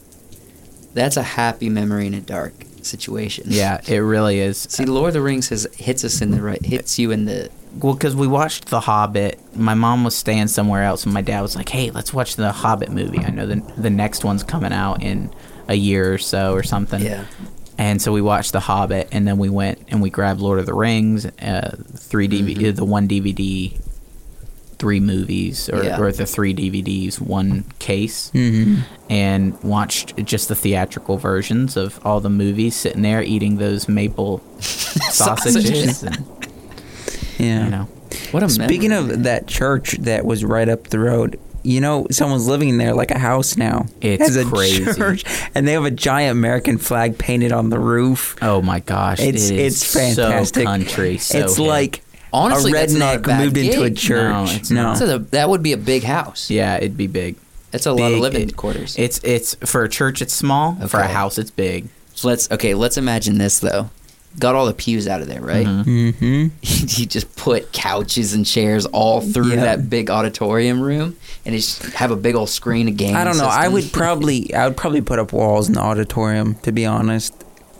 that's 0.94 1.16
a 1.16 1.22
happy 1.22 1.68
memory 1.68 2.06
in 2.06 2.14
a 2.14 2.20
dark 2.20 2.52
situation. 2.82 3.44
Yeah, 3.48 3.80
it 3.86 3.98
really 3.98 4.40
is. 4.40 4.58
See, 4.70 4.84
Lord 4.84 5.08
of 5.08 5.14
the 5.14 5.20
Rings 5.22 5.48
has 5.50 5.66
hits 5.76 6.04
us 6.04 6.20
in 6.20 6.30
the 6.32 6.42
right 6.42 6.64
hits 6.64 6.98
you 6.98 7.10
in 7.12 7.24
the 7.26 7.48
Well, 7.80 7.94
because 7.94 8.14
we 8.16 8.26
watched 8.26 8.66
The 8.66 8.80
Hobbit. 8.80 9.38
My 9.56 9.74
mom 9.74 10.04
was 10.04 10.14
staying 10.14 10.48
somewhere 10.48 10.82
else, 10.82 11.04
and 11.04 11.14
my 11.14 11.22
dad 11.22 11.40
was 11.42 11.54
like, 11.56 11.68
"Hey, 11.70 11.90
let's 11.90 12.12
watch 12.12 12.36
the 12.36 12.50
Hobbit 12.52 12.90
movie. 12.90 13.20
I 13.24 13.30
know 13.30 13.46
the 13.46 13.62
the 13.78 13.90
next 13.90 14.24
one's 14.24 14.42
coming 14.42 14.72
out 14.72 15.02
in 15.02 15.30
a 15.68 15.74
year 15.74 16.12
or 16.14 16.18
so 16.18 16.52
or 16.54 16.62
something." 16.62 17.02
yeah. 17.02 17.24
And 17.78 18.00
so 18.02 18.12
we 18.12 18.20
watched 18.20 18.52
The 18.52 18.60
Hobbit, 18.60 19.08
and 19.12 19.26
then 19.26 19.38
we 19.38 19.48
went 19.48 19.78
and 19.88 20.02
we 20.02 20.10
grabbed 20.10 20.40
Lord 20.40 20.58
of 20.60 20.66
the 20.66 20.74
Rings, 20.74 21.24
uh, 21.26 21.76
three 21.96 22.28
DVD, 22.28 22.74
the 22.76 22.84
one 22.84 23.08
DVD, 23.08 23.76
three 24.78 25.00
movies, 25.00 25.68
or, 25.70 25.82
Yeah. 25.82 25.98
or 25.98 26.12
the 26.12 26.26
three 26.26 26.54
DVDs, 26.54 27.18
one 27.20 27.64
case. 27.78 28.30
Mm-hmm. 28.34 28.82
and 29.10 29.60
watched 29.62 30.16
just 30.24 30.48
the 30.48 30.54
theatrical 30.54 31.16
versions 31.16 31.76
of 31.76 31.98
all 32.04 32.20
the 32.20 32.30
movies, 32.30 32.76
sitting 32.76 33.02
there 33.02 33.22
eating 33.22 33.56
those 33.56 33.88
maple 33.88 34.42
sausages. 34.60 36.02
and, 36.02 36.24
Yeah. 37.38 37.64
you 37.64 37.70
know, 37.70 37.88
What 38.32 38.42
a 38.42 38.48
Speaking 38.48 38.90
memory, 38.90 39.14
of 39.14 39.22
that 39.24 39.46
church 39.46 39.92
that 40.00 40.24
was 40.24 40.44
right 40.44 40.68
up 40.68 40.88
the 40.88 40.98
road, 40.98 41.38
you 41.62 41.80
know, 41.80 42.06
someone's 42.10 42.46
living 42.46 42.68
in 42.68 42.78
there 42.78 42.94
like 42.94 43.10
a 43.10 43.18
house 43.18 43.56
now. 43.56 43.86
It's 44.00 44.36
a 44.36 44.44
crazy. 44.44 44.84
church, 44.94 45.24
and 45.54 45.66
they 45.66 45.72
have 45.72 45.84
a 45.84 45.90
giant 45.90 46.32
American 46.38 46.78
flag 46.78 47.18
painted 47.18 47.52
on 47.52 47.70
the 47.70 47.78
roof. 47.78 48.36
Oh 48.42 48.62
my 48.62 48.80
gosh, 48.80 49.20
It's 49.20 49.50
it 49.50 49.58
it's 49.58 49.92
fantastic. 49.94 50.62
So 50.62 50.64
country, 50.64 51.18
so 51.18 51.38
it's 51.38 51.56
hip. 51.56 51.66
like 51.66 52.02
Honestly, 52.32 52.72
a 52.72 52.76
a 52.82 52.86
redneck 52.86 53.24
bad 53.26 53.44
moved 53.44 53.56
into 53.58 53.82
a 53.82 53.90
church. 53.90 54.30
No, 54.32 54.44
it's 54.48 54.70
not. 54.70 54.96
So 54.98 55.18
that 55.18 55.48
would 55.48 55.62
be 55.62 55.72
a 55.72 55.76
big 55.76 56.02
house. 56.02 56.50
yeah, 56.50 56.76
it'd 56.76 56.96
be 56.96 57.06
big. 57.06 57.36
That's 57.72 57.86
a 57.86 57.92
lot 57.92 58.12
of 58.12 58.18
living 58.18 58.48
it- 58.48 58.56
quarters. 58.56 58.96
It's 58.98 59.20
it's 59.22 59.54
for 59.64 59.82
a 59.84 59.88
church, 59.88 60.20
it's 60.22 60.34
small. 60.34 60.74
For 60.88 61.00
a 61.00 61.06
house, 61.08 61.38
it's 61.38 61.50
big. 61.50 61.88
So 62.14 62.28
let's 62.28 62.50
okay. 62.50 62.74
Let's 62.74 62.96
imagine 62.98 63.38
this 63.38 63.60
though. 63.60 63.90
Got 64.38 64.54
all 64.54 64.66
the 64.66 64.72
pews 64.74 65.06
out 65.06 65.20
of 65.20 65.28
there, 65.28 65.40
right? 65.42 65.66
hmm 65.66 66.10
you 66.62 67.06
just 67.06 67.36
put 67.36 67.70
couches 67.72 68.32
and 68.34 68.46
chairs 68.46 68.86
all 68.86 69.20
through 69.20 69.50
Yep. 69.50 69.58
that 69.60 69.90
big 69.90 70.10
auditorium 70.10 70.80
room, 70.80 71.16
and 71.44 71.54
just 71.54 71.82
have 71.94 72.10
a 72.10 72.16
big 72.16 72.34
old 72.34 72.48
screen 72.48 72.88
of 72.88 72.96
game. 72.96 73.14
I 73.14 73.24
don't 73.24 73.36
know. 73.36 73.46
I 73.46 73.68
would 73.68 73.92
probably 73.92 74.54
I 74.54 74.66
would 74.66 74.76
probably 74.76 75.00
put 75.02 75.18
up 75.18 75.32
walls 75.32 75.68
in 75.68 75.74
the 75.74 75.80
auditorium. 75.80 76.54
To 76.62 76.72
be 76.72 76.86
honest, 76.86 77.34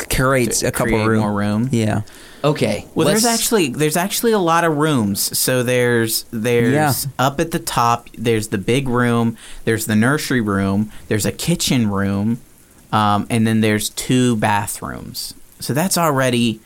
curates 0.09 0.61
To 0.61 0.66
a 0.68 0.70
couple 0.72 0.92
create 0.92 1.07
room. 1.07 1.20
more 1.20 1.32
room. 1.32 1.68
Yeah. 1.72 2.03
Okay. 2.44 2.86
Well, 2.94 3.07
there's 3.07 3.24
let's- 3.24 3.40
actually 3.40 3.68
there's 3.70 3.96
actually 3.96 4.32
a 4.32 4.38
lot 4.38 4.64
of 4.64 4.76
rooms. 4.76 5.36
So 5.38 5.62
there's 5.62 6.24
there's 6.32 6.72
Yeah. 6.72 6.92
up 7.18 7.40
at 7.40 7.50
the 7.53 7.61
top. 7.61 8.09
There's 8.18 8.48
the 8.48 8.59
big 8.59 8.88
room. 8.88 9.36
There's 9.64 9.86
the 9.86 9.96
nursery 9.96 10.40
room. 10.40 10.90
There's 11.09 11.24
a 11.24 11.32
kitchen 11.32 11.88
room, 11.88 12.40
um, 12.92 13.26
and 13.30 13.46
then 13.46 13.61
there's 13.62 13.88
two 13.90 14.36
bathrooms. 14.36 15.34
So 15.62 15.72
that's 15.74 15.96
already 15.96 16.60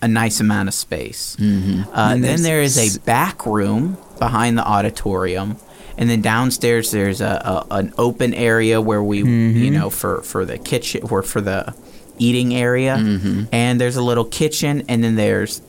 a 0.00 0.08
nice 0.08 0.40
amount 0.40 0.68
of 0.68 0.74
space. 0.74 1.36
Mhm. 1.40 1.86
Uh, 1.86 1.90
And 1.94 2.24
then 2.24 2.42
there's- 2.42 2.76
a 2.78 2.98
back 3.00 3.46
room 3.46 3.96
behind 4.18 4.58
the 4.58 4.64
auditorium, 4.66 5.56
and 5.96 6.08
then 6.10 6.20
downstairs 6.20 6.90
there's 6.90 7.20
a, 7.20 7.64
a 7.70 7.74
an 7.74 7.92
open 7.98 8.34
area 8.34 8.80
where 8.80 9.02
we 9.02 9.18
you 9.18 9.70
know 9.70 9.90
for 9.90 10.22
for 10.22 10.44
the 10.44 10.58
kitchen 10.58 11.02
or 11.10 11.22
for 11.22 11.40
the 11.40 11.72
eating 12.18 12.54
area, 12.54 12.94
and 13.52 13.80
there's 13.80 13.96
a 13.96 14.02
little 14.02 14.24
kitchen, 14.24 14.82
and 14.88 15.02
then 15.04 15.16
there's 15.16 15.60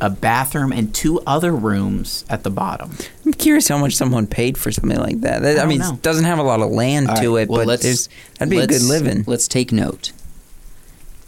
a 0.00 0.10
bathroom 0.10 0.72
and 0.72 0.92
two 0.92 1.20
other 1.26 1.52
rooms 1.54 2.24
at 2.28 2.42
the 2.42 2.50
bottom. 2.50 2.90
I'm 3.24 3.32
curious 3.32 3.68
how 3.68 3.78
much 3.78 3.94
someone 3.94 4.26
paid 4.26 4.58
for 4.58 4.72
something 4.72 4.98
like 4.98 5.20
that. 5.22 5.40
That- 5.42 5.56
I, 5.56 5.60
don't 5.60 5.68
mean, 5.68 5.78
know. 5.78 5.92
it 5.94 6.02
doesn't 6.02 6.24
have 6.24 6.38
a 6.38 6.42
lot 6.42 6.60
of 6.60 6.70
land 6.70 7.08
All 7.08 7.16
to 7.16 7.34
right, 7.36 7.42
it, 7.42 7.48
well, 7.48 7.60
but 7.60 7.66
let's- 7.68 8.08
that'd 8.38 8.50
be 8.50 8.58
a 8.58 8.66
good 8.66 8.82
living. 8.82 9.24
Let's 9.26 9.46
take 9.48 9.72
note. 9.72 10.12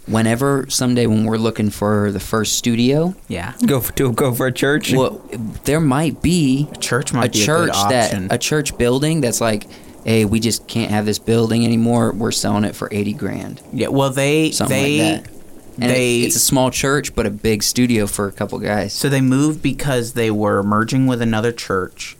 Whenever 0.06 0.66
someday 0.68 1.06
when 1.06 1.24
we're 1.24 1.36
looking 1.36 1.68
for 1.70 2.12
the 2.12 2.20
first 2.20 2.54
studio, 2.54 3.14
Yeah, 3.28 3.54
Go 3.66 3.80
for, 3.80 3.92
to 3.94 4.12
go 4.12 4.32
for 4.32 4.46
a 4.46 4.52
church. 4.52 4.92
well, 4.92 5.20
there 5.64 5.80
might 5.80 6.22
be 6.22 6.68
a 6.72 6.76
church 6.76 7.12
a 7.12 7.16
might 7.16 7.32
be 7.32 7.44
church 7.44 7.70
a 7.70 7.88
good 7.88 7.90
that 8.28 8.32
a 8.34 8.38
church 8.38 8.78
building 8.78 9.20
that's 9.20 9.40
like, 9.40 9.66
hey, 10.04 10.24
we 10.24 10.38
just 10.38 10.68
can't 10.68 10.92
have 10.92 11.06
this 11.06 11.18
building 11.18 11.64
anymore. 11.64 12.12
We're 12.12 12.30
selling 12.30 12.62
it 12.64 12.76
for 12.76 12.88
eighty 12.92 13.12
grand, 13.14 13.60
yeah, 13.72 13.88
well 13.88 14.10
they 14.10 14.52
something 14.52 14.76
they 14.76 15.12
like 15.14 15.24
that. 15.24 15.32
And 15.78 15.90
it- 15.90 15.94
they 15.94 16.20
it's 16.20 16.36
a 16.36 16.38
small 16.40 16.70
church, 16.70 17.14
but 17.16 17.26
a 17.26 17.30
big 17.30 17.62
studio 17.64 18.06
for 18.06 18.28
a 18.28 18.32
couple 18.32 18.58
guys. 18.60 18.92
So 18.92 19.08
they 19.08 19.20
moved 19.20 19.60
because 19.60 20.12
they 20.12 20.30
were 20.30 20.62
merging 20.62 21.06
with 21.08 21.20
another 21.20 21.50
church, 21.50 22.16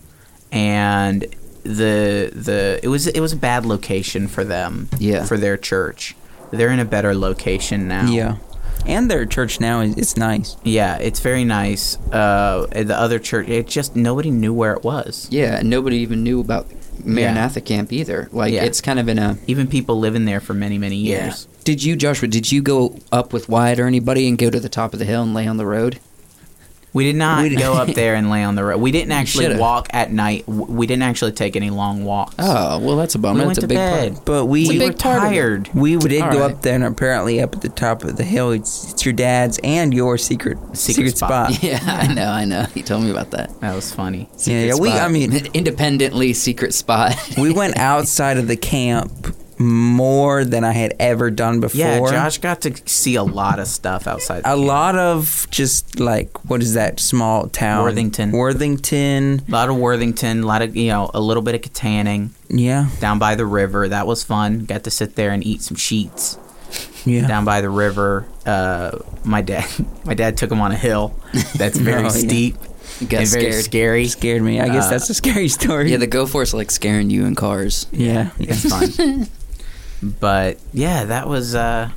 and 0.51 1.23
the 1.63 2.31
the 2.35 2.81
it 2.83 2.89
was 2.89 3.07
it 3.07 3.21
was 3.21 3.33
a 3.33 3.37
bad 3.37 3.65
location 3.65 4.27
for 4.29 4.45
them. 4.45 4.89
Yeah. 4.99 5.25
For 5.25 5.37
their 5.39 5.57
church, 5.57 6.15
they're 6.51 6.71
in 6.71 6.79
a 6.81 6.85
better 6.85 7.15
location 7.15 7.89
now. 7.89 8.11
yeah. 8.11 8.37
And 8.85 9.11
their 9.11 9.27
church 9.27 9.59
now 9.59 9.81
is 9.81 9.97
it's 9.97 10.17
nice. 10.17 10.57
Yeah, 10.63 10.97
it's 10.99 11.19
very 11.19 11.45
nice. 11.45 11.97
Uh, 12.13 12.67
the 12.71 12.97
other 12.97 13.19
church, 13.19 13.49
it 13.49 13.67
just 13.67 13.97
nobody 13.97 14.31
knew 14.31 14.53
where 14.55 14.75
it 14.75 14.85
was. 14.85 15.27
Yeah, 15.31 15.57
and 15.59 15.69
nobody 15.69 15.97
even 15.97 16.23
knew 16.23 16.39
about 16.41 16.69
Maranatha 17.05 17.61
Camp 17.61 17.93
either. 17.93 18.29
Like 18.31 18.53
Yeah. 18.53 18.63
it's 18.65 18.81
kind 18.81 19.01
of 19.01 19.09
in 19.09 19.19
a 19.19 19.39
Even 19.49 19.67
people 19.67 19.99
living 19.99 20.25
there 20.25 20.39
for 20.41 20.55
many 20.55 20.79
many 20.79 20.97
years. 20.97 21.49
Did 21.65 21.83
you, 21.83 21.97
Joshua? 21.97 22.29
Did 22.29 22.53
you 22.53 22.63
go 22.63 22.97
up 23.11 23.33
with 23.33 23.49
Wyatt 23.49 23.81
or 23.81 23.87
anybody 23.89 24.29
and 24.29 24.39
go 24.39 24.51
to 24.51 24.61
the 24.61 24.69
top 24.69 24.93
of 24.93 25.01
the 25.01 25.05
hill 25.05 25.23
and 25.25 25.35
lay 25.35 25.49
on 25.49 25.57
the 25.57 25.67
road? 25.67 25.99
We 26.97 27.05
did 27.05 27.17
not 27.17 27.43
We 27.43 27.51
did- 27.51 27.59
go 27.59 27.75
up 27.75 27.89
there 27.95 28.15
and 28.15 28.31
lay 28.31 28.43
on 28.43 28.55
the 28.55 28.65
road. 28.65 28.79
We 28.81 28.91
didn't 28.91 29.13
actually 29.13 29.45
should've. 29.45 29.59
walk 29.61 29.89
at 29.93 30.11
night. 30.13 30.47
We 30.49 30.87
didn't 30.87 31.03
actually 31.03 31.33
take 31.33 31.55
any 31.57 31.71
long 31.71 32.05
walks. 32.05 32.35
Oh, 32.39 32.79
well, 32.79 32.97
that's 32.97 33.15
a 33.15 33.19
bummer. 33.19 33.41
we 33.43 33.47
that's 33.49 33.59
a 33.59 33.61
to 33.63 33.67
big 33.69 33.77
bed. 33.77 34.13
part. 34.15 34.25
But 34.25 34.47
we 34.47 34.69
we 34.69 34.79
were 34.79 34.93
part 34.93 35.19
of 35.19 35.25
it. 35.25 35.29
tired. 35.37 35.71
we 35.75 35.97
did 35.97 36.23
All 36.23 36.33
go 36.33 36.41
right. 36.41 36.53
up 36.55 36.63
there, 36.63 36.75
and 36.75 36.85
apparently 36.85 37.41
up 37.41 37.55
at 37.55 37.61
the 37.61 37.69
top 37.69 38.03
of 38.05 38.17
the 38.17 38.25
hill, 38.25 38.51
it's 38.51 38.93
it's 38.93 39.05
your 39.05 39.13
dad's 39.15 39.61
and 39.63 39.93
your 39.95 40.17
secret 40.19 40.59
secret, 40.77 41.17
spot. 41.17 41.53
spot. 41.53 41.63
Yeah, 41.67 41.81
I 41.85 42.13
know, 42.13 42.29
I 42.31 42.45
know. 42.45 42.63
He 42.75 42.83
told 42.83 43.05
me 43.05 43.11
about 43.11 43.31
that. 43.33 43.61
That 43.61 43.75
was 43.75 43.93
funny. 43.93 44.29
Yeah, 44.45 44.63
yeah. 44.65 44.75
We, 44.77 44.91
I 44.91 45.09
mean, 45.09 45.35
independently 45.55 46.33
secret 46.33 46.73
spot. 46.75 47.15
we 47.37 47.53
went 47.53 47.77
outside 47.77 48.39
of 48.39 48.49
the 48.49 48.57
camp 48.57 49.11
more 49.59 50.45
than 50.45 50.65
I 50.65 50.73
had 50.73 50.95
ever 50.99 51.31
done 51.31 51.61
before. 51.61 51.79
Yeah, 51.79 51.99
Josh 52.11 52.39
got 52.39 52.61
to 52.63 52.77
see 52.89 53.15
a 53.15 53.23
lot 53.23 53.59
of 53.59 53.67
stuff 53.67 54.07
outside. 54.07 54.43
a 54.45 54.57
lot 54.57 54.97
of 54.97 55.47
just 55.51 55.99
like 56.01 56.49
what 56.49 56.63
is 56.63 56.75
that 56.75 57.01
small 57.01 57.49
town? 57.49 57.85
Worthington. 57.85 58.33
Worthington. 58.33 59.43
A 59.49 59.51
lot 59.51 59.69
of 59.69 59.77
Worthington, 59.77 60.43
a 60.43 60.47
lot 60.47 60.63
of 60.63 60.77
you 60.77 60.89
know, 60.89 61.11
a 61.15 61.21
little 61.21 61.43
bit 61.43 61.55
of 61.55 61.61
Kittanning 61.63 62.31
Yeah, 62.49 62.89
down 63.01 63.19
by 63.19 63.35
the 63.35 63.47
river. 63.47 63.89
That 63.89 64.07
was 64.07 64.23
fun. 64.25 64.65
Got 64.65 64.85
to 64.85 64.91
sit 64.91 65.15
there 65.15 65.31
and 65.31 65.45
eat 65.47 65.63
some 65.63 65.77
sheets 65.77 66.39
yeah. 67.05 67.27
down 67.27 67.45
by 67.45 67.61
the 67.61 67.71
river. 67.71 68.27
Uh, 68.45 68.99
my 69.25 69.41
dad, 69.43 69.67
my 70.05 70.15
dad 70.15 70.37
took 70.37 70.51
him 70.51 70.61
on 70.61 70.73
a 70.73 70.77
hill 70.77 71.15
that's 71.57 71.79
very 71.79 72.01
Oh, 72.01 72.03
yeah. 72.05 72.09
steep 72.09 72.57
You 73.01 73.07
got 73.07 73.21
and 73.23 73.29
very 73.31 73.53
scary. 73.53 74.07
Scared 74.09 74.43
me. 74.43 74.61
I 74.61 74.69
guess 74.69 74.87
Uh, 74.87 74.91
that's 74.91 75.11
a 75.11 75.15
scary 75.15 75.49
story. 75.61 75.91
Yeah, 75.91 75.97
the 75.99 76.07
GoForce 76.09 76.53
like 76.55 76.71
scaring 76.71 77.11
you 77.11 77.25
in 77.25 77.35
cars. 77.35 77.87
yeah. 77.93 78.31
yeah. 78.39 78.53
It's 78.55 78.69
fun. 78.69 79.29
But 80.21 80.59
yeah, 80.73 81.05
that 81.05 81.29
was. 81.29 81.55
Uh, 81.55 81.91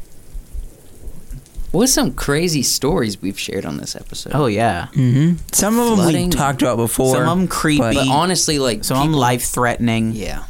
What's 1.71 1.93
some 1.93 2.13
crazy 2.13 2.63
stories 2.63 3.21
we've 3.21 3.39
shared 3.39 3.63
on 3.63 3.77
this 3.77 3.95
episode? 3.95 4.31
oh 4.33 4.47
yeah, 4.47 4.87
mm-hmm. 4.93 5.35
Some 5.51 5.77
of 5.77 5.97
them 5.99 6.07
we 6.07 6.29
talked 6.29 6.63
about 6.63 6.77
before. 6.77 7.13
some 7.15 7.27
of 7.29 7.37
them 7.37 7.47
creepy. 7.47 7.79
but- 7.79 7.93
but 7.93 8.07
honestly, 8.07 8.57
like 8.57 8.83
some 8.83 9.03
people- 9.07 9.19
life 9.19 9.43
threatening. 9.43 10.13
Yeah, 10.13 10.45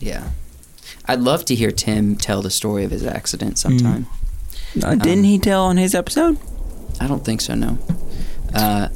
yeah. 0.00 0.30
I'd 1.06 1.20
love 1.20 1.44
to 1.46 1.54
hear 1.54 1.70
Tim 1.70 2.16
tell 2.16 2.42
the 2.42 2.50
story 2.50 2.82
of 2.82 2.90
his 2.90 3.04
accident 3.04 3.56
sometime. 3.58 4.06
Uh, 4.82 4.94
didn't 4.96 5.18
Um, 5.20 5.24
he 5.24 5.38
tell 5.38 5.64
on 5.66 5.76
his 5.76 5.94
episode? 5.94 6.38
I 6.98 7.06
don't 7.06 7.24
think 7.24 7.40
so, 7.40 7.54
no. 7.54 7.78
Uh, 8.52 8.88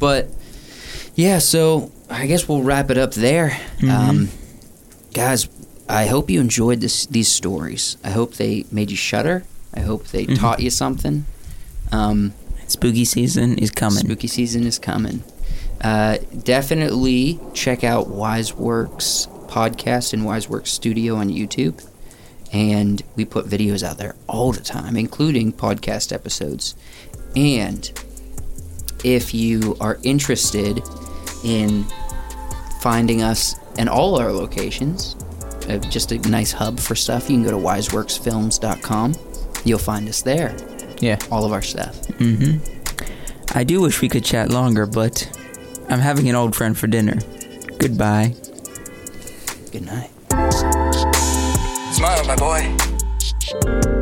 but 0.00 0.30
yeah, 1.14 1.38
so 1.38 1.92
I 2.08 2.26
guess 2.26 2.48
we'll 2.48 2.62
wrap 2.62 2.90
it 2.90 2.98
up 2.98 3.12
there. 3.12 3.56
Um, 3.88 4.30
guys, 5.14 5.48
I 5.90 6.06
hope 6.06 6.30
you 6.30 6.40
enjoyed 6.40 6.80
this 6.80 7.06
these 7.06 7.28
stories. 7.28 7.96
I 8.04 8.10
hope 8.10 8.34
they 8.34 8.64
made 8.70 8.90
you 8.90 8.96
shudder. 8.96 9.44
I 9.74 9.80
hope 9.80 10.06
they 10.08 10.26
taught 10.26 10.60
you 10.60 10.70
something. 10.70 11.24
Um, 11.92 12.32
Spooky 12.66 13.04
season 13.04 13.58
is 13.58 13.70
coming. 13.70 14.04
Spooky 14.04 14.28
season 14.28 14.64
is 14.64 14.78
coming. 14.78 15.24
Uh, 15.80 16.18
definitely 16.44 17.40
check 17.52 17.82
out 17.82 18.06
Wiseworks 18.06 19.28
podcast 19.48 20.12
and 20.12 20.22
Wiseworks 20.22 20.68
Studio 20.68 21.16
on 21.16 21.28
YouTube. 21.28 21.84
And 22.52 23.02
we 23.16 23.24
put 23.24 23.46
videos 23.46 23.82
out 23.82 23.98
there 23.98 24.14
all 24.28 24.52
the 24.52 24.60
time, 24.60 24.96
including 24.96 25.52
podcast 25.52 26.12
episodes. 26.12 26.74
And 27.34 27.90
if 29.04 29.34
you 29.34 29.76
are 29.80 29.98
interested 30.02 30.80
in 31.44 31.84
finding 32.80 33.22
us 33.22 33.54
and 33.78 33.88
all 33.88 34.18
our 34.18 34.32
locations, 34.32 35.16
uh, 35.70 35.78
just 35.78 36.12
a 36.12 36.18
nice 36.28 36.52
hub 36.52 36.78
for 36.80 36.94
stuff, 36.94 37.28
you 37.30 37.36
can 37.36 37.44
go 37.44 37.50
to 37.50 37.56
wiseworksfilms.com. 37.56 39.14
You'll 39.64 39.78
find 39.78 40.08
us 40.08 40.22
there, 40.22 40.56
Yeah. 41.00 41.18
all 41.30 41.44
of 41.44 41.52
our 41.52 41.62
stuff. 41.62 41.98
I 43.54 43.64
do 43.64 43.80
wish 43.80 44.00
we 44.00 44.08
could 44.08 44.24
chat 44.24 44.50
longer, 44.50 44.86
but 44.86 45.28
I'm 45.88 46.00
having 46.00 46.28
an 46.28 46.34
old 46.34 46.54
friend 46.54 46.76
for 46.78 46.86
dinner. 46.86 47.18
Goodbye. 47.78 48.34
Good 49.72 49.86
night. 49.86 50.10
Smile, 51.92 52.24
my 52.26 52.36
boy. 52.36 53.99